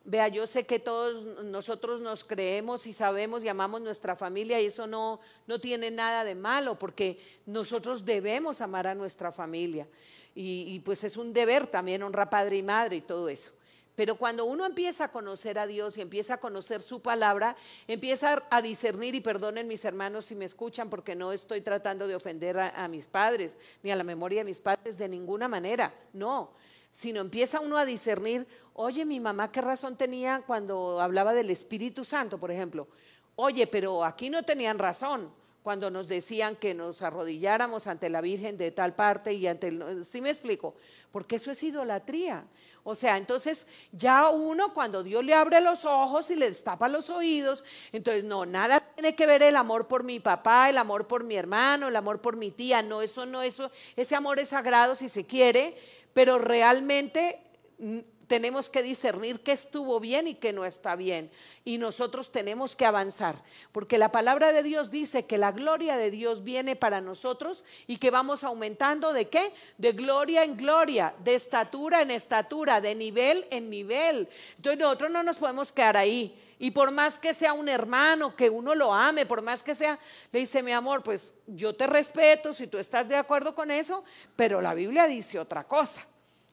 Vea, 0.10 0.30
yo 0.30 0.48
sé 0.48 0.66
que 0.66 0.80
todos 0.80 1.26
nosotros 1.44 2.00
nos 2.00 2.24
creemos 2.24 2.88
y 2.88 2.94
sabemos 2.94 3.44
y 3.44 3.50
amamos 3.50 3.82
nuestra 3.82 4.16
familia 4.16 4.62
y 4.62 4.68
eso 4.68 4.88
no, 4.88 5.20
no 5.48 5.60
tiene 5.60 5.92
nada 5.92 6.24
de 6.24 6.34
malo 6.34 6.80
porque 6.80 7.20
nosotros 7.46 8.06
debemos 8.06 8.62
amar 8.62 8.88
a 8.88 8.96
nuestra 8.96 9.34
familia 9.34 9.86
y, 10.34 10.80
pues 10.86 11.04
es 11.04 11.18
un 11.18 11.34
deber 11.34 11.68
también 11.68 12.04
honrar 12.04 12.30
padre 12.30 12.56
y 12.56 12.64
madre 12.64 12.96
y 12.96 13.02
todo 13.02 13.28
eso. 13.28 13.52
Pero 13.96 14.16
cuando 14.16 14.46
uno 14.46 14.66
empieza 14.66 15.06
a 15.06 15.12
conocer 15.12 15.60
a 15.60 15.68
Dios 15.68 15.98
y 15.98 16.02
empieza 16.02 16.36
a 16.36 16.40
conocer 16.40 16.82
su 16.82 17.02
palabra, 17.02 17.58
empieza 17.86 18.44
a 18.50 18.62
discernir, 18.62 19.14
y 19.14 19.20
perdonen 19.20 19.68
mis 19.68 19.84
hermanos 19.84 20.24
si 20.24 20.36
me 20.36 20.46
escuchan, 20.46 20.90
porque 20.90 21.16
no 21.16 21.34
estoy 21.34 21.60
tratando 21.60 22.08
de 22.08 22.16
ofender 22.16 22.58
a, 22.58 22.88
mis 22.88 23.08
padres, 23.08 23.58
ni 23.84 23.92
a 23.92 23.96
la 23.98 24.06
memoria 24.06 24.40
de 24.40 24.46
mis 24.46 24.62
padres 24.62 24.98
de 24.98 25.10
ninguna 25.10 25.50
manera, 25.50 25.94
no, 26.14 26.52
sino 26.92 27.22
empieza 27.22 27.60
uno 27.60 27.78
a 27.78 27.86
discernir, 27.86 28.48
oye, 28.74 29.06
mi 29.06 29.20
mamá 29.20 29.52
qué 29.52 29.62
razón 29.62 29.98
tenía 29.98 30.44
cuando 30.46 31.02
hablaba 31.02 31.34
del 31.34 31.50
Espíritu 31.50 32.04
Santo, 32.04 32.40
por 32.40 32.52
ejemplo. 32.52 32.88
Oye, 33.36 33.68
pero 33.68 34.04
aquí 34.04 34.30
no 34.30 34.44
tenían 34.44 34.80
razón 34.80 35.32
cuando 35.62 35.92
nos 35.92 36.08
decían 36.08 36.56
que 36.56 36.74
nos 36.74 37.02
arrodilláramos 37.02 37.88
ante 37.88 38.10
la 38.10 38.22
Virgen 38.22 38.58
de 38.58 38.72
tal 38.72 38.96
parte 38.96 39.34
y 39.34 39.48
ante 39.48 39.68
el... 39.68 40.06
¿Sí 40.06 40.22
me 40.22 40.30
explico? 40.30 40.76
Porque 41.12 41.36
eso 41.36 41.52
es 41.52 41.62
idolatría. 41.62 42.46
O 42.90 42.96
sea, 42.96 43.18
entonces 43.18 43.68
ya 43.92 44.30
uno 44.30 44.74
cuando 44.74 45.04
Dios 45.04 45.22
le 45.26 45.34
abre 45.34 45.60
los 45.60 45.84
ojos 45.84 46.32
y 46.32 46.36
le 46.36 46.48
destapa 46.48 46.88
los 46.88 47.10
oídos, 47.10 47.66
entonces 47.92 48.24
no, 48.24 48.46
nada 48.46 48.80
tiene 48.80 49.14
que 49.14 49.28
ver 49.28 49.44
el 49.44 49.58
amor 49.58 49.90
por 49.90 50.06
mi 50.06 50.22
papá, 50.22 50.70
el 50.70 50.78
amor 50.78 51.06
por 51.06 51.26
mi 51.26 51.36
hermano, 51.36 51.90
el 51.90 51.98
amor 51.98 52.22
por 52.22 52.38
mi 52.38 52.50
tía, 52.50 52.82
no, 52.82 53.02
eso 53.02 53.26
no, 53.26 53.42
eso, 53.42 53.72
ese 53.98 54.16
amor 54.16 54.40
es 54.40 54.48
sagrado 54.48 54.96
si 54.96 55.10
se 55.10 55.26
quiere, 55.26 55.78
pero 56.18 56.40
realmente 56.40 57.40
mm, 57.78 58.00
tenemos 58.26 58.72
que 58.72 58.82
discernir 58.82 59.42
qué 59.42 59.52
estuvo 59.52 60.00
bien 60.00 60.26
y 60.28 60.34
qué 60.34 60.52
no 60.52 60.66
está 60.66 60.96
bien. 60.96 61.30
Y 61.64 61.78
nosotros 61.78 62.32
tenemos 62.32 62.76
que 62.76 62.86
avanzar, 62.86 63.36
porque 63.72 64.00
la 64.00 64.12
palabra 64.12 64.52
de 64.52 64.64
Dios 64.64 64.90
dice 64.90 65.28
que 65.28 65.38
la 65.38 65.52
gloria 65.52 65.96
de 65.96 66.10
Dios 66.10 66.44
viene 66.44 66.76
para 66.76 67.02
nosotros 67.02 67.64
y 67.86 67.98
que 67.98 68.10
vamos 68.10 68.44
aumentando 68.44 69.14
de 69.14 69.30
qué? 69.30 69.54
De 69.78 69.92
gloria 69.92 70.44
en 70.44 70.58
gloria, 70.58 71.14
de 71.24 71.36
estatura 71.36 72.02
en 72.02 72.10
estatura, 72.10 72.82
de 72.82 72.96
nivel 72.96 73.46
en 73.52 73.70
nivel. 73.70 74.28
Entonces 74.56 74.80
nosotros 74.80 75.12
no 75.12 75.22
nos 75.22 75.38
podemos 75.38 75.72
quedar 75.72 75.98
ahí. 75.98 76.36
Y 76.60 76.72
por 76.72 76.92
más 76.92 77.20
que 77.20 77.34
sea 77.34 77.54
un 77.54 77.70
hermano, 77.70 78.36
que 78.36 78.50
uno 78.50 78.74
lo 78.74 78.94
ame, 78.94 79.26
por 79.26 79.42
más 79.42 79.62
que 79.62 79.76
sea, 79.76 80.00
le 80.32 80.40
dice, 80.40 80.64
mi 80.64 80.72
amor, 80.72 81.04
pues 81.04 81.34
yo 81.46 81.76
te 81.76 81.86
respeto 81.86 82.54
si 82.54 82.68
tú 82.68 82.78
estás 82.78 83.08
de 83.08 83.16
acuerdo 83.16 83.54
con 83.54 83.70
eso, 83.70 84.04
pero 84.36 84.60
la 84.62 84.74
Biblia 84.74 85.06
dice 85.06 85.40
otra 85.40 85.66
cosa. 85.66 86.06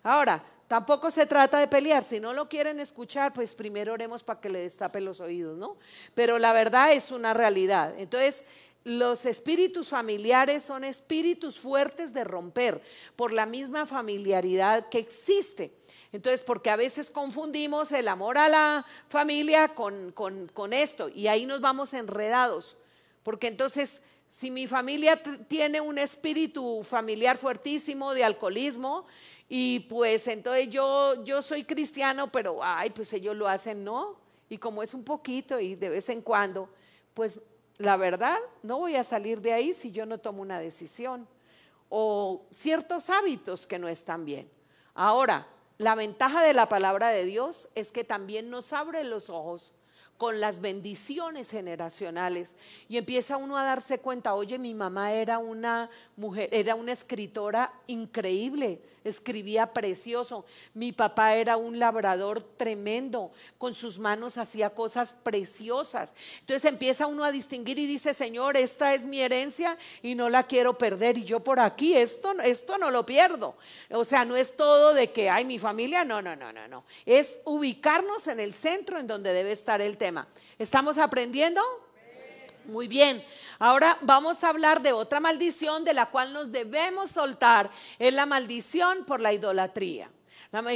Ahora, 0.03 0.45
tampoco 0.69 1.11
se 1.11 1.25
trata 1.25 1.59
de 1.59 1.69
pelear, 1.69 2.05
si 2.05 2.21
no 2.21 2.35
lo 2.35 2.49
quieren 2.49 2.81
escuchar, 2.81 3.33
pues 3.33 3.55
primero 3.55 3.95
oremos 3.95 4.23
para 4.23 4.41
que 4.41 4.51
le 4.51 4.61
destape 4.61 5.01
los 5.01 5.21
oídos, 5.21 5.57
¿no? 5.57 5.79
Pero 6.15 6.39
la 6.39 6.53
verdad 6.53 6.93
es 6.93 7.11
una 7.11 7.33
realidad. 7.33 7.95
Entonces, 7.97 8.45
los 8.85 9.24
espíritus 9.24 9.89
familiares 9.89 10.62
son 10.62 10.85
espíritus 10.85 11.59
fuertes 11.59 12.12
de 12.12 12.22
romper 12.22 12.82
por 13.16 13.32
la 13.32 13.47
misma 13.47 13.87
familiaridad 13.87 14.91
que 14.91 14.99
existe. 14.99 15.72
Entonces, 16.12 16.43
porque 16.43 16.70
a 16.70 16.76
veces 16.76 17.11
confundimos 17.11 17.91
el 17.93 18.09
amor 18.09 18.37
a 18.39 18.49
la 18.49 18.87
familia 19.09 19.68
con, 19.68 20.12
con, 20.12 20.72
esto 20.72 21.09
y 21.09 21.26
ahí 21.26 21.47
nos 21.47 21.61
vamos 21.61 21.95
enredados. 21.95 22.76
Porque 23.22 23.49
entonces, 23.49 24.03
si 24.28 24.51
mi 24.51 24.66
familia 24.66 25.20
tiene 25.49 25.80
un 25.80 25.99
espíritu 25.99 26.85
familiar 26.85 27.39
fuertísimo 27.39 28.12
de 28.12 28.22
alcoholismo, 28.22 29.07
y 29.49 29.80
pues 29.80 30.28
entonces 30.28 30.68
yo, 30.68 31.24
yo 31.24 31.43
soy 31.43 31.64
cristiano, 31.64 32.30
pero 32.30 32.62
ay, 32.62 32.91
pues 32.91 33.12
ellos 33.12 33.35
lo 33.35 33.49
hacen, 33.49 33.82
¿no? 33.82 34.16
Y 34.49 34.59
como 34.59 34.82
es 34.82 34.95
un 34.95 35.05
poquito 35.05 35.59
y 35.59 35.74
de 35.74 35.89
vez 35.89 36.09
en 36.11 36.22
cuando, 36.22 36.68
pues 37.12 37.41
la 37.79 37.97
verdad, 37.97 38.39
no 38.62 38.79
voy 38.79 38.97
a 38.97 39.05
salir 39.05 39.41
de 39.41 39.53
ahí 39.53 39.72
si 39.72 39.91
yo 39.91 40.07
no 40.07 40.18
tomo 40.18 40.43
una 40.43 40.59
decisión. 40.59 41.27
O 41.89 42.47
ciertos 42.51 43.11
hábitos 43.11 43.66
que 43.66 43.79
no 43.79 43.89
están 43.89 44.25
bien. 44.25 44.51
Ahora, 44.95 45.47
la 45.79 45.95
ventaja 45.95 46.43
de 46.43 46.53
la 46.53 46.68
palabra 46.68 47.09
de 47.09 47.25
Dios 47.25 47.68
es 47.75 47.91
que 47.91 48.05
también 48.05 48.51
nos 48.51 48.72
abre 48.72 49.05
los 49.05 49.29
ojos 49.29 49.75
con 50.16 50.41
las 50.41 50.61
bendiciones 50.61 51.51
generacionales 51.51 52.57
y 52.89 52.99
empieza 52.99 53.37
uno 53.37 53.59
a 53.59 53.64
darse 53.64 53.99
cuenta, 53.99 54.35
oye, 54.35 54.59
mi 54.59 54.72
mamá 54.72 55.12
era 55.12 55.39
una 55.39 55.91
mujer, 56.16 56.49
era 56.53 56.77
una 56.77 56.93
escritora 56.93 57.72
increíble, 57.89 58.81
escribía 59.05 59.73
precioso. 59.73 60.45
Mi 60.73 60.93
papá 60.93 61.35
era 61.35 61.57
un 61.57 61.79
labrador 61.79 62.43
tremendo, 62.43 63.33
con 63.59 63.75
sus 63.75 63.99
manos 63.99 64.39
hacía 64.39 64.71
cosas 64.71 65.15
preciosas. 65.23 66.15
Entonces 66.41 66.65
empieza 66.65 67.07
uno 67.07 67.25
a 67.25 67.31
distinguir 67.31 67.79
y 67.79 67.87
dice, 67.87 68.15
Señor, 68.15 68.57
esta 68.57 68.95
es 68.95 69.05
mi 69.05 69.21
herencia 69.21 69.77
y 70.03 70.15
no 70.15 70.29
la 70.29 70.47
quiero 70.47 70.77
perder. 70.77 71.19
Y 71.19 71.25
yo 71.25 71.41
por 71.41 71.61
aquí, 71.61 71.95
esto, 71.97 72.33
esto 72.43 72.79
no 72.79 72.91
lo 72.91 73.07
pierdo. 73.07 73.57
O 73.91 74.05
sea, 74.05 74.25
no 74.25 74.37
es 74.37 74.57
todo 74.57 74.95
de 74.95 75.13
que, 75.13 75.31
hay 75.31 75.45
mi 75.45 75.59
familia, 75.59 76.05
no, 76.05 76.23
no, 76.23 76.35
no, 76.35 76.53
no, 76.53 76.67
no. 76.67 76.85
Es 77.05 77.41
ubicarnos 77.45 78.27
en 78.27 78.41
el 78.41 78.55
centro 78.55 78.99
en 78.99 79.07
donde 79.07 79.33
debe 79.33 79.53
estar 79.53 79.81
el 79.81 79.97
tema. 79.97 80.27
¿Estamos 80.59 80.99
aprendiendo? 80.99 81.61
Muy 82.67 82.89
bien. 82.89 83.23
Ahora 83.59 83.99
vamos 84.03 84.43
a 84.43 84.49
hablar 84.49 84.83
de 84.83 84.93
otra 84.93 85.21
maldición 85.21 85.85
de 85.85 85.95
la 85.95 86.07
cual 86.07 86.33
nos 86.33 86.51
debemos 86.51 87.11
soltar. 87.11 87.71
Es 87.99 88.13
la 88.13 88.27
maldición 88.27 89.05
por 89.05 89.21
la 89.21 89.33
idolatría, 89.33 90.11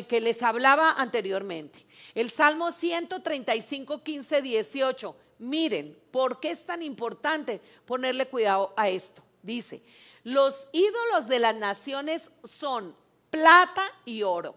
que 0.07 0.21
les 0.21 0.43
hablaba 0.43 0.93
anteriormente. 0.93 1.87
El 2.15 2.31
Salmo 2.31 2.73
135, 2.73 4.03
15, 4.03 4.43
18. 4.43 5.17
Miren, 5.41 5.99
¿por 6.11 6.41
qué 6.41 6.51
es 6.51 6.65
tan 6.67 6.83
importante 6.83 7.61
ponerle 7.85 8.29
cuidado 8.29 8.73
a 8.77 8.89
esto? 8.89 9.23
Dice, 9.43 9.83
los 10.25 10.69
ídolos 10.73 11.29
de 11.29 11.39
las 11.39 11.55
naciones 11.55 12.31
son 12.45 12.95
plata 13.31 13.83
y 14.05 14.23
oro, 14.23 14.55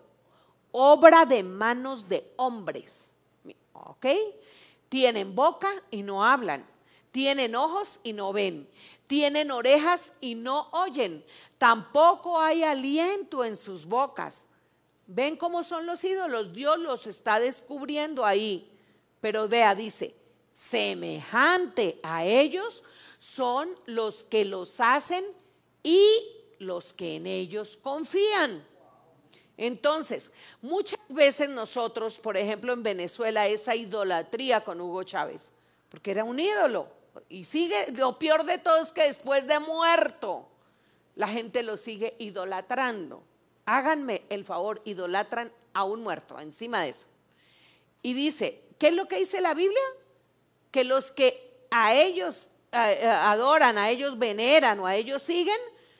obra 0.72 1.26
de 1.26 1.44
manos 1.44 2.08
de 2.08 2.32
hombres. 2.38 3.12
¿Ok? 3.74 4.06
Tienen 4.90 5.34
boca 5.34 5.70
y 5.90 6.04
no 6.04 6.26
hablan 6.26 6.66
tienen 7.12 7.56
ojos 7.56 8.00
y 8.04 8.14
no 8.14 8.34
ven. 8.34 8.68
Tienen 9.08 9.52
orejas 9.52 10.14
y 10.22 10.36
no 10.36 10.70
oyen. 10.72 11.24
Tampoco 11.58 12.40
hay 12.40 12.64
aliento 12.64 13.44
en 13.44 13.56
sus 13.56 13.86
bocas. 13.86 14.46
¿Ven 15.08 15.36
cómo 15.36 15.64
son 15.64 15.86
los 15.86 16.04
ídolos? 16.04 16.54
Dios 16.54 16.80
los 16.80 17.06
está 17.06 17.40
descubriendo 17.40 18.26
ahí. 18.26 18.72
Pero 19.20 19.48
vea, 19.48 19.76
dice, 19.76 20.16
semejante 20.52 22.00
a 22.02 22.26
ellos 22.26 22.84
son 23.20 23.70
los 23.86 24.24
que 24.24 24.46
los 24.46 24.80
hacen 24.80 25.26
y 25.84 26.02
los 26.60 26.94
que 26.94 27.18
en 27.18 27.28
ellos 27.28 27.78
confían. 27.82 28.66
Entonces, 29.58 30.32
muchas 30.62 31.00
veces 31.10 31.50
nosotros, 31.50 32.18
por 32.18 32.38
ejemplo, 32.38 32.74
en 32.74 32.82
Venezuela, 32.82 33.48
esa 33.48 33.76
idolatría 33.76 34.64
con 34.64 34.82
Hugo 34.82 35.04
Chávez, 35.04 35.52
porque 35.90 36.12
era 36.12 36.24
un 36.24 36.40
ídolo, 36.40 36.88
y 37.30 37.44
sigue, 37.44 37.92
lo 37.98 38.18
peor 38.18 38.44
de 38.46 38.58
todo 38.58 38.82
es 38.82 38.92
que 38.92 39.04
después 39.04 39.48
de 39.48 39.60
muerto, 39.60 40.48
la 41.16 41.28
gente 41.28 41.64
lo 41.64 41.78
sigue 41.78 42.16
idolatrando. 42.20 43.24
Háganme 43.66 44.24
el 44.30 44.46
favor, 44.46 44.82
idolatran 44.86 45.52
a 45.74 45.84
un 45.84 46.04
muerto 46.04 46.40
encima 46.40 46.84
de 46.84 46.90
eso. 46.90 47.08
Y 48.02 48.14
dice, 48.14 48.64
¿qué 48.80 48.88
es 48.88 48.94
lo 48.94 49.08
que 49.08 49.18
dice 49.18 49.42
la 49.42 49.54
Biblia? 49.54 49.82
Que 50.72 50.84
los 50.84 51.12
que 51.12 51.68
a 51.70 51.94
ellos 51.94 52.50
adoran, 52.72 53.78
a 53.78 53.90
ellos 53.90 54.18
veneran 54.18 54.80
o 54.80 54.88
a 54.88 54.96
ellos 54.96 55.22
siguen, 55.22 55.58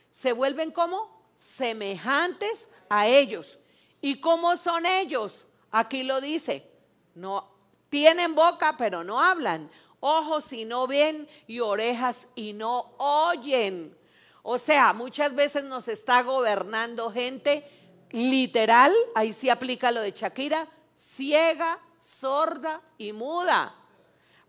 se 0.10 0.32
vuelven 0.32 0.72
como 0.72 1.22
semejantes 1.36 2.70
a 2.90 3.08
ellos. 3.08 3.60
¿Y 4.02 4.20
cómo 4.20 4.56
son 4.58 4.86
ellos? 4.86 5.48
Aquí 5.72 6.04
lo 6.04 6.22
dice. 6.22 6.70
No 7.16 7.52
tienen 7.90 8.36
boca, 8.36 8.76
pero 8.78 9.04
no 9.04 9.22
hablan. 9.22 9.70
Ojos 10.02 10.52
y 10.52 10.66
no 10.66 10.88
ven 10.88 11.30
y 11.48 11.62
orejas 11.62 12.28
y 12.36 12.54
no 12.54 12.94
oyen. 12.98 13.98
O 14.44 14.58
sea, 14.58 14.92
muchas 14.94 15.34
veces 15.36 15.64
nos 15.64 15.88
está 15.88 16.24
gobernando 16.24 17.10
gente 17.12 17.66
literal, 18.10 18.94
ahí 19.16 19.32
sí 19.32 19.50
aplica 19.50 19.92
lo 19.92 20.02
de 20.02 20.12
Shakira, 20.12 20.68
ciega, 20.96 21.80
sorda 22.00 22.82
y 22.98 23.14
muda. 23.14 23.76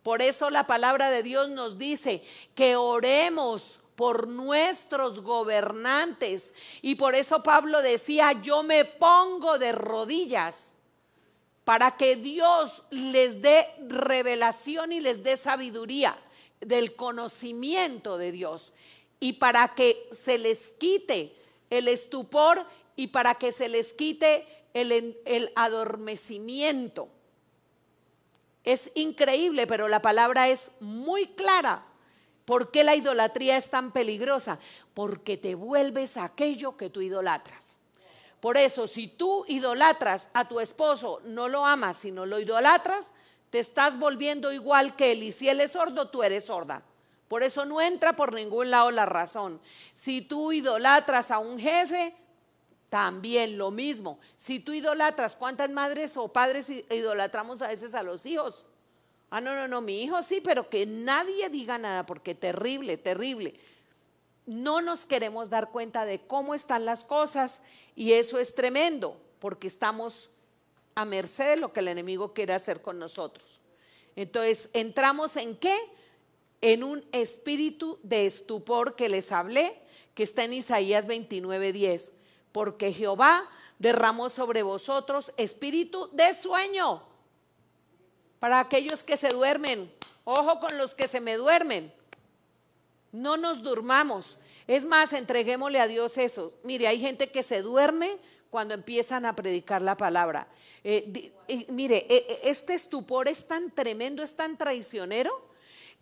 Por 0.03 0.21
eso 0.23 0.51
la 0.51 0.67
palabra 0.67 1.11
de 1.11 1.23
Dios 1.23 1.49
nos 1.51 1.79
dice 1.79 2.25
que 2.55 2.75
oremos 2.75 3.81
por 3.95 4.27
nuestros 4.27 5.21
gobernantes. 5.21 6.55
Y 6.81 6.97
por 6.97 7.15
eso 7.15 7.43
Pablo 7.43 7.83
decía, 7.83 8.33
yo 8.33 8.63
me 8.63 8.85
pongo 8.85 9.59
de 9.59 9.73
rodillas 9.73 10.75
para 11.65 11.97
que 11.97 12.17
Dios 12.17 12.83
les 12.91 13.41
dé 13.41 13.67
revelación 13.87 14.93
y 14.93 15.01
les 15.01 15.23
dé 15.23 15.37
sabiduría 15.37 16.17
del 16.61 16.95
conocimiento 16.97 18.19
de 18.19 18.33
Dios 18.33 18.73
y 19.21 19.35
para 19.35 19.75
que 19.75 20.09
se 20.11 20.39
les 20.39 20.73
quite 20.79 21.37
el 21.71 21.89
estupor 21.89 22.67
y 22.97 23.09
para 23.09 23.37
que 23.37 23.53
se 23.53 23.69
les 23.69 23.93
quite 23.93 24.47
el, 24.75 25.53
adormecimiento. 25.55 27.09
Es 28.65 28.91
increíble, 28.95 29.67
pero 29.67 29.89
la 29.89 30.03
palabra 30.03 30.49
es 30.49 30.73
muy 30.81 31.27
clara. 31.29 31.85
¿Por 32.45 32.71
qué 32.71 32.85
la 32.85 32.97
idolatría 32.97 33.57
es 33.57 33.71
tan 33.71 33.93
peligrosa? 33.93 34.59
Porque 34.95 35.37
te 35.37 35.55
vuelves 35.55 36.17
aquello 36.17 36.77
que 36.77 36.91
tú 36.91 37.01
idolatras. 37.01 37.79
Por 38.43 38.57
eso, 38.57 38.89
si 38.89 39.07
tú 39.07 39.45
idolatras 39.47 40.29
a 40.35 40.49
tu 40.49 40.59
esposo, 40.59 41.21
no 41.25 41.47
lo 41.47 41.65
amas, 41.65 41.97
sino 41.97 42.27
lo 42.27 42.41
idolatras, 42.41 43.15
te 43.51 43.61
estás 43.61 43.97
volviendo 43.97 44.53
igual 44.53 44.97
que 44.97 45.13
él. 45.13 45.23
Y 45.23 45.31
si 45.31 45.49
él 45.49 45.61
es 45.61 45.71
sordo, 45.71 46.09
tú 46.09 46.25
eres 46.25 46.47
sorda. 46.47 46.83
Por 47.29 47.45
eso 47.45 47.65
no 47.67 47.81
entra 47.81 48.17
por 48.17 48.33
ningún 48.33 48.73
lado 48.73 48.91
la 48.91 49.07
razón. 49.07 49.61
Si 49.95 50.23
tú 50.23 50.51
idolatras 50.51 51.31
a 51.31 51.39
un 51.39 51.57
jefe, 51.57 52.17
también 52.89 53.57
lo 53.59 53.71
mismo. 53.71 54.19
Si 54.37 54.59
tú 54.59 54.73
idolatras, 54.73 55.37
¿cuántas 55.37 55.71
madres 55.71 56.17
o 56.17 56.27
padres 56.27 56.69
idolatramos 56.69 57.63
a 57.63 57.69
veces 57.69 57.95
a 57.95 58.03
los 58.03 58.27
hijos? 58.27 58.67
Ah, 59.31 59.41
no, 59.41 59.55
no, 59.55 59.69
no, 59.69 59.81
mi 59.81 60.03
hijo 60.03 60.21
sí, 60.21 60.41
pero 60.41 60.69
que 60.69 60.85
nadie 60.85 61.49
diga 61.49 61.79
nada, 61.79 62.07
porque 62.07 62.35
terrible, 62.35 62.97
terrible. 62.97 63.55
No 64.47 64.81
nos 64.81 65.07
queremos 65.07 65.49
dar 65.49 65.71
cuenta 65.71 66.05
de 66.05 66.27
cómo 66.27 66.55
están 66.57 66.85
las 66.85 67.05
cosas 67.05 67.63
y 67.95 68.13
eso 68.13 68.39
es 68.39 68.55
tremendo, 68.55 69.21
porque 69.39 69.67
estamos 69.67 70.31
a 70.95 71.05
merced 71.05 71.51
de 71.51 71.57
lo 71.57 71.73
que 71.73 71.81
el 71.81 71.89
enemigo 71.89 72.33
quiere 72.33 72.53
hacer 72.53 72.83
con 72.83 72.99
nosotros. 72.99 73.61
Entonces, 74.17 74.69
entramos 74.73 75.37
en 75.37 75.57
qué? 75.57 75.77
en 76.63 76.85
un 76.85 77.05
espíritu 77.13 77.99
de 78.03 78.25
estupor 78.25 78.95
que 78.95 79.09
les 79.09 79.33
hablé, 79.33 79.79
que 80.15 80.23
está 80.23 80.45
en 80.45 80.55
Isaías 80.55 81.07
29:10, 81.07 82.13
porque 82.53 82.93
Jehová 82.93 83.47
derramó 83.79 84.29
sobre 84.31 84.63
vosotros 84.63 85.33
espíritu 85.37 86.09
de 86.13 86.33
sueño. 86.33 87.03
Para 88.39 88.61
aquellos 88.61 89.03
que 89.03 89.17
se 89.17 89.31
duermen, 89.31 89.93
ojo 90.25 90.61
con 90.61 90.79
los 90.79 90.95
que 90.95 91.09
se 91.09 91.21
me 91.21 91.37
duermen. 91.37 91.93
No 93.11 93.37
nos 93.37 93.63
durmamos. 93.63 94.39
Es 94.67 94.85
más, 94.85 95.13
entreguémosle 95.13 95.81
a 95.81 95.89
Dios 95.89 96.19
eso. 96.19 96.55
Mire, 96.63 96.87
hay 96.87 97.01
gente 97.01 97.31
que 97.31 97.43
se 97.43 97.63
duerme 97.63 98.17
cuando 98.51 98.75
empiezan 98.75 99.25
a 99.25 99.35
predicar 99.35 99.83
la 99.83 99.97
palabra. 99.97 100.49
Eh, 100.85 101.33
mire, 101.69 102.07
e, 102.09 102.17
e, 102.17 102.51
este 102.51 102.75
estupor 102.75 103.29
es 103.29 103.47
tan 103.47 103.71
tremendo, 103.71 104.23
es 104.23 104.35
tan 104.35 104.59
traicionero 104.59 105.31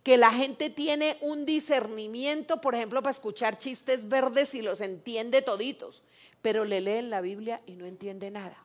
que 0.03 0.17
la 0.17 0.33
gente 0.33 0.71
tiene 0.71 1.19
un 1.21 1.45
discernimiento, 1.45 2.61
por 2.61 2.75
ejemplo, 2.75 3.03
para 3.03 3.13
escuchar 3.13 3.59
chistes 3.59 4.09
verdes 4.09 4.55
y 4.55 4.63
los 4.63 4.81
entiende 4.81 5.43
toditos, 5.43 6.03
pero 6.41 6.65
le 6.65 6.81
leen 6.81 7.11
la 7.11 7.21
Biblia 7.21 7.61
y 7.67 7.73
no 7.73 7.87
entiende 7.87 8.31
nada. 8.31 8.65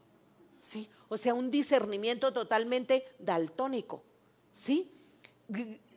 ¿Sí? 0.57 0.89
O 1.09 1.17
sea, 1.17 1.33
un 1.33 1.51
discernimiento 1.51 2.33
totalmente 2.33 3.05
daltónico. 3.19 4.03
¿Sí? 4.51 4.91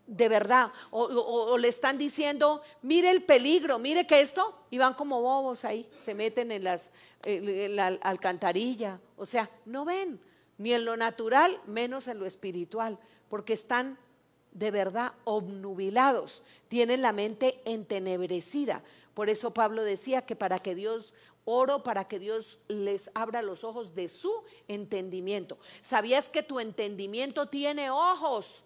De 0.08 0.28
verdad. 0.28 0.72
O, 0.90 1.56
le 1.58 1.68
están 1.68 1.98
diciendo, 1.98 2.62
mire 2.82 3.10
el 3.10 3.22
peligro, 3.22 3.78
mire 3.78 4.06
que 4.06 4.20
esto, 4.20 4.58
y 4.70 4.78
van 4.78 4.94
como 4.94 5.22
bobos 5.22 5.64
ahí, 5.64 5.88
se 5.96 6.14
meten 6.14 6.50
en, 6.50 6.64
las, 6.64 6.90
en 7.24 7.76
la 7.76 7.86
alcantarilla. 8.02 9.00
O 9.16 9.24
sea, 9.24 9.48
no 9.66 9.84
ven 9.84 10.18
ni 10.56 10.72
en 10.72 10.84
lo 10.84 10.96
natural, 10.96 11.60
menos 11.66 12.08
en 12.08 12.18
lo 12.18 12.26
espiritual, 12.26 12.98
porque 13.28 13.52
están 13.52 13.98
de 14.52 14.70
verdad 14.70 15.12
obnubilados, 15.24 16.42
tienen 16.66 17.02
la 17.02 17.12
mente 17.12 17.60
entenebrecida. 17.64 18.82
Por 19.14 19.28
eso 19.28 19.52
Pablo 19.52 19.84
decía 19.84 20.22
que 20.22 20.34
para 20.34 20.58
que 20.58 20.74
Dios 20.74 21.14
oro 21.50 21.82
para 21.82 22.06
que 22.06 22.18
Dios 22.18 22.58
les 22.68 23.10
abra 23.14 23.40
los 23.40 23.64
ojos 23.64 23.94
de 23.94 24.08
su 24.08 24.30
entendimiento. 24.68 25.56
¿Sabías 25.80 26.28
que 26.28 26.42
tu 26.42 26.60
entendimiento 26.60 27.46
tiene 27.46 27.90
ojos? 27.90 28.64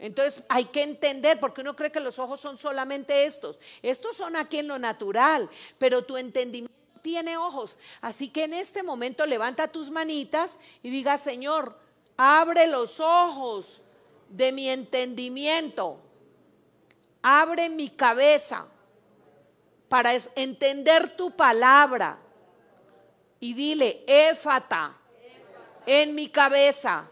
Entonces 0.00 0.42
hay 0.48 0.64
que 0.64 0.82
entender, 0.82 1.38
porque 1.38 1.60
uno 1.60 1.76
cree 1.76 1.92
que 1.92 2.00
los 2.00 2.18
ojos 2.18 2.40
son 2.40 2.56
solamente 2.56 3.26
estos. 3.26 3.58
Estos 3.82 4.16
son 4.16 4.34
aquí 4.34 4.58
en 4.58 4.66
lo 4.66 4.78
natural, 4.78 5.48
pero 5.78 6.04
tu 6.04 6.16
entendimiento 6.16 6.74
tiene 7.02 7.36
ojos. 7.36 7.78
Así 8.00 8.28
que 8.28 8.44
en 8.44 8.54
este 8.54 8.82
momento 8.82 9.26
levanta 9.26 9.68
tus 9.68 9.90
manitas 9.90 10.58
y 10.82 10.88
diga, 10.88 11.18
Señor, 11.18 11.78
abre 12.16 12.66
los 12.66 12.98
ojos 12.98 13.82
de 14.30 14.52
mi 14.52 14.70
entendimiento. 14.70 16.00
Abre 17.22 17.68
mi 17.68 17.90
cabeza 17.90 18.66
para 19.90 20.14
entender 20.34 21.14
tu 21.14 21.30
palabra. 21.32 22.18
Y 23.38 23.52
dile, 23.52 24.02
éfata, 24.06 24.96
en 25.84 26.14
mi 26.14 26.30
cabeza. 26.30 27.06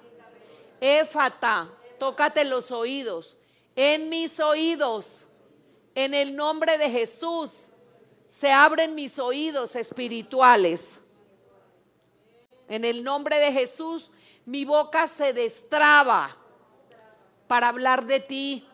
Éfata, 0.80 1.68
tócate 1.99 2.44
los 2.44 2.70
oídos. 2.70 3.36
En 3.76 4.09
mis 4.09 4.40
oídos, 4.40 5.26
en 5.94 6.14
el 6.14 6.34
nombre 6.34 6.78
de 6.78 6.90
Jesús, 6.90 7.68
se 8.26 8.53
abren 8.53 8.94
mis 8.94 9.18
oídos 9.18 9.76
espirituales. 9.76 11.03
En 12.68 12.84
el 12.84 13.03
nombre 13.03 13.38
de 13.38 13.53
Jesús, 13.53 14.11
mi 14.44 14.64
boca 14.64 15.09
se 15.09 15.32
destraba 15.32 16.36
para 17.46 17.68
hablar 17.68 18.05
de 18.05 18.20
ti. 18.20 18.66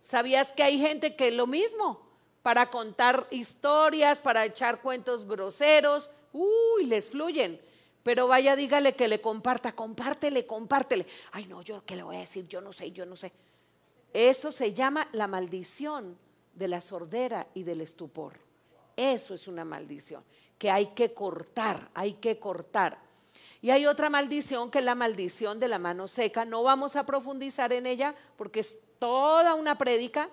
¿Sabías 0.00 0.52
que 0.52 0.62
hay 0.62 0.78
gente 0.78 1.14
que 1.14 1.28
es 1.28 1.34
lo 1.34 1.46
mismo? 1.46 2.00
Para 2.42 2.70
contar 2.70 3.26
historias, 3.30 4.20
para 4.20 4.44
echar 4.44 4.80
cuentos 4.80 5.26
groseros, 5.26 6.10
uy, 6.32 6.84
les 6.86 7.10
fluyen. 7.10 7.60
Pero 8.02 8.26
vaya, 8.26 8.56
dígale 8.56 8.94
que 8.94 9.08
le 9.08 9.20
comparta, 9.20 9.72
compártele, 9.72 10.46
compártele. 10.46 11.06
Ay, 11.32 11.46
no, 11.46 11.62
yo 11.62 11.84
qué 11.84 11.96
le 11.96 12.02
voy 12.02 12.16
a 12.16 12.20
decir, 12.20 12.46
yo 12.48 12.60
no 12.60 12.72
sé, 12.72 12.92
yo 12.92 13.04
no 13.04 13.16
sé. 13.16 13.32
Eso 14.12 14.50
se 14.50 14.72
llama 14.72 15.08
la 15.12 15.26
maldición 15.26 16.18
de 16.54 16.68
la 16.68 16.80
sordera 16.80 17.46
y 17.54 17.62
del 17.62 17.80
estupor. 17.80 18.38
Eso 18.96 19.34
es 19.34 19.46
una 19.48 19.64
maldición 19.64 20.24
que 20.58 20.70
hay 20.70 20.88
que 20.88 21.14
cortar, 21.14 21.90
hay 21.94 22.14
que 22.14 22.38
cortar. 22.38 22.98
Y 23.62 23.70
hay 23.70 23.86
otra 23.86 24.10
maldición 24.10 24.70
que 24.70 24.78
es 24.78 24.84
la 24.84 24.94
maldición 24.94 25.58
de 25.58 25.68
la 25.68 25.78
mano 25.78 26.06
seca. 26.06 26.44
No 26.44 26.62
vamos 26.62 26.96
a 26.96 27.06
profundizar 27.06 27.72
en 27.72 27.86
ella 27.86 28.14
porque 28.36 28.60
es 28.60 28.78
toda 28.98 29.54
una 29.54 29.78
prédica, 29.78 30.28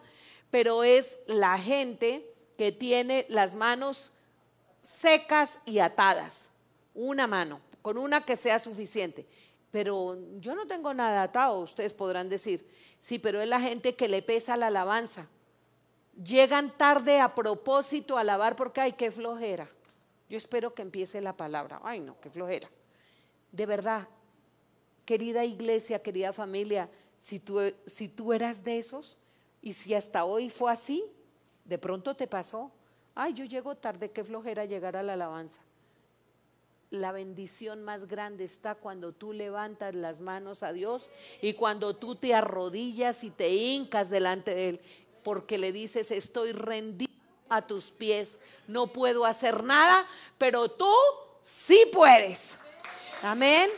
pero 0.51 0.83
es 0.83 1.17
la 1.27 1.57
gente 1.57 2.29
que 2.57 2.73
tiene 2.73 3.25
las 3.29 3.55
manos 3.55 4.11
secas 4.81 5.59
y 5.65 5.79
atadas. 5.79 6.51
Una 6.97 7.27
mano, 7.27 7.61
con 7.81 7.97
una 7.97 8.25
que 8.25 8.35
sea 8.35 8.59
suficiente. 8.59 9.25
Pero 9.71 10.17
yo 10.39 10.55
no 10.55 10.65
tengo 10.65 10.93
nada 10.93 11.23
atado, 11.23 11.59
ustedes 11.59 11.93
podrán 11.93 12.27
decir. 12.27 12.67
Sí, 12.99 13.19
pero 13.19 13.39
es 13.41 13.47
la 13.47 13.61
gente 13.61 13.95
que 13.95 14.07
le 14.07 14.21
pesa 14.21 14.57
la 14.57 14.67
alabanza. 14.67 15.27
Llegan 16.21 16.75
tarde 16.75 17.19
a 17.19 17.35
propósito 17.35 18.17
a 18.17 18.21
alabar 18.21 18.55
porque, 18.55 18.81
ay, 18.81 18.93
qué 18.93 19.11
flojera. 19.11 19.69
Yo 20.29 20.37
espero 20.37 20.73
que 20.73 20.81
empiece 20.81 21.21
la 21.21 21.37
palabra. 21.37 21.79
Ay, 21.83 21.99
no, 21.99 22.19
qué 22.19 22.29
flojera. 22.29 22.67
De 23.51 23.65
verdad, 23.65 24.07
querida 25.05 25.45
iglesia, 25.45 26.01
querida 26.01 26.33
familia, 26.33 26.89
si 27.19 27.39
tú, 27.39 27.59
si 27.85 28.07
tú 28.07 28.33
eras 28.33 28.63
de 28.63 28.79
esos 28.79 29.19
y 29.61 29.73
si 29.73 29.93
hasta 29.93 30.25
hoy 30.25 30.49
fue 30.49 30.71
así, 30.71 31.05
de 31.63 31.77
pronto 31.77 32.15
te 32.15 32.25
pasó. 32.25 32.71
Ay, 33.13 33.33
yo 33.33 33.45
llego 33.45 33.75
tarde, 33.75 34.11
qué 34.11 34.23
flojera 34.23 34.65
llegar 34.65 34.97
a 34.97 35.03
la 35.03 35.13
alabanza. 35.13 35.61
La 36.89 37.11
bendición 37.11 37.83
más 37.83 38.07
grande 38.07 38.45
está 38.45 38.75
cuando 38.75 39.11
tú 39.11 39.33
levantas 39.33 39.93
las 39.93 40.21
manos 40.21 40.63
a 40.63 40.71
Dios 40.71 41.09
y 41.41 41.53
cuando 41.53 41.95
tú 41.95 42.15
te 42.15 42.33
arrodillas 42.33 43.25
y 43.25 43.29
te 43.29 43.49
hincas 43.49 44.09
delante 44.09 44.55
de 44.55 44.69
Él, 44.69 44.81
porque 45.21 45.57
le 45.57 45.73
dices, 45.73 46.11
estoy 46.11 46.53
rendido 46.53 47.11
a 47.49 47.61
tus 47.61 47.91
pies, 47.91 48.39
no 48.67 48.87
puedo 48.87 49.25
hacer 49.25 49.63
nada, 49.63 50.07
pero 50.37 50.69
tú 50.69 50.91
sí 51.41 51.89
puedes. 51.91 52.57
Amén. 53.21 53.69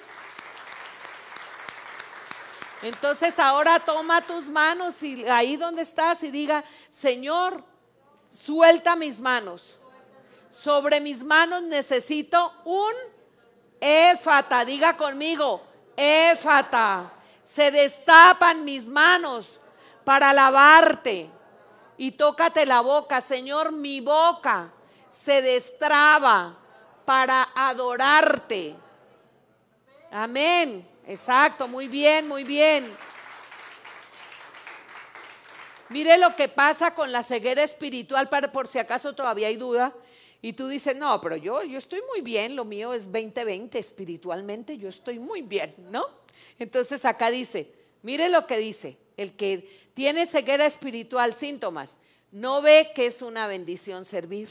Entonces 2.82 3.38
ahora 3.40 3.80
toma 3.80 4.22
tus 4.22 4.50
manos 4.50 5.02
y 5.04 5.28
ahí 5.28 5.58
donde 5.58 5.82
estás 5.82 6.24
y 6.24 6.32
diga, 6.32 6.64
Señor, 6.90 7.64
suelta 8.30 8.96
mis 8.96 9.20
manos. 9.20 9.79
Sobre 10.52 11.00
mis 11.00 11.24
manos 11.24 11.64
necesito 11.64 12.54
un 12.66 12.94
éfata. 13.80 14.66
Diga 14.66 14.98
conmigo, 14.98 15.62
éfata. 15.96 17.12
Se 17.44 17.72
destapan 17.72 18.66
mis 18.66 18.88
manos 18.88 19.60
para 20.04 20.34
lavarte. 20.34 21.30
Y 21.98 22.12
tócate 22.12 22.66
la 22.66 22.82
boca, 22.82 23.22
Señor, 23.22 23.72
mi 23.72 24.00
boca 24.00 24.72
se 25.12 25.42
destraba 25.42 26.56
para 27.06 27.50
adorarte. 27.56 28.76
Amén. 30.12 30.88
Exacto, 31.08 31.68
muy 31.68 31.88
bien, 31.88 32.28
muy 32.28 32.44
bien. 32.44 32.90
Mire 35.90 36.20
lo 36.20 36.36
que 36.36 36.48
pasa 36.48 36.94
con 36.94 37.12
la 37.12 37.24
ceguera 37.24 37.64
espiritual, 37.64 38.30
para, 38.30 38.52
por 38.52 38.68
si 38.68 38.78
acaso 38.78 39.14
todavía 39.16 39.48
hay 39.48 39.56
duda. 39.56 39.92
Y 40.42 40.54
tú 40.54 40.68
dices, 40.68 40.96
no, 40.96 41.20
pero 41.20 41.36
yo, 41.36 41.64
yo 41.64 41.78
estoy 41.78 42.02
muy 42.08 42.22
bien, 42.22 42.56
lo 42.56 42.64
mío 42.64 42.94
es 42.94 43.12
2020 43.12 43.78
espiritualmente, 43.78 44.78
yo 44.78 44.88
estoy 44.88 45.20
muy 45.20 45.42
bien, 45.42 45.76
¿no? 45.92 46.06
Entonces 46.58 47.04
acá 47.04 47.30
dice, 47.30 47.72
mire 48.04 48.30
lo 48.30 48.48
que 48.48 48.58
dice, 48.58 48.98
el 49.18 49.34
que 49.34 49.70
tiene 49.94 50.26
ceguera 50.26 50.66
espiritual, 50.66 51.34
síntomas, 51.34 51.98
no 52.32 52.62
ve 52.62 52.92
que 52.96 53.06
es 53.08 53.22
una 53.22 53.48
bendición 53.48 54.06
servir, 54.06 54.50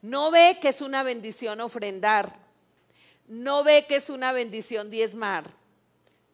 no 0.00 0.30
ve 0.30 0.58
que 0.60 0.68
es 0.68 0.80
una 0.80 1.02
bendición 1.02 1.60
ofrendar, 1.60 2.38
no 3.26 3.64
ve 3.64 3.86
que 3.88 3.96
es 3.96 4.10
una 4.10 4.32
bendición 4.32 4.90
diezmar, 4.90 5.50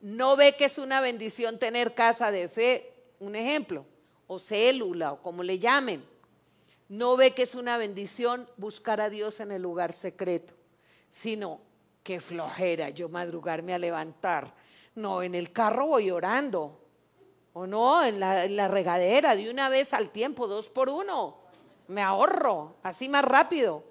no 0.02 0.36
ve 0.36 0.54
que 0.56 0.66
es 0.66 0.76
una 0.76 1.00
bendición 1.00 1.58
tener 1.58 1.94
casa 1.94 2.30
de 2.30 2.50
fe, 2.50 2.92
un 3.20 3.36
ejemplo, 3.36 3.86
o 4.26 4.38
célula, 4.38 5.12
o 5.12 5.22
como 5.22 5.42
le 5.42 5.58
llamen, 5.58 6.04
no 6.92 7.16
ve 7.16 7.32
que 7.32 7.42
es 7.42 7.54
una 7.54 7.78
bendición 7.78 8.46
buscar 8.58 9.00
a 9.00 9.08
Dios 9.08 9.40
en 9.40 9.50
el 9.50 9.62
lugar 9.62 9.92
secreto, 9.94 10.52
sino 11.08 11.60
que 12.02 12.20
flojera 12.20 12.90
yo 12.90 13.08
madrugarme 13.08 13.72
a 13.72 13.78
levantar. 13.78 14.52
No, 14.94 15.22
en 15.22 15.34
el 15.34 15.52
carro 15.52 15.86
voy 15.86 16.10
orando, 16.10 16.78
o 17.54 17.66
no, 17.66 18.04
en 18.04 18.20
la, 18.20 18.44
en 18.44 18.56
la 18.56 18.68
regadera, 18.68 19.34
de 19.34 19.50
una 19.50 19.70
vez 19.70 19.94
al 19.94 20.10
tiempo, 20.10 20.46
dos 20.46 20.68
por 20.68 20.90
uno, 20.90 21.38
me 21.88 22.02
ahorro, 22.02 22.76
así 22.82 23.08
más 23.08 23.24
rápido 23.24 23.84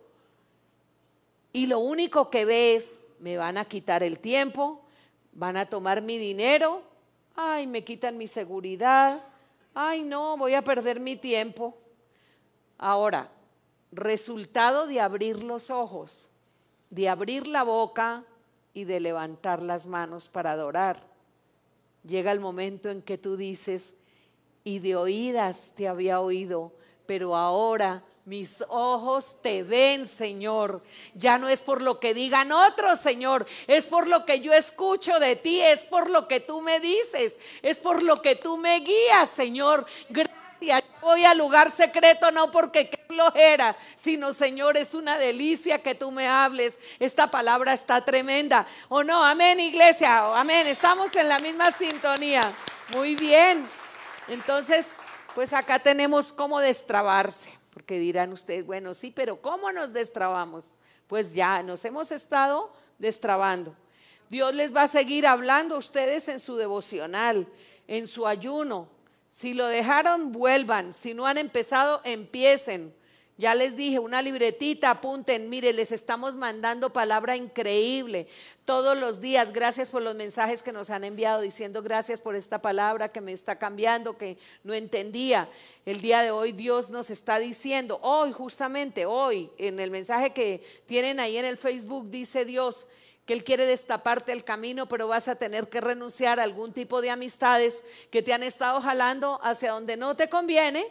y 1.53 1.65
lo 1.65 1.79
único 1.79 2.29
que 2.29 2.45
ves, 2.45 2.99
me 3.19 3.37
van 3.37 3.57
a 3.57 3.65
quitar 3.65 4.03
el 4.03 4.19
tiempo, 4.19 4.81
van 5.33 5.57
a 5.57 5.65
tomar 5.65 6.01
mi 6.01 6.17
dinero, 6.17 6.83
ay, 7.35 7.67
me 7.67 7.83
quitan 7.83 8.17
mi 8.17 8.27
seguridad, 8.27 9.23
ay, 9.73 10.01
no, 10.01 10.37
voy 10.37 10.53
a 10.53 10.63
perder 10.63 10.99
mi 10.99 11.15
tiempo. 11.15 11.77
Ahora, 12.81 13.29
resultado 13.91 14.87
de 14.87 14.99
abrir 14.99 15.43
los 15.43 15.69
ojos, 15.69 16.31
de 16.89 17.07
abrir 17.07 17.45
la 17.45 17.61
boca 17.61 18.25
y 18.73 18.85
de 18.85 18.99
levantar 18.99 19.61
las 19.61 19.85
manos 19.85 20.27
para 20.27 20.53
adorar. 20.53 21.03
Llega 22.03 22.31
el 22.31 22.39
momento 22.39 22.89
en 22.89 23.03
que 23.03 23.19
tú 23.19 23.37
dices, 23.37 23.93
y 24.63 24.79
de 24.79 24.95
oídas 24.95 25.73
te 25.75 25.87
había 25.87 26.21
oído, 26.21 26.73
pero 27.05 27.35
ahora 27.35 28.03
mis 28.25 28.63
ojos 28.67 29.37
te 29.43 29.61
ven, 29.61 30.07
Señor. 30.07 30.81
Ya 31.13 31.37
no 31.37 31.49
es 31.49 31.61
por 31.61 31.83
lo 31.83 31.99
que 31.99 32.15
digan 32.15 32.51
otros, 32.51 32.99
Señor. 32.99 33.45
Es 33.67 33.85
por 33.85 34.07
lo 34.07 34.25
que 34.25 34.39
yo 34.39 34.53
escucho 34.53 35.19
de 35.19 35.35
ti. 35.35 35.59
Es 35.59 35.83
por 35.85 36.09
lo 36.09 36.27
que 36.27 36.39
tú 36.39 36.61
me 36.61 36.79
dices. 36.79 37.39
Es 37.61 37.79
por 37.79 38.03
lo 38.03 38.21
que 38.21 38.35
tú 38.35 38.57
me 38.57 38.79
guías, 38.79 39.29
Señor. 39.29 39.85
Gracias. 40.09 40.40
Voy 41.01 41.25
al 41.25 41.37
lugar 41.37 41.71
secreto 41.71 42.31
no 42.31 42.51
porque 42.51 42.89
qué 42.89 43.03
flojera, 43.07 43.75
sino 43.95 44.33
Señor, 44.33 44.77
es 44.77 44.93
una 44.93 45.17
delicia 45.17 45.81
que 45.81 45.95
tú 45.95 46.11
me 46.11 46.27
hables. 46.27 46.79
Esta 46.99 47.31
palabra 47.31 47.73
está 47.73 48.05
tremenda. 48.05 48.67
¿O 48.87 49.03
no? 49.03 49.23
Amén, 49.23 49.59
iglesia. 49.59 50.39
Amén. 50.39 50.67
Estamos 50.67 51.15
en 51.15 51.27
la 51.27 51.39
misma 51.39 51.71
sintonía. 51.71 52.41
Muy 52.93 53.15
bien. 53.15 53.67
Entonces, 54.27 54.87
pues 55.33 55.53
acá 55.53 55.79
tenemos 55.79 56.31
cómo 56.31 56.59
destrabarse. 56.59 57.51
Porque 57.73 57.97
dirán 57.97 58.31
ustedes, 58.33 58.65
bueno, 58.65 58.93
sí, 58.93 59.11
pero 59.11 59.41
¿cómo 59.41 59.71
nos 59.71 59.93
destrabamos? 59.93 60.65
Pues 61.07 61.33
ya 61.33 61.63
nos 61.63 61.83
hemos 61.85 62.11
estado 62.11 62.71
destrabando. 62.99 63.75
Dios 64.29 64.53
les 64.53 64.75
va 64.75 64.83
a 64.83 64.87
seguir 64.87 65.25
hablando 65.25 65.75
a 65.75 65.79
ustedes 65.79 66.27
en 66.27 66.39
su 66.39 66.55
devocional, 66.57 67.47
en 67.87 68.07
su 68.07 68.27
ayuno. 68.27 68.87
Si 69.31 69.53
lo 69.53 69.65
dejaron, 69.65 70.33
vuelvan. 70.33 70.93
Si 70.93 71.13
no 71.13 71.25
han 71.25 71.37
empezado, 71.37 72.01
empiecen. 72.03 72.93
Ya 73.37 73.55
les 73.55 73.75
dije, 73.75 73.97
una 73.97 74.21
libretita, 74.21 74.91
apunten, 74.91 75.49
mire, 75.49 75.73
les 75.73 75.91
estamos 75.91 76.35
mandando 76.35 76.93
palabra 76.93 77.35
increíble 77.35 78.27
todos 78.65 78.95
los 78.95 79.19
días. 79.19 79.51
Gracias 79.51 79.89
por 79.89 80.03
los 80.03 80.13
mensajes 80.13 80.61
que 80.61 80.73
nos 80.73 80.91
han 80.91 81.05
enviado 81.05 81.41
diciendo 81.41 81.81
gracias 81.81 82.21
por 82.21 82.35
esta 82.35 82.61
palabra 82.61 83.11
que 83.11 83.21
me 83.21 83.31
está 83.31 83.57
cambiando, 83.57 84.15
que 84.15 84.37
no 84.63 84.73
entendía. 84.73 85.49
El 85.85 86.01
día 86.01 86.21
de 86.21 86.29
hoy 86.29 86.51
Dios 86.51 86.91
nos 86.91 87.09
está 87.09 87.39
diciendo, 87.39 87.99
hoy 88.03 88.31
justamente, 88.31 89.07
hoy, 89.07 89.49
en 89.57 89.79
el 89.79 89.89
mensaje 89.89 90.33
que 90.33 90.63
tienen 90.85 91.19
ahí 91.19 91.37
en 91.37 91.45
el 91.45 91.57
Facebook, 91.57 92.11
dice 92.11 92.45
Dios, 92.45 92.85
que 93.25 93.33
Él 93.33 93.43
quiere 93.43 93.65
destaparte 93.65 94.31
el 94.31 94.43
camino, 94.43 94.87
pero 94.87 95.07
vas 95.07 95.27
a 95.27 95.35
tener 95.35 95.69
que 95.69 95.81
renunciar 95.81 96.39
a 96.39 96.43
algún 96.43 96.73
tipo 96.73 97.01
de 97.01 97.11
amistades 97.11 97.83
que 98.09 98.21
te 98.21 98.33
han 98.33 98.43
estado 98.43 98.81
jalando 98.81 99.39
hacia 99.43 99.71
donde 99.71 99.97
no 99.97 100.15
te 100.15 100.29
conviene 100.29 100.85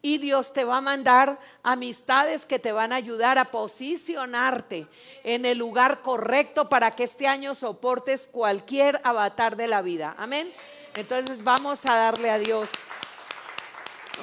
y 0.00 0.18
Dios 0.18 0.52
te 0.52 0.64
va 0.64 0.78
a 0.78 0.80
mandar 0.82 1.38
amistades 1.62 2.44
que 2.44 2.58
te 2.58 2.72
van 2.72 2.92
a 2.92 2.96
ayudar 2.96 3.38
a 3.38 3.50
posicionarte 3.50 4.86
en 5.22 5.46
el 5.46 5.56
lugar 5.56 6.02
correcto 6.02 6.68
para 6.68 6.94
que 6.94 7.04
este 7.04 7.26
año 7.26 7.54
soportes 7.54 8.28
cualquier 8.30 9.00
avatar 9.02 9.56
de 9.56 9.66
la 9.66 9.80
vida. 9.80 10.14
Amén. 10.18 10.52
Entonces 10.94 11.42
vamos 11.42 11.86
a 11.86 11.96
darle 11.96 12.30
a 12.30 12.38
Dios 12.38 12.70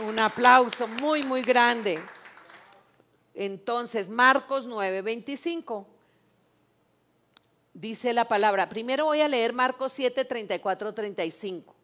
un 0.07 0.19
aplauso 0.19 0.87
muy, 0.87 1.23
muy 1.23 1.41
grande. 1.41 1.99
Entonces, 3.33 4.09
Marcos 4.09 4.65
9, 4.65 5.01
25. 5.01 5.87
Dice 7.73 8.13
la 8.13 8.27
palabra. 8.27 8.67
Primero 8.67 9.05
voy 9.05 9.21
a 9.21 9.27
leer 9.27 9.53
Marcos 9.53 9.93
7, 9.93 10.25
34, 10.25 10.93
35 10.93 11.75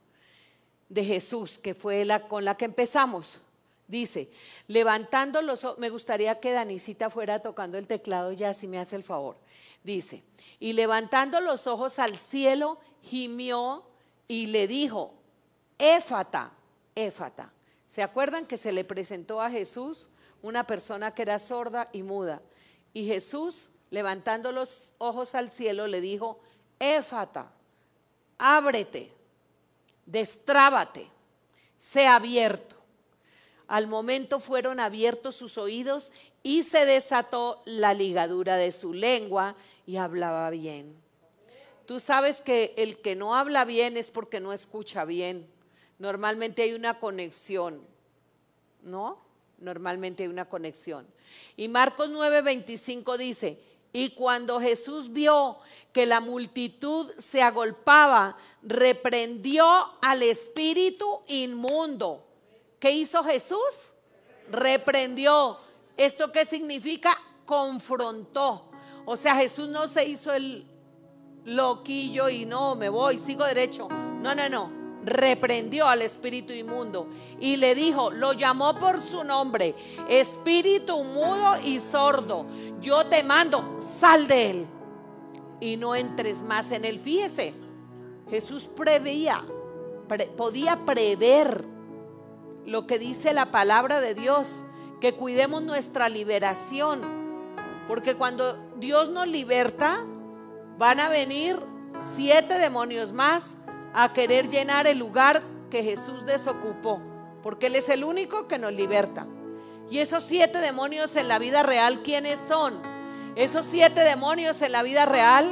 de 0.89 1.03
Jesús, 1.03 1.59
que 1.59 1.73
fue 1.73 2.05
la 2.05 2.27
con 2.27 2.45
la 2.45 2.55
que 2.55 2.65
empezamos. 2.65 3.41
Dice, 3.87 4.29
levantando 4.67 5.41
los 5.41 5.65
me 5.77 5.89
gustaría 5.89 6.39
que 6.41 6.51
Danisita 6.51 7.09
fuera 7.09 7.39
tocando 7.39 7.77
el 7.77 7.87
teclado 7.87 8.33
ya, 8.33 8.53
si 8.53 8.67
me 8.67 8.79
hace 8.79 8.97
el 8.97 9.03
favor. 9.03 9.37
Dice, 9.83 10.23
y 10.59 10.73
levantando 10.73 11.39
los 11.39 11.67
ojos 11.67 11.99
al 11.99 12.17
cielo, 12.17 12.79
gimió 13.01 13.85
y 14.27 14.47
le 14.47 14.67
dijo, 14.67 15.13
éfata, 15.77 16.51
éfata. 16.95 17.53
¿Se 17.87 18.03
acuerdan 18.03 18.45
que 18.45 18.57
se 18.57 18.73
le 18.73 18.83
presentó 18.83 19.39
a 19.41 19.49
Jesús 19.49 20.09
una 20.41 20.67
persona 20.67 21.13
que 21.13 21.21
era 21.21 21.39
sorda 21.39 21.87
y 21.93 22.03
muda? 22.03 22.41
Y 22.93 23.05
Jesús, 23.05 23.71
levantando 23.89 24.51
los 24.51 24.93
ojos 24.97 25.35
al 25.35 25.51
cielo, 25.51 25.87
le 25.87 26.01
dijo, 26.01 26.39
éfata, 26.79 27.51
ábrete, 28.37 29.11
destrábate, 30.05 31.07
sea 31.77 32.15
abierto. 32.15 32.75
Al 33.67 33.87
momento 33.87 34.39
fueron 34.39 34.79
abiertos 34.79 35.35
sus 35.35 35.57
oídos 35.57 36.11
y 36.41 36.63
se 36.63 36.85
desató 36.85 37.61
la 37.65 37.93
ligadura 37.93 38.55
de 38.55 38.71
su 38.71 38.93
lengua 38.93 39.55
y 39.85 39.97
hablaba 39.97 40.49
bien. 40.49 40.95
Tú 41.85 41.99
sabes 41.99 42.41
que 42.41 42.73
el 42.77 42.97
que 42.99 43.15
no 43.15 43.35
habla 43.35 43.65
bien 43.65 43.97
es 43.97 44.11
porque 44.11 44.39
no 44.39 44.53
escucha 44.53 45.05
bien. 45.05 45.47
Normalmente 45.99 46.61
hay 46.61 46.73
una 46.73 46.99
conexión, 46.99 47.81
¿no? 48.83 49.19
Normalmente 49.57 50.23
hay 50.23 50.29
una 50.29 50.47
conexión. 50.47 51.07
Y 51.55 51.67
Marcos 51.67 52.09
9:25 52.09 53.17
dice, 53.17 53.59
y 53.93 54.11
cuando 54.11 54.59
Jesús 54.59 55.11
vio 55.11 55.57
que 55.91 56.05
la 56.05 56.19
multitud 56.19 57.11
se 57.17 57.41
agolpaba, 57.41 58.37
reprendió 58.61 59.65
al 60.01 60.21
espíritu 60.23 61.21
inmundo. 61.27 62.23
¿Qué 62.79 62.91
hizo 62.91 63.23
Jesús? 63.23 63.93
Reprendió. 64.51 65.57
¿Esto 65.95 66.31
qué 66.31 66.45
significa? 66.45 67.17
Confrontó. 67.45 68.69
O 69.05 69.15
sea, 69.15 69.35
Jesús 69.35 69.69
no 69.69 69.87
se 69.87 70.05
hizo 70.05 70.33
el 70.33 70.67
loquillo 71.45 72.29
y 72.29 72.45
no, 72.45 72.75
me 72.75 72.89
voy, 72.89 73.17
sigo 73.17 73.45
derecho. 73.45 73.87
No, 73.87 74.35
no, 74.35 74.49
no. 74.49 74.76
Reprendió 75.07 75.87
al 75.87 76.01
espíritu 76.01 76.51
inmundo 76.51 77.07
y 77.39 77.55
le 77.55 77.75
dijo, 77.75 78.11
lo 78.11 78.33
llamó 78.33 78.77
por 78.77 78.99
su 78.99 79.23
nombre, 79.23 79.73
espíritu 80.09 81.01
mudo 81.01 81.55
y 81.63 81.79
sordo, 81.79 82.45
yo 82.81 83.05
te 83.05 83.23
mando, 83.23 83.79
sal 83.99 84.27
de 84.27 84.49
él 84.49 84.67
y 85.61 85.77
no 85.77 85.95
entres 85.95 86.41
más 86.41 86.71
en 86.71 86.83
él. 86.83 86.99
Fíjese, 86.99 87.53
Jesús 88.29 88.67
preveía, 88.67 89.45
podía 90.35 90.85
prever 90.85 91.63
lo 92.65 92.85
que 92.85 92.99
dice 92.99 93.33
la 93.33 93.49
palabra 93.49 94.01
de 94.01 94.13
Dios, 94.13 94.65
que 94.99 95.13
cuidemos 95.13 95.63
nuestra 95.63 96.09
liberación, 96.09 96.99
porque 97.87 98.15
cuando 98.15 98.57
Dios 98.75 99.09
nos 99.09 99.25
liberta, 99.25 100.03
van 100.77 100.99
a 100.99 101.07
venir 101.07 101.57
siete 102.15 102.57
demonios 102.57 103.13
más 103.13 103.55
a 103.99 104.13
querer 104.13 104.47
llenar 104.47 104.85
el 104.85 104.99
lugar 104.99 105.41
que 105.71 105.81
Jesús 105.81 106.23
desocupó, 106.23 107.01
porque 107.41 107.65
Él 107.65 107.75
es 107.75 107.89
el 107.89 108.03
único 108.03 108.47
que 108.47 108.59
nos 108.59 108.71
liberta. 108.71 109.25
Y 109.89 109.97
esos 109.97 110.23
siete 110.23 110.59
demonios 110.59 111.15
en 111.15 111.27
la 111.27 111.39
vida 111.39 111.63
real, 111.63 112.03
¿quiénes 112.03 112.39
son? 112.39 112.79
Esos 113.35 113.65
siete 113.65 114.01
demonios 114.01 114.61
en 114.61 114.73
la 114.73 114.83
vida 114.83 115.07
real 115.07 115.51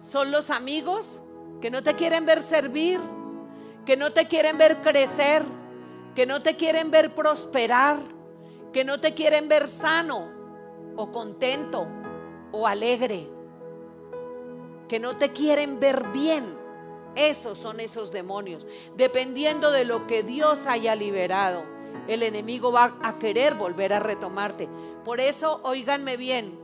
son 0.00 0.30
los 0.30 0.50
amigos 0.50 1.24
que 1.60 1.68
no 1.68 1.82
te 1.82 1.96
quieren 1.96 2.24
ver 2.26 2.44
servir, 2.44 3.00
que 3.84 3.96
no 3.96 4.12
te 4.12 4.28
quieren 4.28 4.56
ver 4.56 4.80
crecer, 4.80 5.42
que 6.14 6.26
no 6.26 6.38
te 6.38 6.54
quieren 6.54 6.92
ver 6.92 7.12
prosperar, 7.12 7.98
que 8.72 8.84
no 8.84 9.00
te 9.00 9.14
quieren 9.14 9.48
ver 9.48 9.66
sano 9.66 10.28
o 10.94 11.10
contento 11.10 11.88
o 12.52 12.68
alegre, 12.68 13.28
que 14.86 15.00
no 15.00 15.16
te 15.16 15.32
quieren 15.32 15.80
ver 15.80 16.06
bien. 16.12 16.57
Esos 17.18 17.58
son 17.58 17.80
esos 17.80 18.12
demonios. 18.12 18.64
Dependiendo 18.96 19.72
de 19.72 19.84
lo 19.84 20.06
que 20.06 20.22
Dios 20.22 20.68
haya 20.68 20.94
liberado, 20.94 21.64
el 22.06 22.22
enemigo 22.22 22.70
va 22.70 22.96
a 23.02 23.18
querer 23.18 23.54
volver 23.54 23.92
a 23.92 23.98
retomarte. 23.98 24.68
Por 25.04 25.18
eso, 25.18 25.60
oíganme 25.64 26.16
bien, 26.16 26.56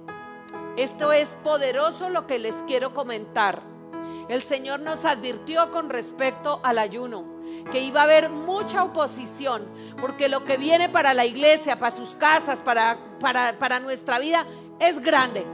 esto 0.77 1.11
es 1.11 1.37
poderoso 1.43 2.09
lo 2.09 2.29
que 2.29 2.39
les 2.39 2.63
quiero 2.69 2.95
comentar. 2.95 3.63
El 4.29 4.43
Señor 4.43 4.79
nos 4.79 5.05
advirtió 5.05 5.73
con 5.73 5.91
respecto 5.91 6.61
al 6.63 6.79
ayuno 6.79 7.25
que 7.73 7.81
iba 7.81 8.03
a 8.03 8.05
haber 8.05 8.31
mucha 8.31 8.85
oposición, 8.85 9.67
porque 10.01 10.29
lo 10.29 10.45
que 10.45 10.57
viene 10.57 10.89
para 10.89 11.15
la 11.15 11.25
iglesia, 11.25 11.81
para 11.81 11.97
sus 11.97 12.15
casas, 12.15 12.63
para, 12.63 12.97
para, 13.19 13.59
para 13.59 13.81
nuestra 13.81 14.21
vida, 14.21 14.47
es 14.79 15.03
grande. 15.03 15.45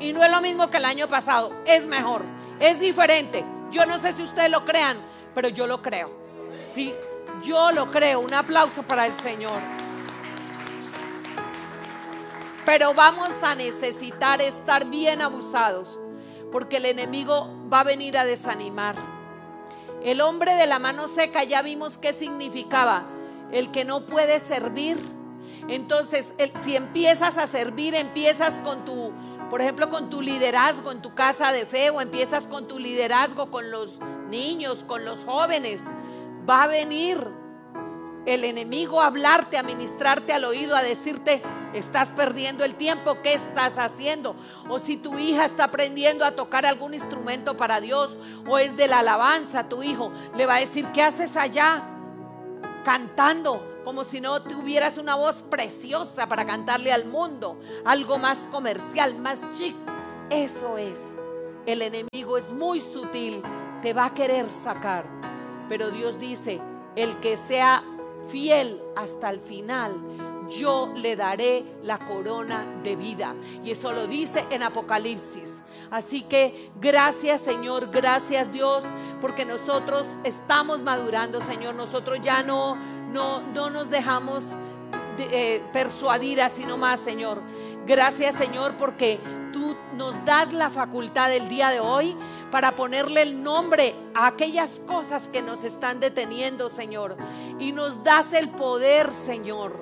Y 0.00 0.14
no 0.14 0.24
es 0.24 0.30
lo 0.30 0.40
mismo 0.40 0.70
que 0.70 0.78
el 0.78 0.86
año 0.86 1.08
pasado, 1.08 1.52
es 1.66 1.86
mejor, 1.86 2.22
es 2.58 2.80
diferente. 2.80 3.44
Yo 3.70 3.84
no 3.86 3.98
sé 3.98 4.12
si 4.12 4.22
ustedes 4.22 4.50
lo 4.50 4.64
crean, 4.64 4.98
pero 5.34 5.48
yo 5.48 5.66
lo 5.66 5.82
creo. 5.82 6.10
Sí, 6.72 6.94
yo 7.42 7.72
lo 7.72 7.86
creo. 7.86 8.20
Un 8.20 8.34
aplauso 8.34 8.82
para 8.82 9.06
el 9.06 9.14
Señor. 9.14 9.60
Pero 12.64 12.94
vamos 12.94 13.30
a 13.42 13.54
necesitar 13.54 14.40
estar 14.42 14.86
bien 14.86 15.22
abusados, 15.22 16.00
porque 16.50 16.78
el 16.78 16.86
enemigo 16.86 17.48
va 17.72 17.80
a 17.80 17.84
venir 17.84 18.18
a 18.18 18.24
desanimar. 18.24 18.96
El 20.02 20.20
hombre 20.20 20.54
de 20.54 20.66
la 20.66 20.78
mano 20.78 21.08
seca 21.08 21.44
ya 21.44 21.62
vimos 21.62 21.98
qué 21.98 22.12
significaba. 22.12 23.04
El 23.52 23.70
que 23.70 23.84
no 23.84 24.06
puede 24.06 24.40
servir. 24.40 24.98
Entonces, 25.68 26.34
si 26.64 26.76
empiezas 26.76 27.38
a 27.38 27.46
servir, 27.46 27.94
empiezas 27.94 28.58
con 28.60 28.84
tu, 28.84 29.12
por 29.50 29.60
ejemplo, 29.60 29.88
con 29.88 30.10
tu 30.10 30.22
liderazgo 30.22 30.90
en 30.92 31.02
tu 31.02 31.14
casa 31.14 31.52
de 31.52 31.66
fe 31.66 31.90
o 31.90 32.00
empiezas 32.00 32.46
con 32.46 32.66
tu 32.66 32.78
liderazgo 32.78 33.50
con 33.50 33.70
los 33.70 34.00
niños, 34.28 34.84
con 34.84 35.04
los 35.04 35.24
jóvenes, 35.24 35.82
va 36.48 36.64
a 36.64 36.66
venir 36.66 37.18
el 38.26 38.44
enemigo 38.44 39.00
a 39.00 39.06
hablarte, 39.06 39.56
a 39.56 39.62
ministrarte 39.62 40.32
al 40.32 40.44
oído, 40.44 40.74
a 40.74 40.82
decirte, 40.82 41.42
estás 41.74 42.10
perdiendo 42.10 42.64
el 42.64 42.74
tiempo, 42.74 43.22
¿qué 43.22 43.34
estás 43.34 43.78
haciendo? 43.78 44.34
O 44.68 44.80
si 44.80 44.96
tu 44.96 45.18
hija 45.18 45.44
está 45.44 45.64
aprendiendo 45.64 46.24
a 46.24 46.32
tocar 46.32 46.66
algún 46.66 46.92
instrumento 46.92 47.56
para 47.56 47.80
Dios 47.80 48.16
o 48.48 48.58
es 48.58 48.76
de 48.76 48.88
la 48.88 48.98
alabanza, 48.98 49.68
tu 49.68 49.84
hijo 49.84 50.10
le 50.36 50.46
va 50.46 50.56
a 50.56 50.60
decir, 50.60 50.86
¿qué 50.92 51.02
haces 51.02 51.36
allá? 51.36 51.84
Cantando 52.84 53.75
como 53.86 54.02
si 54.02 54.20
no 54.20 54.42
tuvieras 54.42 54.98
una 54.98 55.14
voz 55.14 55.44
preciosa 55.44 56.28
para 56.28 56.44
cantarle 56.44 56.92
al 56.92 57.04
mundo, 57.04 57.56
algo 57.84 58.18
más 58.18 58.48
comercial, 58.50 59.16
más 59.16 59.48
chic. 59.50 59.76
Eso 60.28 60.76
es. 60.76 60.98
El 61.66 61.82
enemigo 61.82 62.36
es 62.36 62.52
muy 62.52 62.80
sutil, 62.80 63.40
te 63.82 63.92
va 63.92 64.06
a 64.06 64.12
querer 64.12 64.50
sacar. 64.50 65.06
Pero 65.68 65.92
Dios 65.92 66.18
dice, 66.18 66.60
el 66.96 67.20
que 67.20 67.36
sea 67.36 67.84
fiel 68.28 68.82
hasta 68.96 69.30
el 69.30 69.38
final, 69.38 69.94
yo 70.48 70.92
le 70.94 71.16
daré 71.16 71.64
la 71.82 71.98
corona 71.98 72.66
de 72.82 72.96
vida. 72.96 73.34
Y 73.64 73.70
eso 73.70 73.92
lo 73.92 74.06
dice 74.06 74.46
en 74.50 74.62
Apocalipsis. 74.62 75.62
Así 75.90 76.22
que 76.22 76.70
gracias 76.80 77.40
Señor, 77.40 77.90
gracias 77.90 78.52
Dios, 78.52 78.84
porque 79.20 79.44
nosotros 79.44 80.18
estamos 80.24 80.82
madurando, 80.82 81.40
Señor. 81.40 81.74
Nosotros 81.74 82.18
ya 82.22 82.42
no, 82.42 82.76
no, 83.12 83.40
no 83.54 83.70
nos 83.70 83.90
dejamos 83.90 84.44
eh, 85.18 85.62
persuadir 85.72 86.42
así 86.42 86.64
nomás, 86.64 87.00
Señor. 87.00 87.40
Gracias 87.86 88.34
Señor, 88.34 88.76
porque 88.76 89.20
tú 89.52 89.76
nos 89.94 90.22
das 90.24 90.52
la 90.52 90.70
facultad 90.70 91.32
el 91.32 91.48
día 91.48 91.70
de 91.70 91.80
hoy 91.80 92.16
para 92.50 92.74
ponerle 92.74 93.22
el 93.22 93.42
nombre 93.42 93.94
a 94.14 94.26
aquellas 94.26 94.80
cosas 94.80 95.28
que 95.28 95.40
nos 95.40 95.64
están 95.64 96.00
deteniendo, 96.00 96.68
Señor. 96.68 97.16
Y 97.58 97.72
nos 97.72 98.02
das 98.02 98.32
el 98.32 98.50
poder, 98.50 99.12
Señor, 99.12 99.72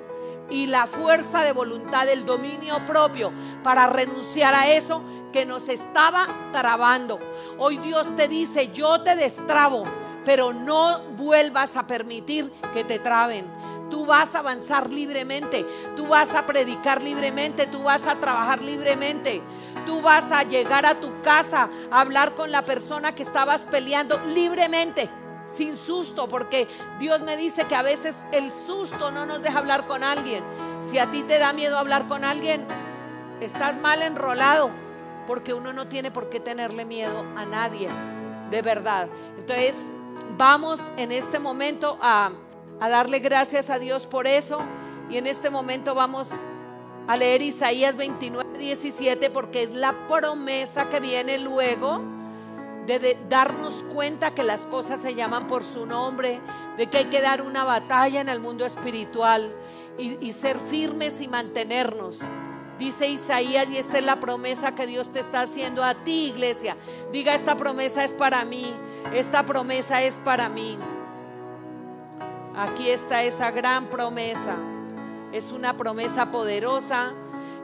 y 0.49 0.67
la 0.67 0.87
fuerza 0.87 1.41
de 1.41 1.51
voluntad, 1.51 2.07
el 2.07 2.25
dominio 2.25 2.85
propio 2.85 3.31
para 3.63 3.87
renunciar 3.87 4.53
a 4.53 4.67
eso 4.69 5.01
que 5.33 5.45
nos 5.45 5.67
estaba 5.67 6.27
trabando. 6.53 7.19
Hoy 7.57 7.77
Dios 7.79 8.15
te 8.15 8.27
dice, 8.27 8.69
yo 8.71 9.01
te 9.01 9.15
destrabo, 9.15 9.83
pero 10.25 10.53
no 10.53 10.99
vuelvas 11.15 11.77
a 11.77 11.87
permitir 11.87 12.51
que 12.73 12.83
te 12.83 12.99
traben. 12.99 13.47
Tú 13.89 14.05
vas 14.05 14.33
a 14.33 14.39
avanzar 14.39 14.91
libremente, 14.91 15.65
tú 15.95 16.07
vas 16.07 16.33
a 16.33 16.45
predicar 16.45 17.01
libremente, 17.03 17.67
tú 17.67 17.83
vas 17.83 18.07
a 18.07 18.19
trabajar 18.19 18.63
libremente. 18.63 19.41
Tú 19.85 20.01
vas 20.01 20.31
a 20.31 20.43
llegar 20.43 20.85
a 20.85 20.99
tu 20.99 21.21
casa 21.21 21.69
a 21.91 22.01
hablar 22.01 22.33
con 22.33 22.51
la 22.51 22.63
persona 22.63 23.13
que 23.13 23.21
estabas 23.21 23.67
peleando 23.69 24.19
libremente, 24.33 25.09
sin 25.45 25.77
susto, 25.77 26.27
porque 26.27 26.67
Dios 26.97 27.21
me 27.21 27.37
dice 27.37 27.65
que 27.65 27.75
a 27.75 27.83
veces 27.83 28.25
el 28.31 28.51
susto 28.51 29.11
no 29.11 29.27
nos 29.27 29.43
deja 29.43 29.59
hablar 29.59 29.85
con 29.85 30.03
alguien. 30.03 30.43
Si 30.89 30.97
a 30.97 31.11
ti 31.11 31.21
te 31.23 31.37
da 31.37 31.53
miedo 31.53 31.77
hablar 31.77 32.07
con 32.07 32.23
alguien, 32.23 32.65
estás 33.41 33.79
mal 33.79 34.01
enrolado, 34.01 34.71
porque 35.27 35.53
uno 35.53 35.71
no 35.71 35.87
tiene 35.87 36.09
por 36.09 36.29
qué 36.29 36.39
tenerle 36.39 36.83
miedo 36.83 37.23
a 37.35 37.45
nadie, 37.45 37.89
de 38.49 38.61
verdad. 38.63 39.07
Entonces, 39.37 39.91
vamos 40.37 40.81
en 40.97 41.11
este 41.11 41.39
momento 41.39 41.97
a, 42.01 42.31
darle 42.79 43.19
gracias 43.19 43.69
a 43.69 43.79
Dios 43.79 44.05
por 44.05 44.27
eso 44.27 44.59
y 45.09 45.17
en 45.17 45.27
este 45.27 45.49
momento 45.49 45.95
vamos 45.95 46.29
a 47.07 47.15
leer 47.15 47.41
Isaías 47.41 47.95
29, 47.95 48.57
17, 48.57 49.29
porque 49.29 49.63
es 49.63 49.73
la 49.73 50.07
promesa 50.07 50.89
que 50.89 50.99
viene 50.99 51.37
luego 51.37 52.01
de, 52.85 53.17
darnos 53.29 53.83
cuenta 53.83 54.33
que 54.33 54.43
las 54.43 54.65
cosas 54.65 55.01
se 55.01 55.15
llaman 55.15 55.47
por 55.47 55.63
su 55.63 55.85
nombre, 55.85 56.41
de 56.77 56.87
que 56.87 56.97
hay 56.97 57.05
que 57.05 57.21
dar 57.21 57.41
una 57.41 57.63
batalla 57.63 58.21
en 58.21 58.29
el 58.29 58.39
mundo 58.39 58.65
espiritual 58.65 59.53
y, 59.97 60.17
y 60.25 60.33
ser 60.33 60.59
firmes 60.59 61.21
y 61.21 61.27
mantenernos. 61.27 62.19
Dice 62.79 63.07
Isaías, 63.07 63.69
y 63.69 63.77
esta 63.77 63.99
es 63.99 64.03
la 64.03 64.19
promesa 64.19 64.75
que 64.75 64.85
Dios 64.85 65.11
te 65.11 65.19
está 65.19 65.41
haciendo 65.41 65.83
a 65.83 65.95
ti, 66.03 66.25
iglesia. 66.25 66.75
Diga, 67.11 67.33
esta 67.33 67.55
promesa 67.55 68.03
es 68.03 68.11
para 68.11 68.43
mí, 68.43 68.73
esta 69.13 69.45
promesa 69.45 70.01
es 70.01 70.15
para 70.15 70.49
mí. 70.49 70.77
Aquí 72.55 72.89
está 72.89 73.23
esa 73.23 73.51
gran 73.51 73.87
promesa. 73.87 74.55
Es 75.31 75.51
una 75.51 75.75
promesa 75.75 76.31
poderosa 76.31 77.13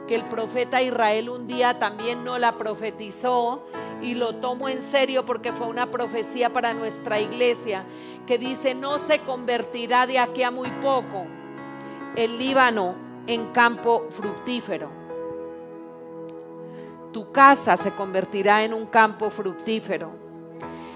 que 0.06 0.14
el 0.14 0.24
profeta 0.24 0.82
Israel 0.82 1.30
un 1.30 1.46
día 1.46 1.78
también 1.78 2.24
no 2.24 2.38
la 2.38 2.58
profetizó 2.58 3.64
y 4.02 4.14
lo 4.14 4.34
tomo 4.36 4.68
en 4.68 4.82
serio 4.82 5.24
porque 5.24 5.52
fue 5.52 5.68
una 5.68 5.90
profecía 5.90 6.52
para 6.52 6.74
nuestra 6.74 7.20
iglesia 7.20 7.84
que 8.26 8.36
dice, 8.36 8.74
no 8.74 8.98
se 8.98 9.20
convertirá 9.20 10.06
de 10.06 10.18
aquí 10.18 10.42
a 10.42 10.50
muy 10.50 10.70
poco 10.82 11.24
el 12.16 12.38
Líbano 12.38 12.94
en 13.26 13.52
campo 13.52 14.06
fructífero. 14.10 14.90
Tu 17.12 17.30
casa 17.30 17.76
se 17.76 17.92
convertirá 17.94 18.64
en 18.64 18.74
un 18.74 18.86
campo 18.86 19.30
fructífero. 19.30 20.21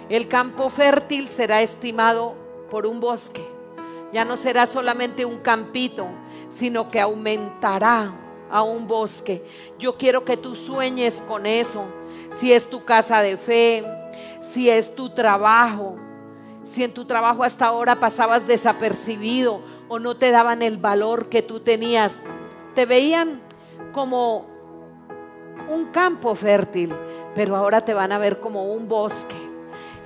El 0.08 0.28
campo 0.28 0.70
fértil 0.70 1.28
será 1.28 1.62
estimado 1.62 2.34
por 2.70 2.86
un 2.86 3.00
bosque. 3.00 3.44
Ya 4.12 4.24
no 4.24 4.36
será 4.36 4.66
solamente 4.66 5.24
un 5.24 5.38
campito, 5.38 6.06
sino 6.48 6.88
que 6.88 7.00
aumentará 7.00 8.12
a 8.50 8.62
un 8.62 8.86
bosque. 8.86 9.44
Yo 9.78 9.96
quiero 9.96 10.24
que 10.24 10.36
tú 10.36 10.54
sueñes 10.54 11.22
con 11.26 11.46
eso 11.46 11.84
si 12.38 12.52
es 12.52 12.68
tu 12.68 12.84
casa 12.84 13.20
de 13.20 13.36
fe, 13.36 13.84
si 14.40 14.70
es 14.70 14.94
tu 14.94 15.10
trabajo, 15.10 15.96
si 16.64 16.84
en 16.84 16.94
tu 16.94 17.04
trabajo 17.04 17.44
hasta 17.44 17.66
ahora 17.66 17.98
pasabas 17.98 18.46
desapercibido 18.46 19.60
o 19.88 19.98
no 19.98 20.16
te 20.16 20.30
daban 20.30 20.62
el 20.62 20.78
valor 20.78 21.28
que 21.28 21.42
tú 21.42 21.60
tenías, 21.60 22.22
te 22.74 22.86
veían 22.86 23.40
como 23.92 24.46
un 25.68 25.86
campo 25.86 26.34
fértil, 26.34 26.94
pero 27.34 27.56
ahora 27.56 27.80
te 27.84 27.94
van 27.94 28.12
a 28.12 28.18
ver 28.18 28.40
como 28.40 28.64
un 28.72 28.88
bosque. 28.88 29.45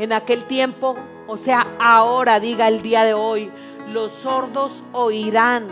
En 0.01 0.14
aquel 0.14 0.46
tiempo, 0.46 0.96
o 1.26 1.36
sea, 1.36 1.76
ahora 1.78 2.40
diga 2.40 2.68
el 2.68 2.80
día 2.80 3.05
de 3.05 3.12
hoy, 3.12 3.51
los 3.92 4.11
sordos 4.11 4.82
oirán 4.92 5.68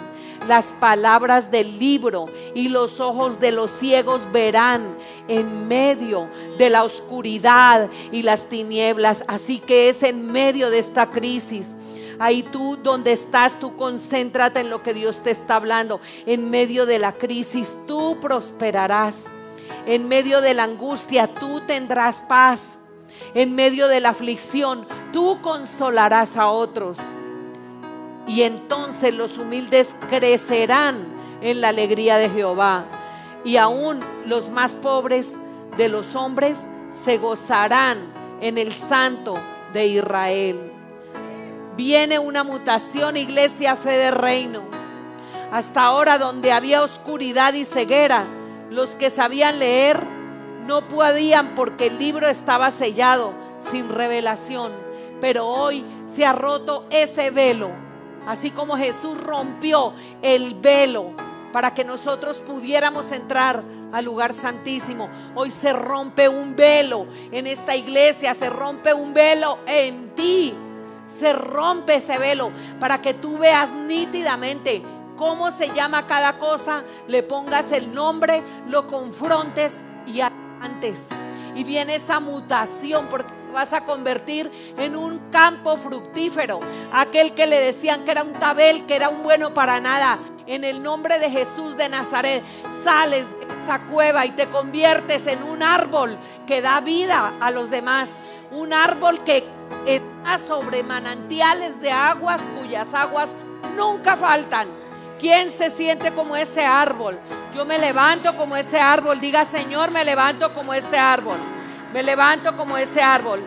las 0.46 0.74
palabras 0.74 1.50
del 1.50 1.78
libro 1.78 2.26
y 2.54 2.68
los 2.68 3.00
ojos 3.00 3.40
de 3.40 3.52
los 3.52 3.70
ciegos 3.70 4.30
verán 4.30 4.98
en 5.28 5.66
medio 5.66 6.28
de 6.58 6.68
la 6.68 6.84
oscuridad 6.84 7.88
y 8.12 8.20
las 8.20 8.50
tinieblas. 8.50 9.24
Así 9.28 9.60
que 9.60 9.88
es 9.88 10.02
en 10.02 10.30
medio 10.30 10.68
de 10.68 10.78
esta 10.78 11.10
crisis. 11.10 11.74
Ahí 12.18 12.42
tú 12.42 12.78
donde 12.82 13.12
estás, 13.12 13.58
tú 13.58 13.76
concéntrate 13.76 14.60
en 14.60 14.68
lo 14.68 14.82
que 14.82 14.92
Dios 14.92 15.22
te 15.22 15.30
está 15.30 15.56
hablando. 15.56 16.02
En 16.26 16.50
medio 16.50 16.84
de 16.84 16.98
la 16.98 17.12
crisis, 17.12 17.78
tú 17.86 18.18
prosperarás. 18.20 19.24
En 19.86 20.06
medio 20.06 20.42
de 20.42 20.52
la 20.52 20.64
angustia, 20.64 21.34
tú 21.34 21.62
tendrás 21.66 22.22
paz. 22.28 22.78
En 23.34 23.54
medio 23.54 23.88
de 23.88 24.00
la 24.00 24.10
aflicción, 24.10 24.86
tú 25.12 25.40
consolarás 25.42 26.36
a 26.36 26.48
otros 26.48 26.98
y 28.28 28.42
entonces 28.42 29.14
los 29.14 29.38
humildes 29.38 29.96
crecerán 30.10 31.06
en 31.40 31.60
la 31.60 31.68
alegría 31.68 32.18
de 32.18 32.28
Jehová. 32.28 32.84
Y 33.42 33.56
aún 33.56 34.00
los 34.26 34.50
más 34.50 34.72
pobres 34.72 35.34
de 35.76 35.88
los 35.88 36.14
hombres 36.14 36.68
se 37.04 37.16
gozarán 37.16 38.12
en 38.40 38.58
el 38.58 38.72
santo 38.72 39.38
de 39.72 39.86
Israel. 39.86 40.72
Viene 41.76 42.18
una 42.18 42.44
mutación, 42.44 43.16
iglesia, 43.16 43.76
fe 43.76 43.92
de 43.92 44.10
reino. 44.10 44.62
Hasta 45.50 45.84
ahora 45.84 46.18
donde 46.18 46.52
había 46.52 46.82
oscuridad 46.82 47.54
y 47.54 47.64
ceguera, 47.64 48.26
los 48.68 48.94
que 48.94 49.08
sabían 49.08 49.58
leer 49.58 50.00
no 50.68 50.86
podían 50.86 51.56
porque 51.56 51.88
el 51.88 51.98
libro 51.98 52.28
estaba 52.28 52.70
sellado 52.70 53.32
sin 53.58 53.88
revelación. 53.88 54.70
Pero 55.20 55.48
hoy 55.48 55.84
se 56.06 56.24
ha 56.24 56.32
roto 56.32 56.84
ese 56.90 57.32
velo 57.32 57.88
Así 58.28 58.50
como 58.50 58.76
Jesús 58.76 59.18
rompió 59.18 59.94
el 60.20 60.54
velo 60.56 61.12
para 61.50 61.72
que 61.72 61.82
nosotros 61.82 62.40
pudiéramos 62.40 63.10
entrar 63.10 63.62
al 63.90 64.04
lugar 64.04 64.34
santísimo. 64.34 65.08
Hoy 65.34 65.50
se 65.50 65.72
rompe 65.72 66.28
un 66.28 66.54
velo 66.54 67.06
en 67.32 67.46
esta 67.46 67.74
iglesia, 67.74 68.34
se 68.34 68.50
rompe 68.50 68.92
un 68.92 69.14
velo 69.14 69.60
en 69.66 70.14
ti. 70.14 70.54
Se 71.06 71.32
rompe 71.32 71.94
ese 71.94 72.18
velo 72.18 72.50
para 72.78 73.00
que 73.00 73.14
tú 73.14 73.38
veas 73.38 73.72
nítidamente 73.72 74.82
cómo 75.16 75.50
se 75.50 75.72
llama 75.72 76.06
cada 76.06 76.38
cosa, 76.38 76.84
le 77.06 77.22
pongas 77.22 77.72
el 77.72 77.94
nombre, 77.94 78.42
lo 78.68 78.86
confrontes 78.86 79.80
y 80.06 80.20
antes. 80.60 81.08
Y 81.54 81.64
viene 81.64 81.96
esa 81.96 82.20
mutación 82.20 83.08
porque 83.08 83.32
vas 83.52 83.72
a 83.72 83.84
convertir 83.84 84.50
en 84.76 84.96
un 84.96 85.18
campo 85.30 85.76
fructífero. 85.76 86.60
Aquel 86.92 87.32
que 87.32 87.46
le 87.46 87.60
decían 87.60 88.04
que 88.04 88.12
era 88.12 88.22
un 88.22 88.34
tabel, 88.34 88.86
que 88.86 88.96
era 88.96 89.08
un 89.08 89.22
bueno 89.22 89.54
para 89.54 89.80
nada. 89.80 90.18
En 90.46 90.64
el 90.64 90.82
nombre 90.82 91.18
de 91.18 91.30
Jesús 91.30 91.76
de 91.76 91.88
Nazaret, 91.88 92.42
sales 92.84 93.28
de 93.28 93.64
esa 93.64 93.80
cueva 93.86 94.24
y 94.24 94.30
te 94.30 94.48
conviertes 94.48 95.26
en 95.26 95.42
un 95.42 95.62
árbol 95.62 96.16
que 96.46 96.62
da 96.62 96.80
vida 96.80 97.34
a 97.40 97.50
los 97.50 97.70
demás. 97.70 98.18
Un 98.50 98.72
árbol 98.72 99.20
que 99.24 99.44
está 99.86 100.38
sobre 100.38 100.82
manantiales 100.82 101.80
de 101.80 101.90
aguas 101.90 102.40
cuyas 102.58 102.94
aguas 102.94 103.34
nunca 103.76 104.16
faltan. 104.16 104.68
¿Quién 105.18 105.50
se 105.50 105.70
siente 105.70 106.12
como 106.12 106.36
ese 106.36 106.64
árbol? 106.64 107.18
Yo 107.52 107.64
me 107.64 107.78
levanto 107.78 108.36
como 108.36 108.56
ese 108.56 108.78
árbol. 108.78 109.20
Diga, 109.20 109.44
Señor, 109.44 109.90
me 109.90 110.04
levanto 110.04 110.52
como 110.54 110.72
ese 110.74 110.96
árbol. 110.96 111.38
Me 111.92 112.02
levanto 112.02 112.56
como 112.56 112.76
ese 112.76 113.02
árbol. 113.02 113.40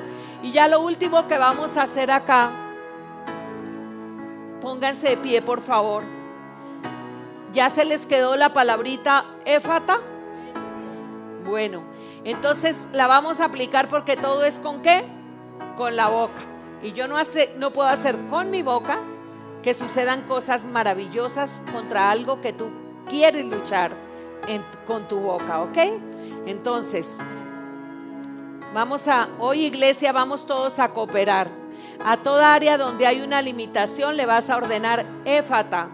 Y 0.43 0.51
ya 0.51 0.67
lo 0.67 0.81
último 0.81 1.27
que 1.27 1.37
vamos 1.37 1.77
a 1.77 1.83
hacer 1.83 2.11
acá, 2.11 2.51
pónganse 4.59 5.09
de 5.09 5.17
pie, 5.17 5.41
por 5.41 5.61
favor. 5.61 6.03
¿Ya 7.53 7.69
se 7.69 7.85
les 7.85 8.05
quedó 8.05 8.35
la 8.35 8.51
palabrita 8.51 9.25
éfata? 9.45 9.99
Bueno, 11.45 11.83
entonces 12.23 12.87
la 12.91 13.07
vamos 13.07 13.39
a 13.39 13.45
aplicar 13.45 13.87
porque 13.87 14.17
todo 14.17 14.43
es 14.43 14.59
con 14.59 14.81
qué? 14.81 15.03
Con 15.77 15.95
la 15.95 16.07
boca. 16.07 16.41
Y 16.81 16.93
yo 16.93 17.07
no, 17.07 17.17
hace, 17.17 17.53
no 17.57 17.71
puedo 17.71 17.87
hacer 17.87 18.17
con 18.27 18.49
mi 18.49 18.61
boca 18.63 18.97
que 19.63 19.73
sucedan 19.73 20.21
cosas 20.23 20.65
maravillosas 20.65 21.61
contra 21.71 22.11
algo 22.11 22.41
que 22.41 22.53
tú 22.53 22.69
quieres 23.09 23.45
luchar 23.45 23.91
con 24.85 25.07
tu 25.07 25.19
boca, 25.19 25.61
¿ok? 25.61 25.77
Entonces, 26.47 27.17
Vamos 28.73 29.09
a, 29.09 29.27
hoy 29.37 29.65
iglesia, 29.65 30.13
vamos 30.13 30.45
todos 30.45 30.79
a 30.79 30.93
cooperar. 30.93 31.49
A 32.05 32.15
toda 32.15 32.53
área 32.53 32.77
donde 32.77 33.05
hay 33.05 33.19
una 33.19 33.41
limitación 33.41 34.15
le 34.15 34.25
vas 34.25 34.49
a 34.49 34.55
ordenar 34.55 35.05
éfata, 35.25 35.89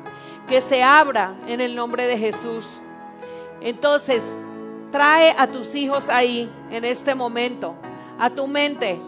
que 0.47 0.61
se 0.61 0.83
abra 0.83 1.35
en 1.47 1.59
el 1.59 1.75
nombre 1.75 2.05
de 2.05 2.19
Jesús. 2.19 2.79
Entonces, 3.61 4.37
trae 4.91 5.33
a 5.39 5.47
tus 5.47 5.73
hijos 5.73 6.07
ahí 6.07 6.51
en 6.69 6.85
este 6.85 7.15
momento, 7.15 7.73
a 8.19 8.29
tu 8.29 8.45
mente. 8.45 9.01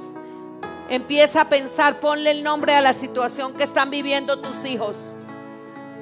Empieza 0.90 1.42
a 1.42 1.50
pensar, 1.50 2.00
ponle 2.00 2.32
el 2.32 2.44
nombre 2.44 2.74
a 2.74 2.82
la 2.82 2.94
situación 2.94 3.54
que 3.54 3.64
están 3.64 3.92
viviendo 3.92 4.40
tus 4.40 4.66
hijos. 4.66 5.16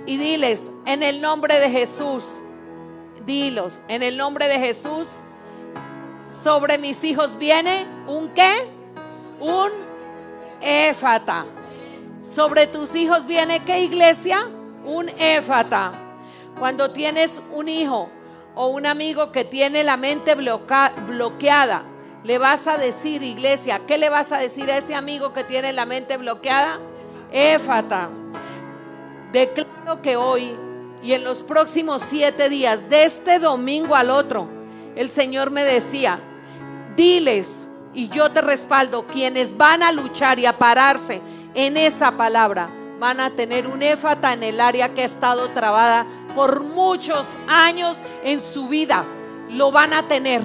Y 0.05 0.17
diles, 0.17 0.71
en 0.85 1.03
el 1.03 1.19
nombre 1.19 1.59
de 1.59 1.69
Jesús, 1.69 2.23
dilos, 3.25 3.79
en 3.89 4.01
el 4.01 4.15
nombre 4.15 4.47
de 4.47 4.57
Jesús, 4.59 5.09
sobre 6.43 6.77
mis 6.77 7.03
hijos 7.03 7.37
viene 7.37 7.85
un 8.07 8.29
qué? 8.29 8.49
Un 9.41 9.71
éfata. 10.61 11.43
Sobre 12.23 12.65
tus 12.67 12.95
hijos 12.95 13.25
viene 13.25 13.65
qué 13.65 13.81
iglesia? 13.81 14.47
Un 14.85 15.09
éfata. 15.19 15.91
Cuando 16.57 16.91
tienes 16.91 17.41
un 17.51 17.67
hijo 17.67 18.09
o 18.55 18.67
un 18.67 18.85
amigo 18.85 19.33
que 19.33 19.43
tiene 19.43 19.83
la 19.83 19.97
mente 19.97 20.33
bloqueada, 20.35 21.83
le 22.27 22.37
vas 22.39 22.67
a 22.67 22.77
decir, 22.77 23.23
iglesia, 23.23 23.79
¿qué 23.87 23.97
le 23.97 24.09
vas 24.09 24.33
a 24.33 24.37
decir 24.37 24.69
a 24.69 24.75
ese 24.75 24.93
amigo 24.93 25.31
que 25.31 25.45
tiene 25.45 25.71
la 25.71 25.85
mente 25.85 26.17
bloqueada? 26.17 26.77
Éfata. 27.31 28.09
Declaro 29.31 30.01
que 30.01 30.17
hoy 30.17 30.53
y 31.01 31.13
en 31.13 31.23
los 31.23 31.43
próximos 31.43 32.03
siete 32.09 32.49
días, 32.49 32.89
de 32.89 33.05
este 33.05 33.39
domingo 33.39 33.95
al 33.95 34.09
otro, 34.09 34.49
el 34.97 35.09
Señor 35.09 35.51
me 35.51 35.63
decía, 35.63 36.19
diles, 36.97 37.69
y 37.93 38.09
yo 38.09 38.29
te 38.29 38.41
respaldo, 38.41 39.07
quienes 39.07 39.55
van 39.55 39.81
a 39.81 39.93
luchar 39.93 40.37
y 40.37 40.47
a 40.47 40.57
pararse 40.57 41.21
en 41.53 41.77
esa 41.77 42.17
palabra, 42.17 42.69
van 42.99 43.21
a 43.21 43.37
tener 43.37 43.67
un 43.67 43.81
éfata 43.81 44.33
en 44.33 44.43
el 44.43 44.59
área 44.59 44.93
que 44.93 45.03
ha 45.03 45.05
estado 45.05 45.51
trabada 45.51 46.05
por 46.35 46.61
muchos 46.61 47.25
años 47.47 47.99
en 48.25 48.41
su 48.41 48.67
vida. 48.67 49.05
Lo 49.49 49.71
van 49.71 49.93
a 49.93 50.09
tener, 50.09 50.41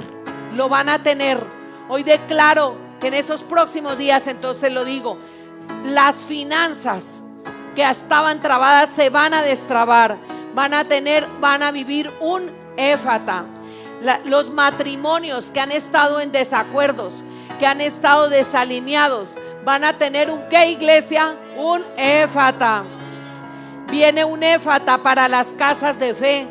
lo 0.55 0.68
van 0.68 0.89
a 0.89 1.03
tener. 1.03 1.62
Hoy 1.95 2.05
declaro 2.05 2.74
que 3.01 3.09
en 3.09 3.14
esos 3.14 3.43
próximos 3.43 3.99
días, 3.99 4.26
entonces 4.26 4.72
lo 4.72 4.86
digo, 4.86 5.18
las 5.84 6.24
finanzas 6.24 7.20
que 7.74 7.82
estaban 7.82 8.40
trabadas 8.40 8.88
se 8.88 9.11
van 9.11 9.34
a 9.34 9.43
destrabar, 9.43 10.16
van 10.55 10.72
a 10.72 10.88
tener, 10.88 11.28
van 11.38 11.62
a 11.62 11.70
vivir 11.70 12.11
un 12.20 12.51
éfata 12.78 13.45
los 14.24 14.51
matrimonios 14.51 15.51
que 15.51 15.61
han 15.61 15.70
estado 15.70 16.20
en 16.20 16.32
desacuerdos, 16.32 17.22
que 17.59 17.66
han 17.66 17.82
estado 17.82 18.30
desalineados, 18.30 19.36
van 19.64 19.84
a 19.84 19.99
tener 19.99 20.30
un 20.30 20.40
qué 20.49 20.70
iglesia? 20.70 21.36
Un 21.59 21.84
éfata. 21.99 22.84
Viene 23.90 24.24
un 24.24 24.43
éfata 24.43 24.99
para 24.99 25.28
las 25.28 25.55
casas 25.55 26.01
de 26.01 26.14
fe. 26.14 26.47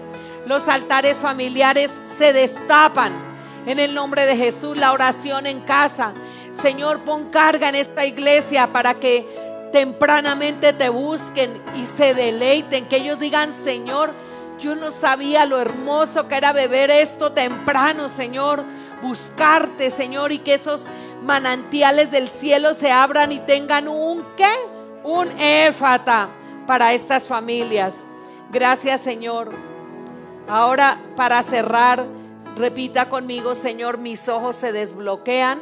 Los 0.45 0.67
altares 0.67 1.17
familiares 1.17 1.91
se 2.05 2.31
destapan. 2.31 3.30
En 3.65 3.79
el 3.79 3.93
nombre 3.93 4.25
de 4.25 4.35
Jesús, 4.35 4.77
la 4.77 4.91
oración 4.91 5.45
en 5.45 5.61
casa. 5.61 6.13
Señor, 6.51 7.01
pon 7.01 7.29
carga 7.29 7.69
en 7.69 7.75
esta 7.75 8.05
iglesia 8.05 8.71
para 8.71 8.95
que 8.95 9.25
tempranamente 9.71 10.73
te 10.73 10.89
busquen 10.89 11.61
y 11.75 11.85
se 11.85 12.13
deleiten. 12.13 12.87
Que 12.87 12.97
ellos 12.97 13.19
digan, 13.19 13.53
Señor, 13.53 14.13
yo 14.59 14.75
no 14.75 14.91
sabía 14.91 15.45
lo 15.45 15.59
hermoso 15.59 16.27
que 16.27 16.35
era 16.35 16.53
beber 16.53 16.91
esto 16.91 17.31
temprano, 17.31 18.09
Señor. 18.09 18.63
Buscarte, 19.01 19.89
Señor, 19.89 20.31
y 20.31 20.39
que 20.39 20.55
esos 20.55 20.85
manantiales 21.23 22.11
del 22.11 22.29
cielo 22.29 22.73
se 22.73 22.91
abran 22.91 23.31
y 23.31 23.39
tengan 23.39 23.87
un 23.87 24.25
qué? 24.35 24.53
Un 25.03 25.29
éfata 25.39 26.27
para 26.67 26.93
estas 26.93 27.25
familias. 27.25 28.05
Gracias, 28.51 29.01
Señor. 29.01 29.51
Ahora, 30.47 30.99
para 31.15 31.41
cerrar, 31.41 32.05
repita 32.57 33.09
conmigo, 33.09 33.55
Señor, 33.55 33.97
mis 33.97 34.27
ojos 34.29 34.55
se 34.55 34.71
desbloquean, 34.71 35.59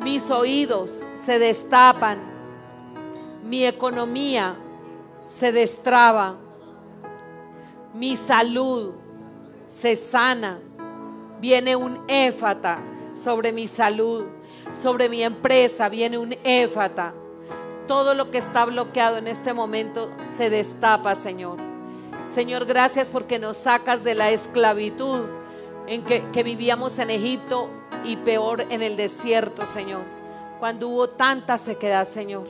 mis 0.00 0.30
oídos 0.30 1.06
se 1.14 1.38
destapan, 1.38 2.18
mi 3.44 3.64
economía 3.64 4.56
se 5.26 5.52
destraba 5.52 6.36
mi 7.94 8.16
salud 8.16 8.92
se 9.66 9.96
sana. 9.96 10.58
Viene 11.40 11.76
un 11.76 12.00
éfata 12.08 12.78
sobre 13.14 13.52
mi 13.52 13.68
salud, 13.68 14.24
sobre 14.72 15.08
mi 15.08 15.22
empresa, 15.22 15.88
viene 15.88 16.18
un 16.18 16.34
éfata. 16.44 17.12
Todo 17.86 18.14
lo 18.14 18.30
que 18.30 18.38
está 18.38 18.64
bloqueado 18.64 19.18
en 19.18 19.28
este 19.28 19.54
momento 19.54 20.10
se 20.24 20.50
destapa, 20.50 21.14
Señor. 21.14 21.67
Señor, 22.34 22.66
gracias 22.66 23.08
porque 23.08 23.38
nos 23.38 23.56
sacas 23.56 24.04
de 24.04 24.14
la 24.14 24.30
esclavitud 24.30 25.24
en 25.86 26.04
que, 26.04 26.30
que 26.30 26.42
vivíamos 26.42 26.98
en 26.98 27.10
Egipto 27.10 27.70
y 28.04 28.16
peor 28.16 28.66
en 28.70 28.82
el 28.82 28.96
desierto, 28.96 29.66
Señor. 29.66 30.02
Cuando 30.58 30.88
hubo 30.88 31.08
tanta 31.08 31.56
sequedad, 31.58 32.06
Señor. 32.06 32.46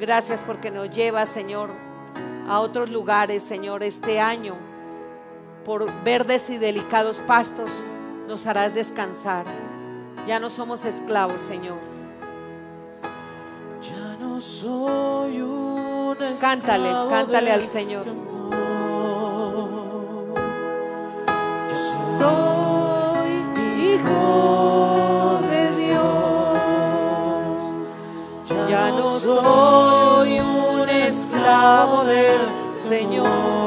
Gracias 0.00 0.42
porque 0.44 0.70
nos 0.70 0.90
lleva, 0.90 1.24
Señor, 1.24 1.70
a 2.48 2.60
otros 2.60 2.90
lugares, 2.90 3.42
Señor, 3.42 3.82
este 3.82 4.20
año. 4.20 4.56
Por 5.64 5.90
verdes 6.02 6.50
y 6.50 6.58
delicados 6.58 7.18
pastos 7.20 7.70
nos 8.26 8.46
harás 8.46 8.74
descansar. 8.74 9.44
Ya 10.26 10.40
no 10.40 10.50
somos 10.50 10.84
esclavos, 10.84 11.40
Señor. 11.40 11.76
Ya 13.80 14.16
no 14.18 14.40
soy 14.40 15.40
un 15.42 16.16
esclavo 16.20 16.40
Cántale, 16.40 16.90
cántale 17.10 17.52
al 17.52 17.62
Señor. 17.62 18.04
Soy 29.24 30.40
un 30.40 30.88
esclavo 30.88 32.04
del 32.04 32.40
Señor. 32.88 33.63